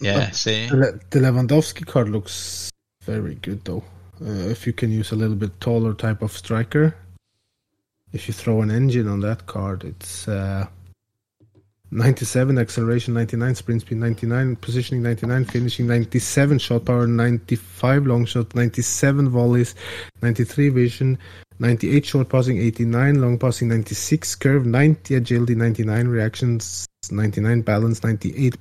Yeah, 0.00 0.30
see. 0.30 0.66
The 0.66 1.00
the 1.10 1.20
Lewandowski 1.20 1.86
card 1.86 2.08
looks 2.08 2.70
very 3.02 3.34
good 3.36 3.64
though. 3.64 3.84
Uh, 4.20 4.48
if 4.50 4.66
you 4.66 4.72
can 4.72 4.90
use 4.90 5.12
a 5.12 5.16
little 5.16 5.36
bit 5.36 5.60
taller 5.60 5.92
type 5.92 6.22
of 6.22 6.32
striker, 6.32 6.96
if 8.12 8.26
you 8.26 8.34
throw 8.34 8.62
an 8.62 8.70
engine 8.70 9.08
on 9.08 9.20
that 9.20 9.46
card, 9.46 9.84
it's 9.84 10.26
uh, 10.26 10.66
97 11.90 12.58
acceleration, 12.58 13.14
99 13.14 13.54
sprint 13.54 13.82
speed, 13.82 13.98
99 13.98 14.56
positioning, 14.56 15.02
99 15.02 15.44
finishing, 15.44 15.86
97 15.86 16.58
shot 16.58 16.84
power, 16.86 17.06
95 17.06 18.06
long 18.06 18.24
shot, 18.24 18.54
97 18.54 19.28
volleys, 19.28 19.74
93 20.22 20.70
vision, 20.70 21.18
98 21.58 22.04
short 22.04 22.28
passing, 22.28 22.58
89 22.58 23.20
long 23.20 23.38
passing, 23.38 23.68
96 23.68 24.34
curve, 24.36 24.66
90 24.66 25.14
agility, 25.14 25.54
99 25.54 26.08
reactions, 26.08 26.86
99 27.10 27.62
balance, 27.62 28.02
98 28.04 28.56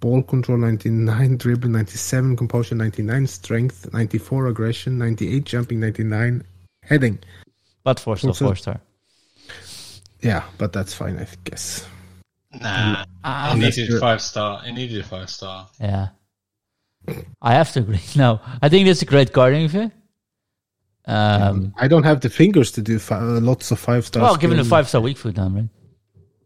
ball 0.00 0.22
control 0.22 0.58
99 0.58 1.36
dribbling 1.38 1.72
97 1.72 2.36
composure 2.36 2.76
99 2.76 3.26
strength 3.26 3.92
94 3.92 4.46
aggression 4.46 4.96
98 4.96 5.42
jumping 5.44 5.80
99 5.80 6.44
heading 6.84 7.18
But 7.82 7.98
four 7.98 8.16
star, 8.16 8.32
four 8.32 8.54
star. 8.54 8.80
yeah 10.20 10.44
but 10.56 10.72
that's 10.72 10.94
fine 10.94 11.18
i 11.18 11.26
guess 11.42 11.84
Nah, 12.52 13.04
Ah, 13.24 13.54
it 13.54 13.58
needed 13.58 13.88
you're- 13.88 14.00
five 14.00 14.22
star. 14.22 14.62
It 14.64 14.72
needed 14.72 15.00
a 15.00 15.04
five 15.04 15.28
star. 15.28 15.68
Yeah. 15.80 16.08
I 17.42 17.52
have 17.54 17.72
to 17.72 17.80
agree. 17.80 18.00
No, 18.16 18.40
I 18.62 18.68
think 18.70 18.86
that's 18.86 19.02
a 19.02 19.04
great 19.04 19.32
carding 19.34 19.64
event. 19.64 19.92
Um, 21.08 21.72
i 21.78 21.88
don't 21.88 22.02
have 22.04 22.20
the 22.20 22.28
fingers 22.28 22.70
to 22.72 22.82
do 22.82 22.98
fi- 22.98 23.16
uh, 23.16 23.40
lots 23.40 23.70
of 23.70 23.78
five 23.78 24.04
stars 24.04 24.22
well, 24.22 24.36
given 24.36 24.58
a 24.58 24.64
five 24.64 24.88
star 24.88 25.00
weak 25.00 25.16
foot 25.16 25.34
down, 25.34 25.54
right? 25.54 25.68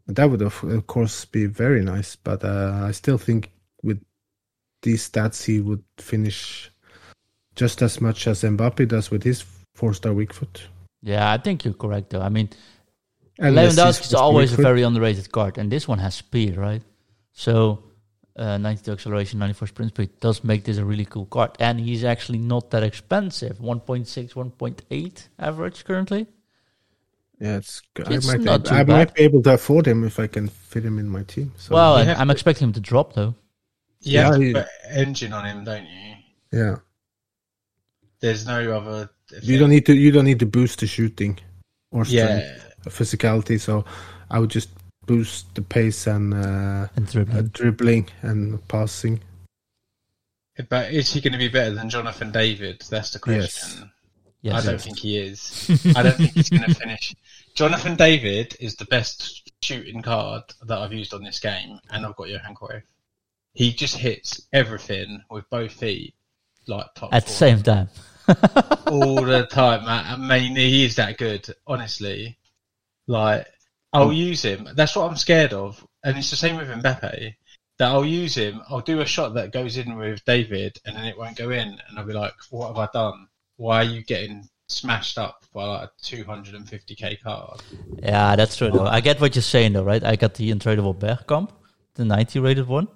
that 0.07 0.31
would 0.31 0.43
of, 0.43 0.63
of 0.65 0.87
course 0.87 1.25
be 1.25 1.47
very 1.47 1.83
nice 1.83 2.15
but 2.17 2.45
uh, 2.45 2.81
i 2.85 2.93
still 2.93 3.19
think 3.19 3.51
with 3.83 4.01
these 4.83 5.09
stats 5.11 5.45
he 5.45 5.61
would 5.61 5.83
finish 5.99 6.71
just 7.57 7.83
as 7.83 8.01
much 8.01 8.27
as 8.29 8.43
mbappe 8.43 8.87
does 8.87 9.11
with 9.11 9.23
his 9.25 9.45
four 9.75 9.93
star 9.95 10.13
weak 10.13 10.33
foot 10.33 10.69
Yeah, 11.03 11.33
I 11.33 11.39
think 11.39 11.65
you're 11.65 11.75
correct, 11.75 12.11
though. 12.11 12.23
I 12.23 12.29
mean, 12.29 12.49
Unless 13.39 13.75
Lewandowski 13.77 14.07
is 14.07 14.15
always 14.15 14.53
a 14.53 14.63
very 14.63 14.83
underrated 14.83 15.33
card, 15.33 15.59
and 15.59 15.71
this 15.71 15.89
one 15.89 15.99
has 15.99 16.15
speed, 16.15 16.57
right? 16.57 16.83
So, 17.33 17.83
uh, 18.37 18.57
92 18.59 18.93
acceleration, 18.93 19.39
94 19.39 19.69
sprint 19.69 19.91
speed 19.95 20.11
does 20.21 20.43
make 20.45 20.65
this 20.65 20.79
a 20.79 20.85
really 20.85 21.05
cool 21.05 21.27
card, 21.27 21.51
and 21.61 21.79
he's 21.81 22.05
actually 22.05 22.39
not 22.39 22.71
that 22.71 22.83
expensive 22.83 23.59
1.6, 23.59 24.33
1.8 24.35 25.29
average 25.39 25.85
currently. 25.85 26.27
yeah 27.41 27.57
it's, 27.57 27.83
It's 27.97 28.29
I, 28.29 28.37
might, 28.37 28.45
not 28.45 28.65
too 28.65 28.75
I 28.75 28.85
bad. 28.85 28.89
might 28.89 29.15
be 29.15 29.23
able 29.23 29.43
to 29.43 29.55
afford 29.55 29.87
him 29.87 30.05
if 30.05 30.19
i 30.19 30.27
can 30.29 30.49
fit 30.49 30.85
him 30.85 30.99
in 30.99 31.09
my 31.09 31.23
team 31.25 31.53
so 31.57 31.75
well, 31.75 32.03
you 32.05 32.11
I'm 32.13 32.29
to- 32.29 32.33
expecting 32.33 32.69
him 32.69 32.73
to 32.75 32.81
drop, 32.81 33.13
though. 33.15 33.35
You 34.01 34.19
have 34.19 34.41
Yeah, 34.41 34.47
to 34.47 34.53
put 34.61 34.69
engine 34.91 35.33
on 35.33 35.45
him, 35.45 35.65
don't 35.65 35.85
you? 35.87 36.15
yeah 36.53 36.77
There's 38.21 38.47
no 38.47 38.59
other. 38.77 39.11
You 39.43 39.59
don't 39.59 39.71
need 39.71 39.87
to. 39.87 39.95
You 39.95 40.11
don't 40.13 40.25
need 40.25 40.39
to 40.41 40.47
boost 40.47 40.81
the 40.81 40.87
shooting 40.87 41.39
or 41.91 42.05
strength, 42.05 42.47
Yeah, 42.85 42.91
physicality. 42.99 43.59
So 43.61 43.85
I 44.31 44.39
would 44.39 44.51
just 44.51 44.69
boost 45.13 45.55
the 45.55 45.63
pace 45.63 46.07
and 46.07 46.33
uh, 46.35 46.89
And 46.97 47.07
dribbling. 47.07 47.37
uh, 47.39 47.49
dribbling 47.53 48.09
and 48.23 48.69
passing. 48.69 49.21
but 50.69 50.93
is 50.93 51.13
he 51.13 51.21
going 51.21 51.33
to 51.33 51.39
be 51.39 51.49
better 51.49 51.75
than 51.75 51.91
Jonathan 51.91 52.31
David? 52.33 52.83
That's 52.89 53.11
the 53.13 53.19
question. 53.19 53.91
yes. 54.43 54.55
I 54.67 54.71
don't 54.71 54.81
think 54.81 54.99
he 54.99 55.19
is. 55.19 55.69
I 55.97 56.03
don't 56.03 56.17
think 56.17 56.33
he's 56.33 56.49
going 56.51 56.63
to 56.65 56.75
finish. 56.75 57.15
Jonathan 57.55 57.97
David 57.97 58.57
is 58.61 58.77
the 58.77 58.87
best 58.87 59.51
shooting 59.63 60.01
card 60.03 60.43
that 60.67 60.79
I've 60.79 60.93
used 60.93 61.13
on 61.13 61.23
this 61.23 61.39
game, 61.41 61.79
and 61.91 62.07
I've 62.07 62.17
got 62.17 62.29
Johan 62.31 62.55
Cruyff. 62.55 62.83
He 63.55 63.73
just 63.75 63.97
hits 63.99 64.49
everything 64.55 65.23
with 65.31 65.49
both 65.51 65.73
feet, 65.73 66.15
like 66.67 66.87
top 66.95 67.13
At 67.13 67.27
the 67.27 67.33
same 67.33 67.63
time. 67.63 67.89
all 68.87 69.23
the 69.23 69.47
time. 69.51 69.85
Man. 69.85 70.05
I 70.07 70.17
mean, 70.17 70.57
he 70.57 70.87
is 70.87 70.97
that 70.97 71.19
good, 71.19 71.47
honestly. 71.67 72.39
Like, 73.07 73.47
I'll 73.93 74.09
oh. 74.09 74.11
use 74.11 74.43
him. 74.43 74.69
That's 74.75 74.97
what 74.97 75.09
I'm 75.09 75.17
scared 75.17 75.53
of. 75.53 75.87
And 76.05 76.17
it's 76.17 76.31
the 76.31 76.37
same 76.37 76.57
with 76.57 76.69
Mbappe. 76.69 77.35
That 77.79 77.91
I'll 77.91 78.05
use 78.05 78.35
him. 78.35 78.61
I'll 78.69 78.81
do 78.81 79.01
a 79.01 79.07
shot 79.07 79.35
that 79.35 79.53
goes 79.53 79.77
in 79.77 79.97
with 79.97 80.25
David, 80.25 80.79
and 80.85 80.97
then 80.97 81.05
it 81.05 81.19
won't 81.19 81.37
go 81.37 81.51
in, 81.51 81.69
and 81.69 81.99
I'll 81.99 82.07
be 82.07 82.13
like, 82.13 82.35
"What 82.51 82.69
have 82.69 82.77
I 82.77 82.89
done? 82.93 83.29
Why 83.57 83.79
are 83.79 83.85
you 83.85 84.03
getting 84.03 84.49
smashed 84.69 85.19
up 85.19 85.45
by 85.53 85.65
like 85.65 85.89
a 85.89 86.03
250k 86.03 87.23
card?" 87.23 87.63
Yeah, 87.99 88.37
that's 88.37 88.57
true, 88.57 88.71
though. 88.71 88.87
I 88.87 89.01
get 89.01 89.21
what 89.21 89.35
you're 89.35 89.43
saying, 89.43 89.73
though, 89.73 89.85
right? 89.85 90.05
I 90.05 90.17
got 90.17 90.35
the 90.35 90.51
Untradeable 90.53 90.99
Bergkamp, 90.99 91.51
the 91.95 92.05
90 92.05 92.39
rated 92.41 92.69
one, 92.69 92.89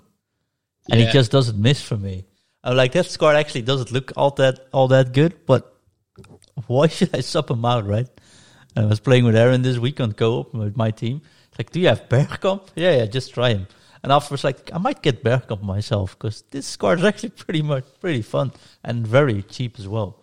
and 0.91 1.01
Yeah. 1.01 1.07
he 1.07 1.13
just 1.13 1.31
doesn't 1.31 1.59
miss 1.59 1.81
for 1.81 1.97
me. 1.97 2.25
I'm 2.63 2.77
like, 2.77 2.93
that 2.93 3.07
score 3.07 3.35
actually 3.35 3.63
doesn't 3.63 3.93
look 3.93 4.13
all 4.17 4.31
that 4.33 4.69
all 4.73 4.89
that 4.89 5.13
good, 5.13 5.47
but 5.47 5.75
why 6.67 6.89
should 6.89 7.15
I 7.15 7.21
sub 7.21 7.51
him 7.51 7.65
out, 7.65 7.87
right? 7.87 8.09
I 8.77 8.85
was 8.85 9.01
playing 9.01 9.25
with 9.25 9.37
Aaron 9.37 9.63
this 9.63 9.79
week 9.79 10.01
on 10.01 10.13
co-op 10.13 10.53
with 10.55 10.77
my 10.77 10.91
team. 10.91 11.23
It's 11.49 11.59
like, 11.59 11.71
do 11.71 11.81
you 11.81 11.89
have 11.89 12.09
Bergkamp? 12.09 12.69
Yeah, 12.75 12.97
yeah, 12.97 13.07
just 13.07 13.33
try 13.35 13.51
him. 13.51 13.67
And 14.03 14.13
afterwards, 14.13 14.45
like, 14.45 14.71
I 14.73 14.79
might 14.79 15.03
get 15.03 15.25
Bergkamp 15.25 15.63
myself 15.63 16.17
because 16.19 16.43
this 16.51 16.77
card 16.77 16.99
is 17.01 17.05
actually 17.05 17.31
pretty 17.31 17.63
much 17.63 17.85
pretty 18.01 18.23
fun 18.23 18.53
and 18.85 19.07
very 19.07 19.43
cheap 19.43 19.79
as 19.79 19.89
well. 19.89 20.23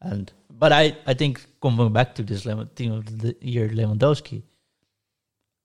And 0.00 0.32
but 0.50 0.72
I, 0.72 0.96
I 1.06 1.14
think 1.14 1.46
coming 1.62 1.92
back 1.92 2.14
to 2.16 2.22
this 2.22 2.42
team 2.74 2.92
of 2.92 3.18
the 3.20 3.36
year 3.40 3.68
Lewandowski, 3.68 4.42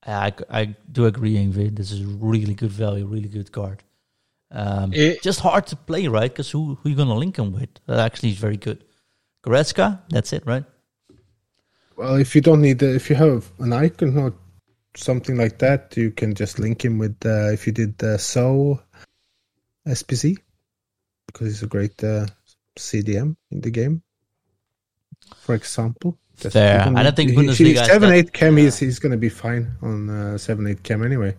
I, 0.06 0.34
I 0.50 0.76
do 0.92 1.06
agree, 1.06 1.36
Ingrid. 1.36 1.76
This 1.76 1.92
is 1.92 2.04
really 2.04 2.54
good 2.54 2.72
value, 2.72 3.06
really 3.06 3.30
good 3.30 3.52
card. 3.52 3.84
Um, 4.52 4.94
It- 4.94 5.24
just 5.24 5.40
hard 5.40 5.68
to 5.68 5.76
play, 5.76 6.08
right? 6.08 6.32
Because 6.32 6.52
who 6.52 6.76
who 6.76 6.90
you 6.90 6.96
gonna 6.96 7.16
link 7.16 7.38
him 7.38 7.52
with? 7.54 7.70
That 7.88 8.00
actually 8.00 8.30
is 8.30 8.38
very 8.38 8.58
good. 8.58 8.84
Goretzka, 9.44 10.02
that's 10.10 10.34
it, 10.34 10.46
right? 10.46 10.66
Well, 11.98 12.16
if 12.16 12.36
you 12.36 12.42
don't 12.42 12.62
need, 12.62 12.80
the, 12.80 12.94
if 12.96 13.10
you 13.10 13.16
have 13.16 13.50
an 13.60 13.74
icon 13.74 14.18
or 14.18 14.34
something 14.96 15.38
like 15.38 15.60
that, 15.60 15.96
you 15.96 16.12
can 16.12 16.34
just 16.34 16.60
link 16.60 16.84
him 16.84 16.98
with. 16.98 17.16
Uh, 17.26 17.52
if 17.52 17.66
you 17.68 17.74
did 17.74 18.02
uh, 18.04 18.18
so 18.18 18.82
SBC, 19.88 20.38
because 21.28 21.48
he's 21.48 21.64
a 21.64 21.68
great 21.68 22.04
uh, 22.04 22.26
CDM 22.78 23.36
in 23.52 23.62
the 23.62 23.72
game. 23.72 24.02
For 25.38 25.56
example, 25.56 26.18
Just 26.40 26.54
Fair. 26.54 26.92
I 26.96 27.04
don't 27.04 27.16
think 27.16 27.32
Bundesliga 27.32 27.68
he's 27.68 27.80
has 27.80 27.88
seven 27.88 28.12
eight 28.12 28.34
chem. 28.34 28.58
yeah. 28.58 28.66
He's 28.66 28.78
he's 28.78 29.00
going 29.00 29.12
to 29.12 29.18
be 29.18 29.30
fine 29.30 29.72
on 29.82 30.10
uh, 30.10 30.38
seven 30.38 30.68
eight 30.68 30.84
chem 30.84 31.04
anyway. 31.04 31.36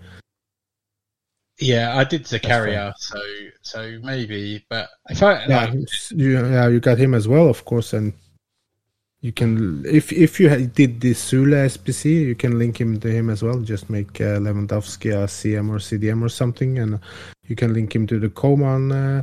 Yeah, 1.59 1.97
I 1.97 2.05
did 2.05 2.25
the 2.25 2.37
That's 2.37 2.47
carrier, 2.47 2.93
so 2.99 3.21
so 3.63 3.99
maybe. 4.03 4.65
But 4.69 4.89
if 5.09 5.23
I 5.23 5.47
Yeah, 5.47 5.65
like, 5.67 5.75
you, 6.11 6.47
yeah, 6.47 6.69
you 6.69 6.81
got 6.81 6.99
him 6.99 7.15
as 7.15 7.29
well, 7.29 7.49
of 7.49 7.65
course, 7.65 7.93
and 7.93 8.13
you 9.27 9.33
can 9.33 9.85
if 9.85 10.13
if 10.13 10.39
you 10.39 10.49
had- 10.49 10.73
did 10.73 11.01
the 11.01 11.13
Süle 11.13 11.59
SBC, 11.67 12.05
you 12.31 12.37
can 12.37 12.59
link 12.61 12.81
him 12.81 13.01
to 13.01 13.09
him 13.11 13.29
as 13.29 13.43
well. 13.43 13.59
Just 13.59 13.91
make 13.91 14.21
uh, 14.21 14.39
Lewandowski 14.39 15.11
a 15.11 15.27
CM 15.27 15.69
or 15.69 15.79
CDM 15.79 16.23
or 16.23 16.29
something, 16.29 16.79
and 16.79 17.01
you 17.49 17.57
can 17.57 17.75
link 17.75 17.93
him 17.93 18.07
to 18.07 18.21
the 18.21 18.29
Coman 18.29 18.93
uh, 18.93 19.23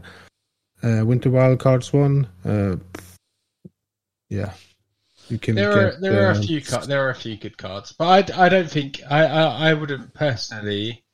uh, 0.84 1.06
Winter 1.06 1.30
Wildcards 1.30 1.94
one. 1.94 2.28
Uh, 2.44 2.76
yeah, 4.30 4.52
you 5.30 5.40
can. 5.40 5.56
there 5.56 5.72
are 5.72 5.92
get, 5.92 6.02
there 6.02 6.28
are 6.28 6.32
a 6.32 6.38
uh, 6.38 6.42
few 6.42 6.62
car- 6.62 6.86
there 6.86 7.06
are 7.08 7.12
a 7.12 7.16
few 7.16 7.38
good 7.38 7.58
cards, 7.58 7.94
but 7.94 8.30
I, 8.38 8.46
I 8.46 8.50
don't 8.50 8.70
think 8.70 9.00
I, 9.10 9.24
I 9.24 9.70
I 9.70 9.74
wouldn't 9.74 10.14
personally 10.14 11.06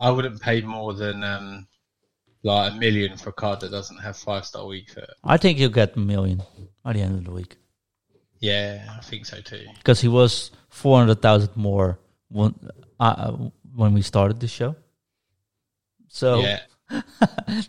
I 0.00 0.12
wouldn't 0.12 0.40
pay 0.40 0.60
more 0.60 0.94
than 0.94 1.24
um 1.24 1.66
like 2.44 2.72
a 2.72 2.76
million 2.76 3.18
for 3.18 3.30
a 3.30 3.32
card 3.32 3.58
that 3.60 3.72
doesn't 3.72 3.98
have 3.98 4.16
five 4.16 4.46
star 4.46 4.66
week. 4.66 4.94
I 5.24 5.36
think 5.36 5.58
you'll 5.58 5.70
get 5.82 5.96
a 5.96 5.98
million 5.98 6.42
at 6.86 6.94
the 6.94 7.02
end 7.02 7.18
of 7.18 7.24
the 7.24 7.32
week 7.32 7.56
Yeah, 8.40 8.96
I 8.98 9.02
think 9.02 9.26
so 9.26 9.40
too. 9.40 9.66
because 9.78 10.00
he 10.00 10.08
was 10.08 10.50
four 10.68 10.98
hundred 10.98 11.20
thousand 11.22 11.56
more 11.56 11.98
when, 12.28 12.54
uh, 12.98 13.32
when 13.74 13.92
we 13.94 14.02
started 14.02 14.40
the 14.40 14.48
show. 14.48 14.74
So 16.08 16.40
Yeah. 16.40 16.60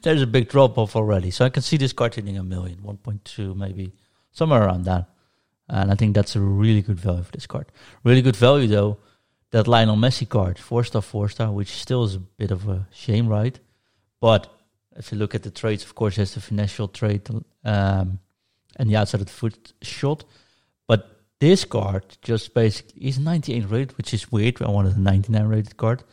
there's 0.02 0.22
a 0.22 0.28
big 0.28 0.50
drop 0.50 0.78
off 0.78 0.96
already. 0.96 1.30
So 1.32 1.46
I 1.46 1.50
can 1.50 1.62
see 1.62 1.78
this 1.78 1.94
card 1.94 2.16
hitting 2.16 2.38
a 2.38 2.44
million, 2.44 2.80
1.2 2.80 3.56
maybe, 3.56 3.94
somewhere 4.32 4.64
around 4.64 4.86
that. 4.86 5.10
And 5.70 5.92
I 5.92 5.96
think 5.96 6.16
that's 6.16 6.36
a 6.36 6.40
really 6.40 6.82
good 6.82 7.00
value 7.00 7.24
for 7.24 7.32
this 7.32 7.46
card. 7.46 7.68
Really 8.04 8.22
good 8.22 8.36
value 8.36 8.68
though, 8.68 8.98
that 9.52 9.68
Lionel 9.68 9.96
Messi 9.96 10.28
card, 10.28 10.58
four 10.58 10.84
star, 10.84 11.02
four 11.02 11.30
star, 11.30 11.52
which 11.52 11.70
still 11.70 12.04
is 12.04 12.16
a 12.16 12.20
bit 12.20 12.52
of 12.52 12.68
a 12.68 12.88
shame, 12.92 13.28
right? 13.28 13.60
But 14.20 14.52
if 14.96 15.12
you 15.12 15.18
look 15.18 15.36
at 15.36 15.44
the 15.44 15.52
trades, 15.52 15.84
of 15.84 15.96
course, 15.96 16.16
there's 16.16 16.34
the 16.34 16.42
financial 16.42 16.88
trade 16.88 17.30
um, 17.64 18.20
and 18.78 18.90
the 18.90 18.96
outside 18.96 19.22
of 19.22 19.28
the 19.28 19.34
foot 19.34 19.74
shot. 19.82 20.24
But 20.88 21.22
this 21.40 21.66
card 21.66 22.06
just 22.22 22.54
basically 22.54 23.08
is 23.08 23.20
98 23.20 23.70
rated, 23.70 23.98
which 23.98 24.14
is 24.14 24.32
weird. 24.32 24.62
I 24.62 24.70
wanted 24.70 24.96
a 24.96 25.00
99 25.00 25.48
rated 25.48 25.78
card. 25.78 26.04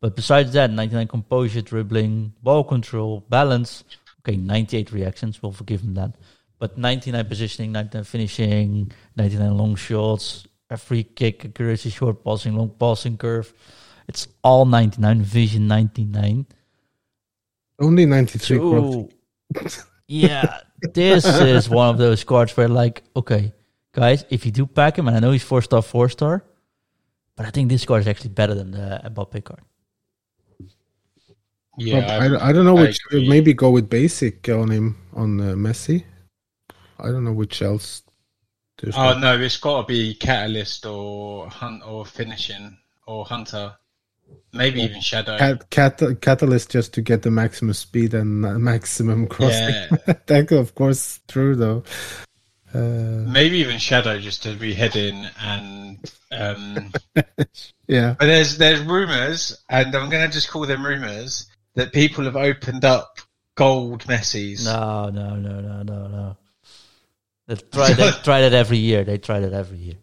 But 0.00 0.16
besides 0.16 0.52
that, 0.52 0.70
99 0.70 1.08
composure, 1.08 1.62
dribbling, 1.62 2.34
ball 2.42 2.64
control, 2.64 3.24
balance. 3.28 3.84
Okay, 4.20 4.36
98 4.36 4.92
reactions. 4.92 5.42
We'll 5.42 5.52
forgive 5.52 5.82
him 5.82 5.94
that. 5.94 6.14
But 6.58 6.78
99 6.78 7.26
positioning, 7.26 7.72
99 7.72 8.04
finishing, 8.04 8.92
99 9.16 9.56
long 9.56 9.76
shots, 9.76 10.46
a 10.70 10.76
free 10.76 11.04
kick, 11.04 11.44
accuracy, 11.44 11.90
short 11.90 12.24
passing, 12.24 12.56
long 12.56 12.70
passing 12.78 13.16
curve. 13.16 13.52
It's 14.08 14.28
all 14.42 14.66
99. 14.66 15.22
Vision 15.22 15.68
99. 15.68 16.46
Only 17.78 18.06
93. 18.06 18.56
So, 18.58 19.08
yeah, 20.08 20.60
this 20.92 21.24
is 21.24 21.68
one 21.68 21.88
of 21.88 21.98
those 21.98 22.24
cards 22.24 22.56
where, 22.56 22.68
like, 22.68 23.02
okay, 23.16 23.52
guys, 23.94 24.24
if 24.28 24.44
you 24.44 24.52
do 24.52 24.66
pack 24.66 24.98
him, 24.98 25.08
and 25.08 25.16
I 25.16 25.20
know 25.20 25.30
he's 25.30 25.42
four 25.42 25.62
star, 25.62 25.80
four 25.80 26.08
star, 26.10 26.44
but 27.36 27.46
I 27.46 27.50
think 27.50 27.70
this 27.70 27.84
card 27.86 28.02
is 28.02 28.08
actually 28.08 28.30
better 28.30 28.54
than 28.54 28.70
the 28.72 29.00
Mbappe 29.06 29.42
card. 29.44 29.60
Yeah. 31.78 32.00
But 32.00 32.42
I, 32.42 32.48
I 32.48 32.52
don't 32.52 32.64
know 32.64 32.74
which. 32.74 32.98
Maybe 33.10 33.52
go 33.54 33.70
with 33.70 33.88
basic 33.90 34.48
on 34.48 34.70
him 34.70 34.96
on 35.12 35.40
uh, 35.40 35.54
Messi. 35.54 36.04
I 37.00 37.06
don't 37.10 37.24
know 37.24 37.32
which 37.32 37.62
else. 37.62 38.02
There's 38.80 38.94
Oh 38.96 39.02
not- 39.14 39.20
no, 39.20 39.40
it's 39.40 39.56
got 39.56 39.82
to 39.82 39.86
be 39.86 40.14
catalyst 40.14 40.86
or 40.86 41.48
hunt 41.48 41.82
or 41.86 42.04
finishing 42.06 42.76
or 43.06 43.24
hunter, 43.24 43.74
maybe 44.52 44.82
even 44.82 45.00
shadow. 45.00 45.36
Cat, 45.38 45.70
cat, 45.70 46.02
catalyst 46.20 46.70
just 46.70 46.92
to 46.94 47.02
get 47.02 47.22
the 47.22 47.30
maximum 47.30 47.72
speed 47.74 48.14
and 48.14 48.40
maximum 48.62 49.26
crossing. 49.26 49.74
Yeah. 50.06 50.14
that 50.26 50.52
of 50.52 50.74
course 50.74 51.20
true 51.28 51.54
though. 51.56 51.82
Uh, 52.74 53.24
Maybe 53.30 53.58
even 53.58 53.78
shadow 53.78 54.18
just 54.18 54.42
to 54.42 54.54
be 54.54 54.74
heading 54.74 55.26
and 55.40 55.98
um 56.32 56.92
yeah, 57.86 58.16
but 58.18 58.26
there's 58.26 58.58
there's 58.58 58.80
rumors 58.80 59.62
and 59.68 59.94
I'm 59.94 60.10
gonna 60.10 60.28
just 60.28 60.50
call 60.50 60.66
them 60.66 60.84
rumors 60.84 61.46
that 61.74 61.92
people 61.92 62.24
have 62.24 62.36
opened 62.36 62.84
up 62.84 63.18
gold 63.54 64.04
Messi's. 64.04 64.64
No, 64.64 65.10
no, 65.10 65.36
no, 65.36 65.60
no, 65.60 65.82
no, 65.82 66.06
no. 66.08 66.36
They 67.46 67.56
try, 67.56 67.92
they 67.92 68.10
try 68.24 68.40
that 68.40 68.54
every 68.54 68.78
year. 68.78 69.04
They 69.04 69.18
try 69.18 69.40
that 69.40 69.52
every 69.52 69.78
year. 69.78 69.94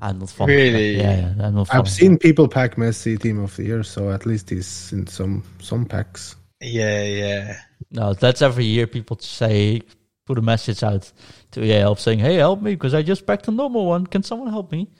I'm 0.00 0.18
not 0.18 0.30
fond 0.30 0.50
Really? 0.50 0.96
Yeah, 0.96 1.34
yeah, 1.36 1.46
I'm 1.46 1.54
not 1.54 1.68
fond 1.68 1.80
I've 1.80 1.90
seen 1.90 2.18
people 2.18 2.48
pack 2.48 2.76
Messi 2.76 3.20
team 3.20 3.40
of 3.40 3.54
the 3.56 3.64
year, 3.64 3.82
so 3.82 4.10
at 4.10 4.26
least 4.26 4.50
he's 4.50 4.92
in 4.92 5.06
some 5.06 5.42
some 5.60 5.84
packs. 5.86 6.36
Yeah, 6.60 7.02
yeah. 7.02 7.44
that. 7.44 7.60
No, 7.90 8.14
that's 8.14 8.42
every 8.42 8.64
year. 8.64 8.86
People 8.86 9.18
say, 9.18 9.82
put 10.26 10.38
a 10.38 10.42
message 10.42 10.82
out 10.82 11.10
to 11.52 11.62
EA 11.64 11.78
help 11.80 11.98
saying, 11.98 12.18
hey, 12.18 12.34
help 12.34 12.60
me 12.60 12.72
because 12.74 12.92
I 12.94 13.02
just 13.02 13.26
packed 13.26 13.48
a 13.48 13.50
normal 13.50 13.86
one. 13.86 14.06
Can 14.06 14.22
someone 14.22 14.48
help 14.50 14.70
me? 14.72 14.90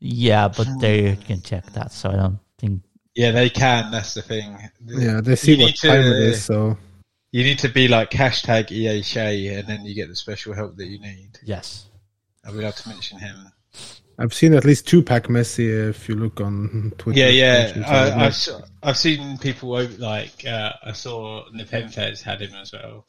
Yeah, 0.00 0.48
but 0.48 0.66
they 0.80 1.16
can 1.16 1.42
check 1.42 1.64
that. 1.72 1.92
So 1.92 2.10
I 2.10 2.16
don't 2.16 2.38
think. 2.58 2.82
Yeah, 3.14 3.30
they 3.32 3.50
can, 3.50 3.90
that's 3.90 4.14
the 4.14 4.22
thing. 4.22 4.56
Yeah, 4.84 5.20
they 5.22 5.36
see 5.36 5.52
You 5.54 5.62
what 5.62 5.66
need 5.66 5.76
to- 5.76 5.88
time 5.88 6.00
it 6.00 6.16
is, 6.22 6.44
so 6.44 6.76
You 7.32 7.42
need 7.44 7.58
to 7.60 7.68
be 7.68 7.88
like 7.88 8.10
hashtag 8.10 8.70
EA 8.70 9.02
Shay 9.02 9.48
and 9.48 9.66
then 9.68 9.84
you 9.84 9.94
get 9.94 10.08
the 10.08 10.16
special 10.16 10.54
help 10.54 10.76
that 10.76 10.86
you 10.86 10.98
need. 11.00 11.38
Yes. 11.44 11.86
I 12.46 12.50
would 12.52 12.62
have 12.62 12.76
to 12.76 12.88
mention 12.88 13.18
him. 13.18 13.50
I've 14.18 14.32
seen 14.32 14.54
at 14.54 14.64
least 14.64 14.86
two 14.86 15.02
pack 15.02 15.24
Messi 15.24 15.90
if 15.90 16.08
you 16.08 16.14
look 16.14 16.40
on 16.40 16.92
Twitter. 16.96 17.18
Yeah, 17.18 17.28
yeah. 17.28 17.66
pages, 17.72 17.84
I, 17.84 18.08
so 18.08 18.14
I've 18.16 18.22
s- 18.62 18.70
I've 18.82 18.96
seen 18.96 19.36
people 19.38 19.68
like 19.98 20.46
uh, 20.46 20.72
I 20.84 20.92
saw 20.92 21.44
Nepenthez 21.54 22.22
had 22.22 22.40
him 22.40 22.54
as 22.54 22.72
well, 22.72 23.04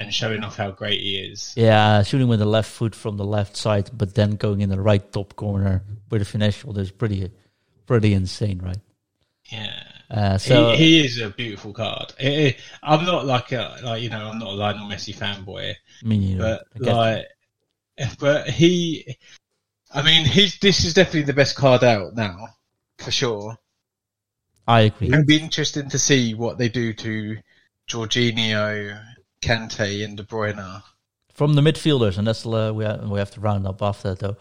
and 0.00 0.12
showing 0.12 0.42
off 0.42 0.56
how 0.56 0.70
great 0.70 0.98
he 1.00 1.18
is. 1.18 1.52
Yeah, 1.56 2.02
shooting 2.02 2.26
with 2.26 2.38
the 2.40 2.46
left 2.46 2.70
foot 2.70 2.94
from 2.94 3.18
the 3.18 3.24
left 3.24 3.54
side, 3.56 3.90
but 3.92 4.14
then 4.14 4.32
going 4.36 4.62
in 4.62 4.70
the 4.70 4.80
right 4.80 5.12
top 5.12 5.36
corner 5.36 5.82
with 6.10 6.22
a 6.22 6.24
finesse 6.24 6.54
shot 6.54 6.76
is 6.78 6.90
pretty, 6.90 7.30
pretty 7.86 8.14
insane, 8.14 8.60
right? 8.64 8.78
Yeah, 9.52 9.82
Uh, 10.10 10.38
so 10.38 10.70
he, 10.72 10.76
he 11.00 11.04
is 11.04 11.20
a 11.20 11.28
beautiful 11.28 11.72
card. 11.74 12.14
Eh, 12.18 12.52
I'm 12.82 13.04
not 13.04 13.26
like 13.26 13.52
a 13.52 13.76
like 13.82 14.00
you 14.02 14.08
know 14.08 14.30
I'm 14.30 14.38
not 14.38 14.48
a 14.48 14.52
Lionel 14.52 14.88
Messi 14.88 15.14
fanboy, 15.14 15.74
me 16.02 16.18
neither. 16.18 16.60
but 16.76 16.80
like, 16.80 17.26
but 18.18 18.48
he, 18.48 19.16
I 19.92 20.02
mean, 20.02 20.24
he's 20.24 20.58
this 20.60 20.84
is 20.84 20.94
definitely 20.94 21.22
the 21.22 21.34
best 21.34 21.56
card 21.56 21.84
out 21.84 22.14
now 22.14 22.48
for 22.98 23.10
sure. 23.10 23.58
I 24.66 24.82
agree. 24.82 25.08
It'd 25.08 25.26
be 25.26 25.40
interesting 25.40 25.88
to 25.90 25.98
see 25.98 26.34
what 26.34 26.56
they 26.58 26.68
do 26.68 26.92
to 26.94 27.38
Jorginho, 27.88 29.02
Kante, 29.42 30.04
and 30.04 30.16
De 30.16 30.22
Bruyne. 30.22 30.58
are. 30.58 30.82
From 31.32 31.54
the 31.54 31.62
midfielders, 31.62 32.18
and 32.18 32.26
that's 32.26 32.44
uh, 32.44 32.72
we 32.74 32.84
have, 32.84 33.08
we 33.08 33.18
have 33.18 33.30
to 33.32 33.40
round 33.40 33.66
up 33.66 33.80
after 33.82 34.10
that 34.10 34.18
though. 34.18 34.36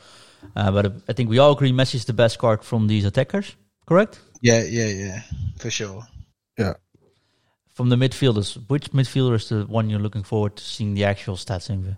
Uh, 0.55 0.71
but 0.71 0.93
I 1.07 1.13
think 1.13 1.29
we 1.29 1.39
all 1.39 1.51
agree 1.51 1.71
Messi 1.71 1.95
is 1.95 2.05
the 2.05 2.13
best 2.13 2.39
card 2.39 2.63
from 2.63 2.87
these 2.87 3.05
attackers, 3.05 3.55
correct? 3.85 4.19
Yeah, 4.41 4.63
yeah, 4.63 4.87
yeah, 4.87 5.21
for 5.57 5.69
sure. 5.69 6.03
Yeah. 6.57 6.73
From 7.73 7.89
the 7.89 7.95
midfielders, 7.95 8.57
which 8.69 8.91
midfielder 8.91 9.35
is 9.35 9.49
the 9.49 9.65
one 9.65 9.89
you're 9.89 9.99
looking 9.99 10.23
forward 10.23 10.57
to 10.57 10.63
seeing 10.63 10.93
the 10.93 11.05
actual 11.05 11.35
stats 11.35 11.69
in? 11.69 11.97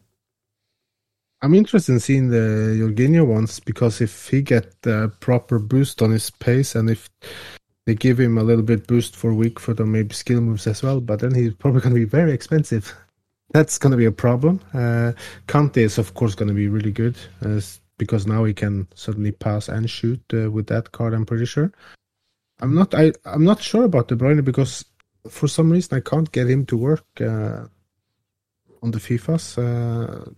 I'm 1.42 1.56
interested 1.56 1.94
in 1.94 2.00
seeing 2.00 2.30
the 2.30 2.78
Jorginho 2.80 3.26
ones 3.26 3.60
because 3.60 4.00
if 4.00 4.30
he 4.30 4.44
get 4.44 4.80
the 4.84 5.12
proper 5.20 5.58
boost 5.58 6.04
on 6.04 6.12
his 6.12 6.30
pace 6.30 6.76
and 6.76 6.90
if 6.90 7.10
they 7.86 7.96
give 7.96 8.20
him 8.20 8.38
a 8.38 8.44
little 8.44 8.64
bit 8.64 8.88
boost 8.88 9.16
for 9.16 9.34
weak 9.34 9.60
foot 9.60 9.80
or 9.80 9.86
maybe 9.86 10.14
skill 10.14 10.42
moves 10.42 10.68
as 10.68 10.84
well, 10.84 11.02
but 11.02 11.20
then 11.20 11.34
he's 11.34 11.54
probably 11.54 11.82
going 11.82 11.96
to 11.96 12.00
be 12.00 12.06
very 12.06 12.32
expensive. 12.32 12.94
That's 13.54 13.78
going 13.78 13.92
to 13.92 13.98
be 13.98 14.06
a 14.06 14.12
problem. 14.12 14.62
Uh, 14.74 15.12
Kante 15.48 15.78
is 15.78 15.98
of 15.98 16.14
course 16.14 16.36
going 16.36 16.48
to 16.48 16.54
be 16.54 16.70
really 16.70 16.92
good 16.92 17.18
because 17.98 18.26
now 18.26 18.46
he 18.46 18.54
can 18.54 18.88
suddenly 18.96 19.32
pass 19.32 19.68
and 19.68 19.90
shoot 19.90 20.22
uh, 20.34 20.50
with 20.50 20.68
that 20.68 20.92
card. 20.92 21.14
I'm 21.14 21.26
pretty 21.26 21.46
sure. 21.46 21.72
I'm 22.60 22.74
not. 22.74 22.94
I 22.94 23.12
I'm 23.26 23.44
not 23.44 23.62
sure 23.62 23.84
about 23.84 24.08
De 24.08 24.16
Bruyne 24.16 24.46
because 24.46 24.86
for 25.28 25.48
some 25.48 25.72
reason 25.72 25.98
I 25.98 26.02
can't 26.02 26.32
get 26.32 26.50
him 26.50 26.66
to 26.68 26.78
work 26.78 27.06
uh, 27.20 27.66
on 28.82 28.92
the 28.92 29.00
FIFA's. 29.00 29.58
Uh, 29.58 30.30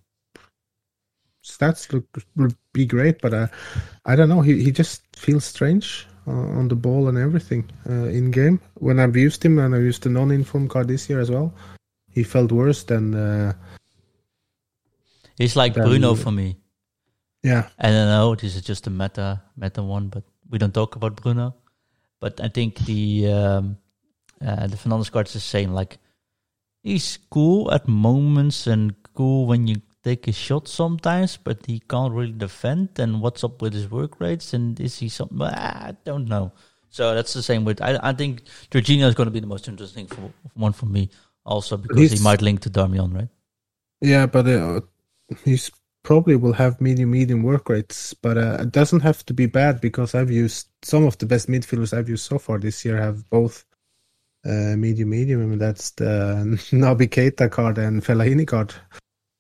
stats 1.44 1.92
look 1.92 2.06
would 2.36 2.56
be 2.72 2.86
great, 2.86 3.22
but 3.22 3.34
uh, 3.34 3.48
I 4.06 4.16
don't 4.16 4.30
know. 4.30 4.42
He 4.42 4.64
he 4.64 4.72
just 4.72 5.04
feels 5.16 5.46
strange 5.46 6.08
on 6.28 6.68
the 6.68 6.76
ball 6.76 7.08
and 7.10 7.18
everything 7.18 7.70
uh, 7.90 8.06
in 8.18 8.32
game. 8.32 8.60
When 8.76 9.00
I've 9.00 9.16
used 9.16 9.44
him 9.44 9.60
and 9.60 9.76
I 9.76 9.80
used 9.80 10.04
the 10.04 10.10
non-inform 10.10 10.68
card 10.70 10.88
this 10.88 11.10
year 11.10 11.20
as 11.20 11.30
well, 11.30 11.54
he 12.12 12.24
felt 12.24 12.52
worse 12.52 12.84
than 12.84 13.14
uh, 13.16 13.54
He's 15.38 15.56
like 15.56 15.74
Then- 15.74 15.86
Bruno 15.86 16.16
for 16.16 16.32
me. 16.32 16.58
yeah. 17.44 17.70
I 17.80 17.88
don't 17.90 18.08
know. 18.08 18.36
This 18.36 18.56
is 18.56 18.62
just 18.62 18.88
a 18.88 18.90
meta 18.90 19.42
meta 19.58 19.82
one, 19.84 20.08
but 20.10 20.24
we 20.50 20.58
don't 20.60 20.74
talk 20.74 20.96
about 20.96 21.16
Bruno. 21.16 21.56
But 22.20 22.40
I 22.40 22.48
think 22.48 22.78
the 22.86 23.28
um, 23.34 23.78
uh, 24.40 24.68
the 24.68 24.78
Fernandes 24.78 25.12
card 25.12 25.28
is 25.28 25.34
the 25.34 25.40
same. 25.42 25.74
Like 25.74 25.98
he's 26.84 27.18
cool 27.30 27.72
at 27.74 27.88
moments 27.88 28.68
and 28.68 28.94
cool 29.14 29.48
when 29.48 29.68
you 29.68 29.82
take 30.04 30.28
a 30.28 30.32
shot 30.32 30.68
sometimes, 30.68 31.38
but 31.38 31.66
he 31.66 31.80
can't 31.80 32.14
really 32.14 32.34
defend. 32.34 33.00
And 33.00 33.22
what's 33.22 33.44
up 33.44 33.62
with 33.62 33.74
his 33.74 33.90
work 33.90 34.20
rates? 34.20 34.54
And 34.54 34.80
is 34.80 35.00
he 35.00 35.10
something? 35.10 35.42
I 35.42 35.96
don't 36.04 36.28
know. 36.28 36.52
So 36.90 37.16
that's 37.16 37.34
the 37.34 37.42
same 37.42 37.66
with. 37.66 37.82
I 37.82 37.98
I 38.04 38.14
think 38.14 38.44
Jorginho 38.70 39.08
is 39.08 39.16
going 39.16 39.28
to 39.28 39.32
be 39.32 39.40
the 39.40 39.48
most 39.48 39.68
interesting 39.68 40.06
for, 40.06 40.32
one 40.54 40.74
for 40.74 40.86
me, 40.86 41.10
also 41.44 41.78
because 41.78 42.12
he 42.12 42.20
might 42.24 42.42
link 42.42 42.62
to 42.62 42.70
Darmian, 42.70 43.14
right? 43.16 43.30
Yeah, 44.00 44.28
but 44.28 44.48
uh, 44.48 44.82
he's 45.44 45.72
probably 46.04 46.36
will 46.36 46.54
have 46.54 46.80
medium 46.80 47.10
medium 47.10 47.42
work 47.42 47.70
rates, 47.70 48.14
but 48.14 48.38
uh, 48.38 48.58
it 48.60 48.72
doesn't 48.72 49.00
have 49.00 49.26
to 49.26 49.34
be 49.34 49.48
bad 49.48 49.82
because 49.82 50.14
I've 50.14 50.30
used 50.30 50.68
some 50.84 51.06
of 51.06 51.18
the 51.18 51.26
best 51.26 51.48
midfielders 51.48 51.98
I've 51.98 52.10
used 52.10 52.26
so 52.26 52.38
far 52.38 52.60
this 52.60 52.86
year 52.86 52.98
have 52.98 53.28
both 53.30 53.66
uh, 54.46 54.76
medium 54.78 55.10
medium. 55.10 55.42
I 55.42 55.46
mean 55.46 55.60
that's 55.60 55.92
the 55.92 56.06
Naby 56.72 57.10
Keita 57.10 57.50
card 57.50 57.80
and 57.80 58.04
Fellaini 58.04 58.46
card. 58.46 58.74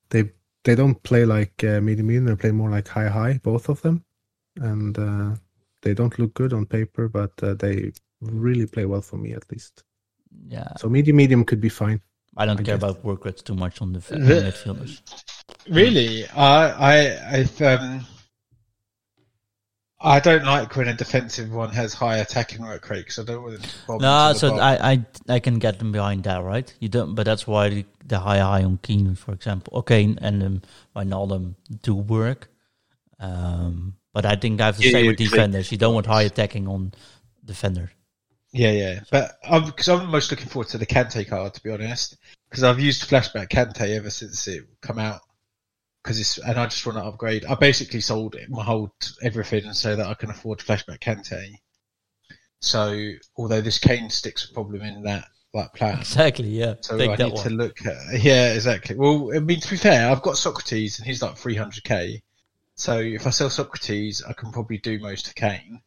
They 0.09 0.31
they 0.63 0.75
don't 0.75 1.01
play 1.03 1.25
like 1.25 1.63
uh, 1.63 1.81
medium 1.81 2.07
medium; 2.07 2.25
they 2.25 2.35
play 2.35 2.51
more 2.51 2.69
like 2.69 2.87
high 2.87 3.09
high, 3.09 3.39
both 3.43 3.69
of 3.69 3.81
them, 3.81 4.03
and 4.57 4.97
uh, 4.97 5.35
they 5.81 5.93
don't 5.93 6.17
look 6.19 6.33
good 6.33 6.53
on 6.53 6.65
paper, 6.65 7.07
but 7.09 7.31
uh, 7.43 7.53
they 7.55 7.91
really 8.21 8.65
play 8.65 8.85
well 8.85 9.01
for 9.01 9.17
me 9.17 9.33
at 9.33 9.49
least. 9.51 9.83
Yeah, 10.47 10.69
So 10.77 10.89
medium 10.89 11.17
medium 11.17 11.43
could 11.45 11.61
be 11.61 11.69
fine. 11.69 12.01
I 12.37 12.45
don't 12.47 12.59
I 12.59 12.63
care 12.63 12.77
guess. 12.77 12.83
about 12.83 13.03
work 13.03 13.25
rates 13.25 13.41
too 13.43 13.53
much 13.55 13.81
on 13.81 13.93
the, 13.93 14.01
on 14.13 14.21
The- 14.21 14.35
the 14.35 14.41
midfielders. 14.51 15.01
Really, 15.69 16.27
I, 16.29 16.69
I, 16.91 17.37
I've, 17.37 17.61
um, 17.61 18.05
I 20.03 20.19
don't 20.19 20.43
like 20.45 20.75
when 20.75 20.87
a 20.87 20.93
defensive 20.93 21.51
one 21.51 21.71
has 21.71 21.95
high 21.95 22.17
attacking 22.17 22.61
work 22.61 22.87
rate 22.91 22.99
because 23.05 23.17
I 23.17 23.23
don't 23.23 23.41
want 23.41 23.55
it 23.55 23.63
to 23.63 23.79
bomb 23.87 24.05
No, 24.05 24.33
into 24.33 24.39
so 24.39 24.47
bomb. 24.47 24.59
I, 24.59 24.91
I 24.93 25.05
I 25.29 25.39
can 25.39 25.59
get 25.59 25.79
them 25.79 25.91
behind 25.91 26.23
that, 26.23 26.43
right? 26.43 26.71
You 26.79 26.89
don't, 26.89 27.15
but 27.15 27.25
that's 27.25 27.47
why 27.47 27.69
the, 27.69 27.85
the 28.05 28.19
high 28.19 28.39
high 28.39 28.63
on 28.63 28.77
Keane, 28.81 29.15
for 29.15 29.33
example. 29.33 29.77
Okay, 29.79 30.03
and 30.21 30.43
um, 30.43 30.61
Wijnaldum 30.95 31.55
do 31.81 31.95
work, 31.95 32.49
um, 33.19 33.95
but 34.13 34.25
I 34.25 34.35
think 34.35 34.61
I 34.61 34.67
have 34.67 34.77
the 34.77 34.83
Yeah, 34.83 34.83
same 34.83 35.07
with 35.07 35.17
defenders. 35.17 35.71
You 35.71 35.77
don't 35.79 35.93
want 35.95 36.07
high 36.07 36.23
attacking 36.23 36.67
on 36.67 36.93
defenders. 37.45 37.91
Yeah, 38.51 38.71
yeah, 38.71 38.99
but 39.11 39.37
I'm 39.43 39.65
because 39.65 39.89
I'm 39.89 40.09
most 40.09 40.29
looking 40.31 40.47
forward 40.47 40.69
to 40.69 40.77
the 40.77 40.85
Kante 40.85 41.27
card 41.27 41.53
to 41.55 41.63
be 41.63 41.71
honest, 41.71 42.17
because 42.49 42.63
I've 42.63 42.79
used 42.79 43.09
flashback 43.09 43.49
Kante 43.49 43.81
ever 43.97 44.09
since 44.09 44.47
it 44.47 44.63
come 44.81 44.99
out. 44.99 45.21
Because 46.03 46.19
it's 46.19 46.37
and 46.37 46.59
I 46.59 46.65
just 46.65 46.85
want 46.85 46.97
to 46.97 47.03
upgrade. 47.05 47.45
I 47.45 47.55
basically 47.55 48.01
sold 48.01 48.35
my 48.49 48.63
whole 48.63 48.93
everything 49.21 49.71
so 49.73 49.95
that 49.95 50.05
I 50.05 50.13
can 50.15 50.29
afford 50.29 50.59
flashback 50.59 50.99
Kante. 50.99 51.55
So 52.59 53.11
although 53.37 53.61
this 53.61 53.79
cane 53.79 54.09
sticks 54.09 54.49
a 54.49 54.53
problem 54.53 54.81
in 54.81 55.03
that 55.03 55.25
that 55.53 55.73
plan, 55.73 55.99
Exactly. 55.99 56.49
Yeah. 56.49 56.75
so 56.81 56.97
Take 56.97 57.11
I 57.11 57.15
that 57.15 57.23
need 57.25 57.33
one. 57.35 57.43
to 57.43 57.49
look 57.51 57.85
at 57.85 58.21
yeah 58.21 58.53
exactly. 58.53 58.95
Well, 58.95 59.31
I 59.35 59.39
mean 59.39 59.59
to 59.59 59.69
be 59.69 59.77
fair, 59.77 60.09
I've 60.11 60.21
got 60.21 60.37
Socrates 60.37 60.99
and 60.99 61.07
he's 61.07 61.21
like 61.21 61.35
300k. 61.35 62.21
So 62.75 62.97
if 62.99 63.27
I 63.27 63.29
sell 63.29 63.49
Socrates, 63.49 64.23
I 64.27 64.33
can 64.33 64.51
probably 64.51 64.79
do 64.79 64.99
most 64.99 65.27
of 65.27 65.35
Kane. 65.35 65.81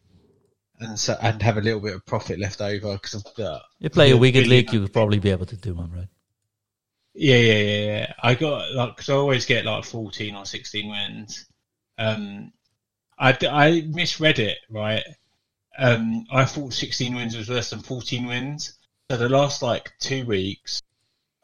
And 0.78 0.98
so, 0.98 1.16
and 1.22 1.40
have 1.42 1.56
a 1.56 1.62
little 1.62 1.80
bit 1.80 1.94
of 1.94 2.04
profit 2.04 2.38
left 2.38 2.60
over 2.60 2.92
because 2.92 3.14
of 3.14 3.24
the 3.34 3.60
you 3.78 3.88
play 3.88 4.10
a 4.10 4.16
weekend 4.16 4.46
league, 4.48 4.72
you 4.74 4.82
would 4.82 4.92
probably 4.92 5.18
be 5.18 5.30
able 5.30 5.46
to 5.46 5.56
do 5.56 5.74
one, 5.74 5.90
right? 5.90 6.08
Yeah, 7.18 7.36
yeah, 7.36 7.54
yeah, 7.54 7.84
yeah. 7.86 8.12
I 8.22 8.34
got 8.34 8.72
like 8.74 8.96
because 8.96 9.08
I 9.08 9.14
always 9.14 9.46
get 9.46 9.64
like 9.64 9.84
fourteen 9.84 10.36
or 10.36 10.44
sixteen 10.44 10.90
wins. 10.90 11.46
Um, 11.96 12.52
I 13.18 13.36
I 13.50 13.86
misread 13.88 14.38
it 14.38 14.58
right. 14.68 15.02
Um, 15.78 16.26
I 16.30 16.44
thought 16.44 16.74
sixteen 16.74 17.14
wins 17.14 17.34
was 17.36 17.48
worse 17.48 17.70
than 17.70 17.80
fourteen 17.80 18.26
wins. 18.26 18.74
So 19.10 19.16
the 19.16 19.30
last 19.30 19.62
like 19.62 19.92
two 19.98 20.26
weeks, 20.26 20.82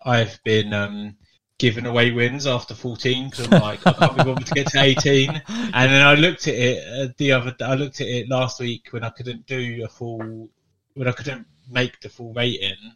I've 0.05 0.39
been 0.45 0.75
um 0.75 1.17
giving 1.57 1.87
away 1.87 2.11
wins 2.11 2.47
after 2.47 2.75
fourteen 2.75 3.31
because 3.31 3.47
I'm 3.51 3.63
like 3.63 3.87
I 3.87 3.93
can't 3.95 4.17
be 4.19 4.25
bothered 4.25 4.47
to 4.47 4.55
get 4.55 4.67
to 4.69 4.83
eighteen. 4.83 5.43
And 5.49 5.91
then 5.91 6.07
I 6.07 6.15
looked 6.15 6.49
at 6.49 6.55
it 6.55 6.87
uh, 6.87 7.13
the 7.17 7.33
other. 7.33 7.57
I 7.63 7.75
looked 7.77 8.03
at 8.03 8.09
it 8.09 8.29
last 8.29 8.61
week 8.61 8.89
when 8.91 9.05
I 9.05 9.11
couldn't 9.11 9.47
do 9.47 9.85
a 9.87 9.89
full 9.89 10.51
when 10.95 11.09
I 11.09 11.13
couldn't 11.13 11.47
make 11.71 11.99
the 12.01 12.11
full 12.11 12.35
rating, 12.35 12.93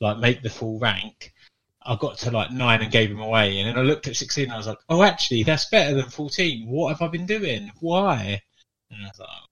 like 0.00 0.18
make 0.18 0.42
the 0.42 0.50
full 0.50 0.78
rank. 0.78 1.32
I 1.84 1.96
got 1.96 2.18
to 2.18 2.30
like 2.30 2.50
nine 2.50 2.82
and 2.82 2.92
gave 2.92 3.10
him 3.10 3.20
away, 3.20 3.58
and 3.58 3.68
then 3.68 3.78
I 3.78 3.82
looked 3.82 4.06
at 4.06 4.16
sixteen 4.16 4.44
and 4.44 4.54
I 4.54 4.58
was 4.58 4.66
like, 4.66 4.78
"Oh, 4.88 5.02
actually, 5.02 5.42
that's 5.42 5.68
better 5.68 5.94
than 5.94 6.08
fourteen. 6.10 6.68
What 6.68 6.90
have 6.90 7.02
I 7.02 7.08
been 7.08 7.26
doing? 7.26 7.70
Why?" 7.80 8.42
And 8.90 9.04
I 9.04 9.08
was 9.08 9.18
like, 9.18 9.28
oh, 9.30 9.46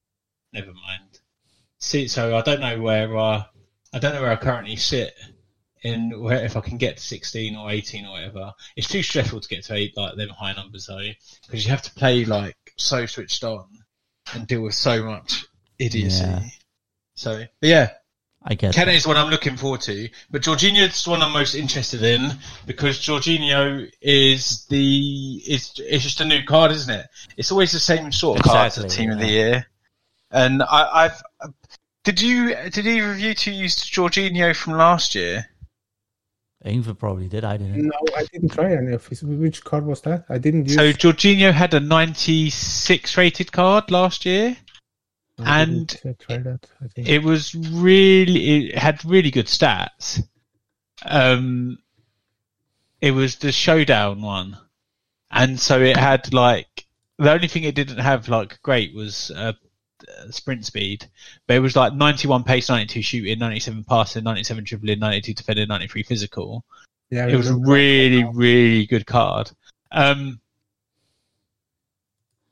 "Never 0.53 0.73
mind." 0.73 1.19
See, 1.79 2.07
so 2.07 2.37
I 2.37 2.41
don't 2.41 2.61
know 2.61 2.79
where 2.81 3.17
uh, 3.17 3.43
I 3.93 3.99
don't 3.99 4.13
know 4.13 4.21
where 4.21 4.31
I 4.31 4.35
currently 4.37 4.75
sit 4.75 5.13
in 5.83 6.21
where 6.21 6.45
if 6.45 6.55
I 6.55 6.61
can 6.61 6.77
get 6.77 6.97
to 6.97 7.03
sixteen 7.03 7.55
or 7.55 7.71
eighteen 7.71 8.05
or 8.05 8.11
whatever. 8.11 8.53
It's 8.75 8.87
too 8.87 9.03
stressful 9.03 9.41
to 9.41 9.47
get 9.47 9.63
to 9.65 9.73
eight 9.73 9.97
like 9.97 10.15
them 10.15 10.29
high 10.29 10.53
numbers 10.53 10.85
though, 10.85 11.01
because 11.45 11.65
you 11.65 11.71
have 11.71 11.81
to 11.83 11.93
play 11.93 12.25
like 12.25 12.55
so 12.77 13.05
switched 13.05 13.43
on 13.43 13.67
and 14.33 14.47
deal 14.47 14.61
with 14.61 14.75
so 14.75 15.03
much 15.03 15.45
idiocy. 15.79 16.23
Yeah. 16.23 16.43
So 17.15 17.45
but 17.59 17.69
yeah, 17.69 17.89
I 18.43 18.55
guess. 18.55 18.73
Kane 18.73 18.89
is 18.89 19.05
what 19.05 19.17
I'm 19.17 19.29
looking 19.29 19.55
forward 19.55 19.81
to, 19.81 20.09
but 20.31 20.41
Jorginho 20.41 20.87
is 20.87 21.03
the 21.03 21.11
one 21.11 21.21
I'm 21.21 21.31
most 21.31 21.53
interested 21.53 22.01
in 22.01 22.31
because 22.65 22.97
Jorginho 22.99 23.87
is 24.01 24.65
the 24.65 25.41
is 25.47 25.73
it's 25.77 26.03
just 26.03 26.21
a 26.21 26.25
new 26.25 26.43
card, 26.43 26.71
isn't 26.71 26.93
it? 26.93 27.05
It's 27.37 27.51
always 27.51 27.71
the 27.71 27.79
same 27.79 28.11
sort 28.11 28.39
of 28.39 28.45
card 28.45 28.67
as 28.67 28.75
the 28.75 28.85
Exactly, 28.85 29.05
team 29.05 29.11
of 29.13 29.19
the 29.19 29.27
year. 29.27 29.67
And 30.31 30.63
I, 30.63 31.05
I've 31.05 31.51
did 32.03 32.19
you 32.19 32.55
did 32.71 32.87
either 32.87 33.11
of 33.11 33.19
you 33.19 33.35
two 33.35 33.51
use 33.51 33.75
Jorginho 33.77 34.55
from 34.55 34.73
last 34.73 35.13
year? 35.13 35.45
Yngve 36.65 36.97
probably 36.97 37.27
did. 37.27 37.43
I 37.43 37.57
didn't. 37.57 37.87
No, 37.87 37.91
I 38.15 38.25
didn't 38.31 38.49
try 38.49 38.73
any 38.73 38.93
of 38.93 39.05
his. 39.07 39.23
Which 39.23 39.63
card 39.63 39.85
was 39.85 40.01
that? 40.01 40.25
I 40.29 40.37
didn't 40.39 40.65
use. 40.65 40.75
So 40.75 40.91
Jorginho 40.91 41.51
had 41.51 41.73
a 41.73 41.79
96 41.79 43.17
rated 43.17 43.51
card 43.51 43.91
last 43.91 44.25
year. 44.25 44.57
I 45.43 45.61
and 45.61 45.87
didn't, 45.87 46.27
that. 46.27 46.67
I 46.83 46.87
think. 46.87 47.07
It 47.07 47.23
was 47.23 47.55
really 47.55 48.69
it 48.69 48.77
had 48.77 49.03
really 49.05 49.31
good 49.31 49.47
stats. 49.47 50.21
Um, 51.03 51.79
it 52.99 53.11
was 53.11 53.37
the 53.37 53.51
showdown 53.51 54.21
one, 54.21 54.57
and 55.31 55.59
so 55.59 55.81
it 55.81 55.97
had 55.97 56.33
like 56.33 56.85
the 57.17 57.31
only 57.31 57.47
thing 57.47 57.63
it 57.63 57.75
didn't 57.75 57.99
have 57.99 58.29
like 58.29 58.61
great 58.61 58.93
was 58.93 59.31
uh, 59.31 59.53
uh, 60.07 60.31
sprint 60.31 60.65
speed, 60.65 61.05
but 61.47 61.55
it 61.55 61.59
was 61.59 61.75
like 61.75 61.93
91 61.93 62.43
pace, 62.43 62.69
92 62.69 63.01
shooting, 63.01 63.39
97 63.39 63.83
passing, 63.83 64.23
97 64.23 64.63
dribbling, 64.63 64.99
92 64.99 65.33
defending, 65.33 65.67
93 65.67 66.03
physical. 66.03 66.65
yeah, 67.09 67.25
I 67.25 67.29
It 67.29 67.35
was 67.35 67.49
a 67.49 67.55
really, 67.55 68.23
really 68.23 68.85
good 68.85 69.05
card. 69.05 69.51
Um, 69.91 70.39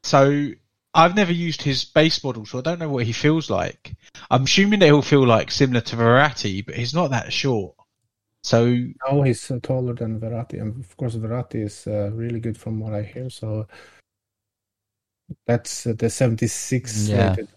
so 0.03 0.51
I've 0.93 1.15
never 1.15 1.31
used 1.31 1.61
his 1.61 1.85
base 1.85 2.23
model, 2.23 2.45
so 2.45 2.59
I 2.59 2.61
don't 2.61 2.79
know 2.79 2.89
what 2.89 3.05
he 3.05 3.13
feels 3.13 3.49
like. 3.49 3.95
I'm 4.31 4.43
assuming 4.43 4.79
that 4.79 4.87
he'll 4.87 5.01
feel 5.01 5.25
like 5.25 5.51
similar 5.51 5.81
to 5.81 5.95
Verratti, 5.95 6.65
but 6.65 6.75
he's 6.75 6.93
not 6.93 7.11
that 7.11 7.31
short. 7.31 7.75
So 8.43 8.75
No, 9.07 9.21
he's 9.21 9.51
uh, 9.51 9.59
taller 9.61 9.93
than 9.93 10.19
Verratti, 10.19 10.59
and 10.61 10.83
of 10.83 10.97
course 10.97 11.15
Verratti 11.15 11.63
is 11.63 11.85
uh, 11.87 12.09
really 12.13 12.39
good 12.39 12.57
from 12.57 12.79
what 12.79 12.93
I 12.93 13.03
hear. 13.03 13.29
So 13.29 13.67
that's 15.45 15.85
uh, 15.85 15.93
the 15.97 16.09
76 16.09 17.09
Yeah. 17.09 17.29
rated 17.29 17.49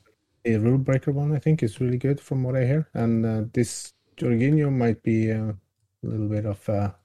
the 0.45 0.57
rule 0.57 0.79
breaker 0.79 1.13
one. 1.13 1.33
I 1.35 1.39
think 1.39 1.63
is 1.63 1.81
really 1.81 1.99
good 1.99 2.21
from 2.21 2.43
what 2.43 2.57
I 2.57 2.67
hear, 2.67 2.89
and 2.95 3.25
uh, 3.25 3.43
this 3.53 3.93
Jorginho 4.17 4.71
might 4.73 5.03
be 5.03 5.31
uh, 5.31 5.53
a 5.53 6.07
little 6.07 6.29
bit 6.29 6.47
of 6.47 6.69
uh, 6.69 6.73
well, 6.73 6.97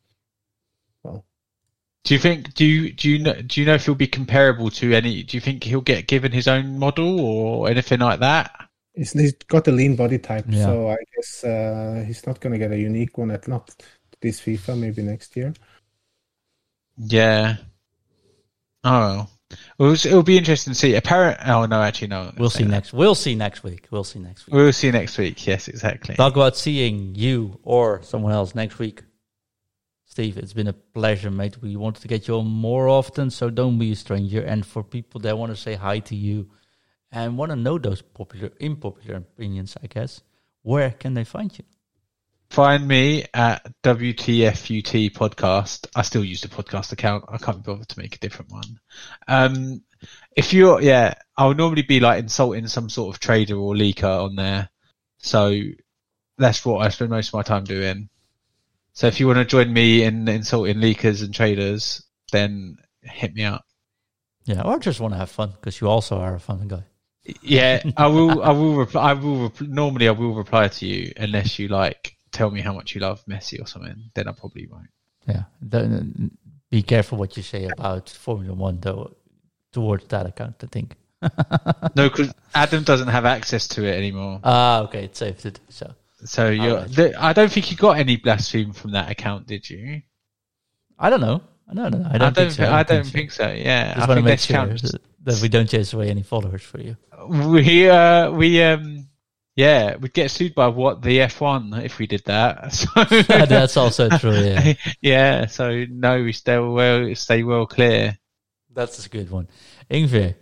do 2.08 2.14
you 2.14 2.20
think 2.22 2.53
do 2.53 2.66
you 2.66 2.93
do 2.93 3.10
you 3.10 3.20
know 3.20 3.34
do 3.41 3.60
you 3.60 3.68
know 3.68 3.74
if 3.74 3.84
he'll 3.84 3.93
be 3.95 4.08
comparable 4.08 4.70
to 4.70 4.93
any? 4.93 5.24
Do 5.24 5.36
you 5.36 5.41
think 5.41 5.64
he'll 5.64 5.82
get 5.82 6.08
given 6.08 6.32
his 6.32 6.47
own 6.47 6.80
model 6.80 7.20
or 7.20 7.70
anything 7.70 7.99
like 7.99 8.22
that? 8.22 8.70
he's, 8.95 9.12
he's 9.12 9.34
got 9.34 9.68
a 9.68 9.72
lean 9.72 9.97
body 9.97 10.18
type, 10.18 10.45
Yeah. 10.47 10.64
so 10.64 10.89
I 10.89 10.95
guess 11.16 11.43
uh, 11.43 12.03
he's 12.08 12.26
not 12.26 12.39
going 12.39 12.53
to 12.53 12.60
get 12.60 12.72
a 12.72 12.80
unique 12.80 13.18
one 13.18 13.30
at 13.32 13.47
not 13.47 13.76
this 14.22 14.39
FIFA, 14.39 14.80
maybe 14.80 15.01
next 15.01 15.36
year. 15.36 15.53
Yeah. 16.97 17.58
Oh 18.86 18.99
well. 18.99 19.32
Well, 19.78 19.91
it'll 19.93 20.24
be 20.24 20.38
interesting 20.38 20.72
to 20.72 20.80
see. 20.80 20.95
Apparent. 20.95 21.39
Oh 21.45 21.66
no, 21.66 21.82
actually 21.82 22.08
no. 22.08 22.34
We'll 22.38 22.49
see 22.49 22.64
next. 22.64 22.93
We'll 22.93 23.16
see 23.16 23.36
next 23.36 23.64
week. 23.64 23.88
We'll 23.91 24.05
see 24.05 24.20
next 24.20 24.47
week. 24.47 24.53
We'll 24.53 24.74
see 24.74 24.91
next 24.91 25.18
week. 25.18 25.45
Yes, 25.45 25.68
exactly. 25.68 26.16
Talk 26.16 26.36
about 26.36 26.55
seeing 26.55 27.16
you 27.16 27.60
or 27.64 28.01
someone 28.01 28.32
else 28.32 28.55
next 28.55 28.80
week. 28.80 29.03
Steve, 30.18 30.39
it's 30.39 30.53
been 30.53 30.68
a 30.68 30.74
pleasure, 30.74 31.30
mate. 31.30 31.61
We 31.61 31.76
wanted 31.76 32.01
to 32.01 32.07
get 32.07 32.28
you 32.28 32.39
on 32.39 32.47
more 32.47 32.89
often, 32.89 33.30
so 33.30 33.51
don't 33.51 33.78
be 33.78 33.91
a 33.91 33.95
stranger. 33.95 34.41
And 34.41 34.65
for 34.65 34.84
people 34.84 35.22
that 35.22 35.38
want 35.38 35.51
to 35.51 35.55
say 35.55 35.76
hi 35.76 35.99
to 35.99 36.15
you 36.15 36.49
and 37.11 37.38
want 37.38 37.51
to 37.51 37.55
know 37.55 37.78
those 37.78 38.01
popular, 38.01 38.49
unpopular 38.59 39.18
opinions, 39.18 39.78
I 39.84 39.86
guess, 39.86 40.24
where 40.63 40.89
can 40.89 41.13
they 41.13 41.24
find 41.24 41.55
you? 41.55 41.65
Find 42.49 42.88
me 42.88 43.26
at 43.32 43.72
WTFUT 43.84 45.11
podcast. 45.11 45.86
I 45.95 46.01
still 46.01 46.24
use 46.24 46.41
the 46.41 46.47
podcast 46.47 46.93
account. 46.93 47.26
I 47.30 47.38
can't 47.38 47.63
be 47.63 47.72
bothered 47.72 47.89
to 47.89 47.99
make 47.99 48.15
a 48.15 48.20
different 48.20 48.51
one. 48.51 48.80
Um, 49.28 49.84
if 50.36 50.51
you're, 50.51 50.82
yeah, 50.82 51.13
I'll 51.38 51.53
normally 51.53 51.84
be 51.84 51.99
like 51.99 52.18
insulting 52.18 52.65
some 52.65 52.89
sort 52.89 53.15
of 53.15 53.20
trader 53.20 53.55
or 53.55 53.76
leaker 53.76 54.24
on 54.24 54.36
there. 54.36 54.70
So 55.20 55.61
that's 56.39 56.65
what 56.65 56.84
I 56.84 56.89
spend 56.89 57.11
most 57.11 57.28
of 57.28 57.36
my 57.36 57.43
time 57.43 57.65
doing. 57.65 58.09
So 58.98 59.06
if 59.06 59.20
you 59.20 59.28
want 59.28 59.38
to 59.38 59.45
join 59.45 59.72
me 59.72 60.02
in 60.02 60.28
insulting 60.28 60.78
leakers 60.78 61.24
and 61.24 61.32
traders, 61.32 62.04
then 62.32 62.78
hit 63.04 63.36
me 63.36 63.43
up. 63.43 63.64
Yeah, 64.45 64.64
or 64.64 64.80
just 64.80 65.00
want 65.00 65.14
to 65.14 65.20
have 65.20 65.30
fun 65.30 65.52
because 65.52 65.80
you 65.80 65.88
also 65.88 66.18
are 66.18 66.34
a 66.34 66.39
fun 66.39 66.68
guy. 66.68 66.84
Yeah, 67.43 67.84
I 67.95 68.08
will. 68.16 68.41
I 68.41 68.50
will 68.50 68.74
reply. 68.76 69.12
I 69.12 69.14
will. 69.14 69.54
Normally, 69.62 70.08
I 70.08 70.12
will 70.14 70.34
reply 70.34 70.70
to 70.70 70.88
you 70.88 71.14
unless 71.16 71.60
you 71.60 71.68
like 71.68 72.16
tell 72.32 72.50
me 72.50 72.60
how 72.62 72.74
much 72.74 72.95
you 72.95 73.02
love 73.02 73.24
Messi 73.30 73.62
or 73.62 73.68
something. 73.68 74.10
Then 74.16 74.28
I 74.28 74.32
probably 74.32 74.66
won't. 74.66 74.89
Yeah, 75.28 75.43
Don't- 75.70 76.32
be 76.72 76.82
careful 76.82 77.20
what 77.20 77.38
you 77.38 77.43
say 77.43 77.66
about 77.66 78.10
Formula 78.10 78.56
One, 78.56 78.80
though, 78.80 79.16
towards 79.72 80.08
that 80.08 80.26
account. 80.26 80.56
I 80.64 80.68
think. 80.72 80.95
No, 81.95 82.10
because 82.10 82.34
Adam 82.56 82.84
doesn't 82.84 83.10
have 83.10 83.26
access 83.26 83.68
to 83.70 83.86
it 83.86 83.95
anymore. 83.95 84.39
Ah, 84.43 84.82
okay, 84.86 85.04
it's 85.04 85.20
safe 85.20 85.38
to 85.41 85.52
do 85.52 85.62
so. 85.70 85.93
So 86.26 86.49
you're. 86.49 86.78
Alright. 86.78 86.91
The, 86.91 87.24
I 87.24 87.34
don't 87.34 87.51
think 87.51 87.70
you 87.72 87.78
got 87.78 87.97
any 87.97 88.18
blaspheme 88.18 88.74
from 88.74 88.91
that 88.91 89.09
account, 89.11 89.47
did 89.47 89.70
you? 89.70 90.01
I 90.97 91.09
don't 91.09 91.22
know. 91.22 91.41
No, 91.72 91.89
no, 91.89 91.97
no, 91.97 92.07
I 92.09 92.18
don't, 92.18 92.34
think 92.34 92.51
so. 92.51 92.72
I 92.72 92.84
don't 92.84 93.03
so. 93.03 93.11
think 93.11 93.32
so. 93.32 93.51
Yeah, 93.51 93.93
Just 93.95 94.05
I 94.05 94.07
want 94.07 94.18
to 94.20 94.24
make 94.24 94.39
sure 94.39 94.55
counts. 94.55 94.82
that, 94.84 95.01
that 95.24 95.41
we 95.41 95.49
don't 95.49 95.70
chase 95.70 95.91
away 95.91 96.09
any 96.09 96.24
followers 96.24 96.61
for 96.63 96.80
you. 96.80 96.95
We 97.28 97.89
uh 97.89 98.32
we 98.32 98.63
um 98.63 99.09
yeah 99.57 99.97
we'd 99.97 100.13
get 100.13 100.32
sued 100.32 100.55
by 100.55 100.68
what 100.68 101.01
the 101.01 101.18
F1 101.20 101.84
if 101.84 101.99
we 101.99 102.07
did 102.07 102.24
that. 102.26 102.74
So 102.74 102.88
That's 103.45 103.76
also 103.76 104.07
true. 104.18 104.32
Yeah, 104.39 104.74
yeah. 105.01 105.45
So 105.47 105.84
no, 105.89 106.24
we 106.24 106.32
stay 106.32 106.57
well 106.57 107.13
stay 107.15 107.43
well 107.43 107.65
clear. 107.65 108.18
that's 108.74 109.05
a 109.05 109.09
good 109.09 109.30
one. 109.30 109.49
Yngve, 109.91 110.36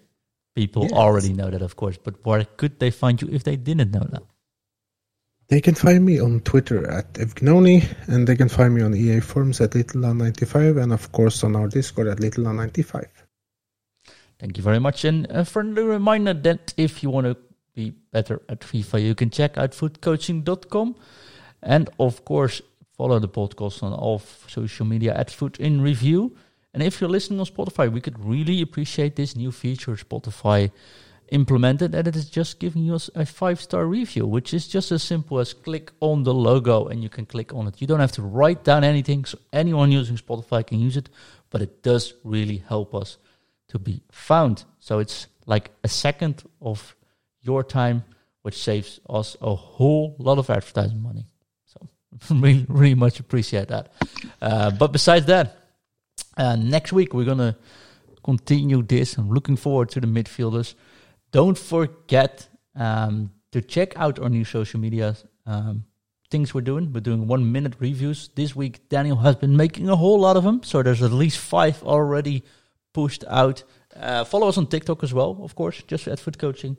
People 0.55 0.83
Yes. 0.83 0.93
already 0.93 1.33
know 1.33 1.49
that, 1.49 1.61
of 1.63 1.75
course, 1.75 1.97
but 1.97 2.23
where 2.25 2.45
could 2.45 2.79
they 2.79 2.91
find 2.91 3.19
you 3.21 3.27
if 3.31 3.43
they 3.43 3.55
didn't 3.57 3.89
know 3.91 4.05
that? 4.11 4.23
They 5.47 5.61
can 5.61 5.75
find 5.75 6.03
me 6.03 6.19
on 6.19 6.39
Twitter 6.39 6.89
at 6.89 7.13
Evgnoni, 7.13 7.85
and 8.07 8.27
they 8.27 8.35
can 8.35 8.49
find 8.49 8.73
me 8.73 8.81
on 8.81 8.95
EA 8.95 9.19
forums 9.19 9.61
at 9.61 9.71
LittleLan95, 9.71 10.81
and 10.81 10.91
of 10.91 11.11
course 11.11 11.43
on 11.43 11.55
our 11.55 11.67
Discord 11.67 12.07
at 12.07 12.17
LittleLan95. 12.17 13.05
Thank 14.39 14.57
you 14.57 14.63
very 14.63 14.79
much. 14.79 15.05
And 15.05 15.27
a 15.29 15.45
friendly 15.45 15.83
reminder 15.83 16.33
that 16.33 16.73
if 16.77 17.03
you 17.03 17.09
want 17.09 17.27
to 17.27 17.37
be 17.75 17.91
better 18.11 18.41
at 18.49 18.61
FIFA, 18.61 19.03
you 19.03 19.15
can 19.15 19.29
check 19.29 19.57
out 19.57 19.71
futcoaching.com. 19.71 20.95
And 21.61 21.89
of 21.99 22.25
course, 22.25 22.61
follow 22.97 23.19
the 23.19 23.29
podcast 23.29 23.83
on 23.83 23.93
all 23.93 24.19
social 24.47 24.85
media 24.85 25.13
at 25.15 25.29
FUT 25.29 25.59
in 25.59 25.81
Review. 25.81 26.35
And 26.73 26.83
if 26.83 26.99
you're 26.99 27.09
listening 27.09 27.39
on 27.39 27.45
Spotify, 27.45 27.91
we 27.91 28.01
could 28.01 28.23
really 28.23 28.61
appreciate 28.61 29.15
this 29.15 29.35
new 29.35 29.51
feature 29.51 29.95
Spotify 29.95 30.71
implemented. 31.29 31.95
And 31.95 32.07
it 32.07 32.15
is 32.15 32.29
just 32.29 32.59
giving 32.59 32.91
us 32.91 33.09
a 33.15 33.25
five 33.25 33.61
star 33.61 33.85
review, 33.85 34.25
which 34.25 34.53
is 34.53 34.67
just 34.67 34.91
as 34.91 35.03
simple 35.03 35.39
as 35.39 35.53
click 35.53 35.91
on 35.99 36.23
the 36.23 36.33
logo 36.33 36.87
and 36.87 37.01
you 37.03 37.09
can 37.09 37.25
click 37.25 37.53
on 37.53 37.67
it. 37.67 37.81
You 37.81 37.87
don't 37.87 37.99
have 37.99 38.11
to 38.13 38.21
write 38.21 38.63
down 38.63 38.83
anything, 38.83 39.25
so 39.25 39.37
anyone 39.53 39.91
using 39.91 40.17
Spotify 40.17 40.65
can 40.65 40.79
use 40.79 40.97
it, 40.97 41.09
but 41.49 41.61
it 41.61 41.83
does 41.83 42.13
really 42.23 42.57
help 42.67 42.93
us 42.93 43.17
to 43.69 43.79
be 43.79 44.01
found. 44.11 44.63
So 44.79 44.99
it's 44.99 45.27
like 45.45 45.71
a 45.83 45.87
second 45.87 46.43
of 46.61 46.95
your 47.41 47.63
time, 47.63 48.03
which 48.41 48.61
saves 48.61 48.99
us 49.09 49.35
a 49.41 49.55
whole 49.55 50.15
lot 50.19 50.37
of 50.37 50.49
advertising 50.49 51.01
money. 51.01 51.25
So 51.65 51.87
really, 52.29 52.65
really 52.69 52.95
much 52.95 53.19
appreciate 53.19 53.69
that. 53.69 53.91
Uh, 54.41 54.71
but 54.71 54.91
besides 54.91 55.25
that, 55.27 55.57
uh, 56.37 56.55
next 56.55 56.93
week 56.93 57.13
we're 57.13 57.25
gonna 57.25 57.57
continue 58.23 58.81
this. 58.81 59.17
I'm 59.17 59.29
looking 59.29 59.55
forward 59.55 59.89
to 59.89 60.01
the 60.01 60.07
midfielders. 60.07 60.73
Don't 61.35 61.57
forget 61.57 62.47
um, 62.77 63.29
to 63.51 63.61
check 63.61 63.97
out 63.97 64.19
our 64.19 64.29
new 64.29 64.45
social 64.45 64.79
media 64.79 65.17
um, 65.45 65.83
things 66.31 66.53
we're 66.53 66.61
doing. 66.61 66.93
We're 66.93 67.01
doing 67.01 67.27
one 67.27 67.51
minute 67.51 67.73
reviews 67.79 68.29
this 68.35 68.55
week. 68.55 68.87
Daniel 68.87 69.17
has 69.17 69.35
been 69.35 69.57
making 69.57 69.89
a 69.89 69.97
whole 69.97 70.17
lot 70.17 70.37
of 70.37 70.45
them, 70.45 70.63
so 70.63 70.81
there's 70.81 71.03
at 71.03 71.11
least 71.11 71.37
five 71.37 71.83
already 71.83 72.45
pushed 72.93 73.25
out. 73.27 73.65
Uh, 73.93 74.23
follow 74.23 74.47
us 74.47 74.57
on 74.57 74.67
TikTok 74.67 75.03
as 75.03 75.13
well, 75.13 75.37
of 75.41 75.55
course, 75.55 75.83
just 75.85 76.07
at 76.07 76.19
FUT 76.19 76.37
Coaching. 76.37 76.77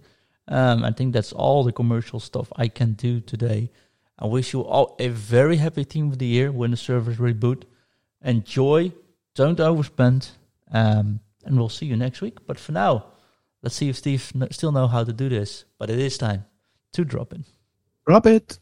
Um, 0.48 0.84
I 0.84 0.90
think 0.90 1.12
that's 1.12 1.34
all 1.34 1.62
the 1.62 1.72
commercial 1.72 2.18
stuff 2.18 2.50
I 2.56 2.68
can 2.68 2.94
do 2.94 3.20
today. 3.20 3.70
I 4.18 4.24
wish 4.24 4.54
you 4.54 4.62
all 4.62 4.96
a 4.98 5.08
very 5.08 5.58
happy 5.58 5.84
team 5.84 6.08
of 6.08 6.18
the 6.18 6.24
year 6.24 6.50
when 6.50 6.70
the 6.70 6.78
servers 6.78 7.18
reboot. 7.18 7.64
Enjoy, 8.24 8.90
don't 9.34 9.58
overspend, 9.58 10.30
um, 10.72 11.20
and 11.44 11.58
we'll 11.58 11.68
see 11.68 11.84
you 11.84 11.96
next 11.98 12.22
week. 12.22 12.38
But 12.46 12.58
for 12.58 12.72
now, 12.72 13.04
let's 13.62 13.76
see 13.76 13.88
if 13.88 13.96
Steve 13.96 14.30
kn- 14.32 14.50
still 14.50 14.72
know 14.72 14.86
how 14.86 15.04
to 15.04 15.12
do 15.12 15.28
this. 15.28 15.64
But 15.78 15.90
it 15.90 15.98
is 15.98 16.18
time 16.18 16.44
to 16.92 17.04
drop 17.04 17.32
in. 17.32 17.44
Drop 18.06 18.26
it! 18.26 18.58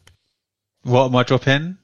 What 0.83 1.05
am 1.05 1.15
I 1.15 1.23
dropping? 1.23 1.77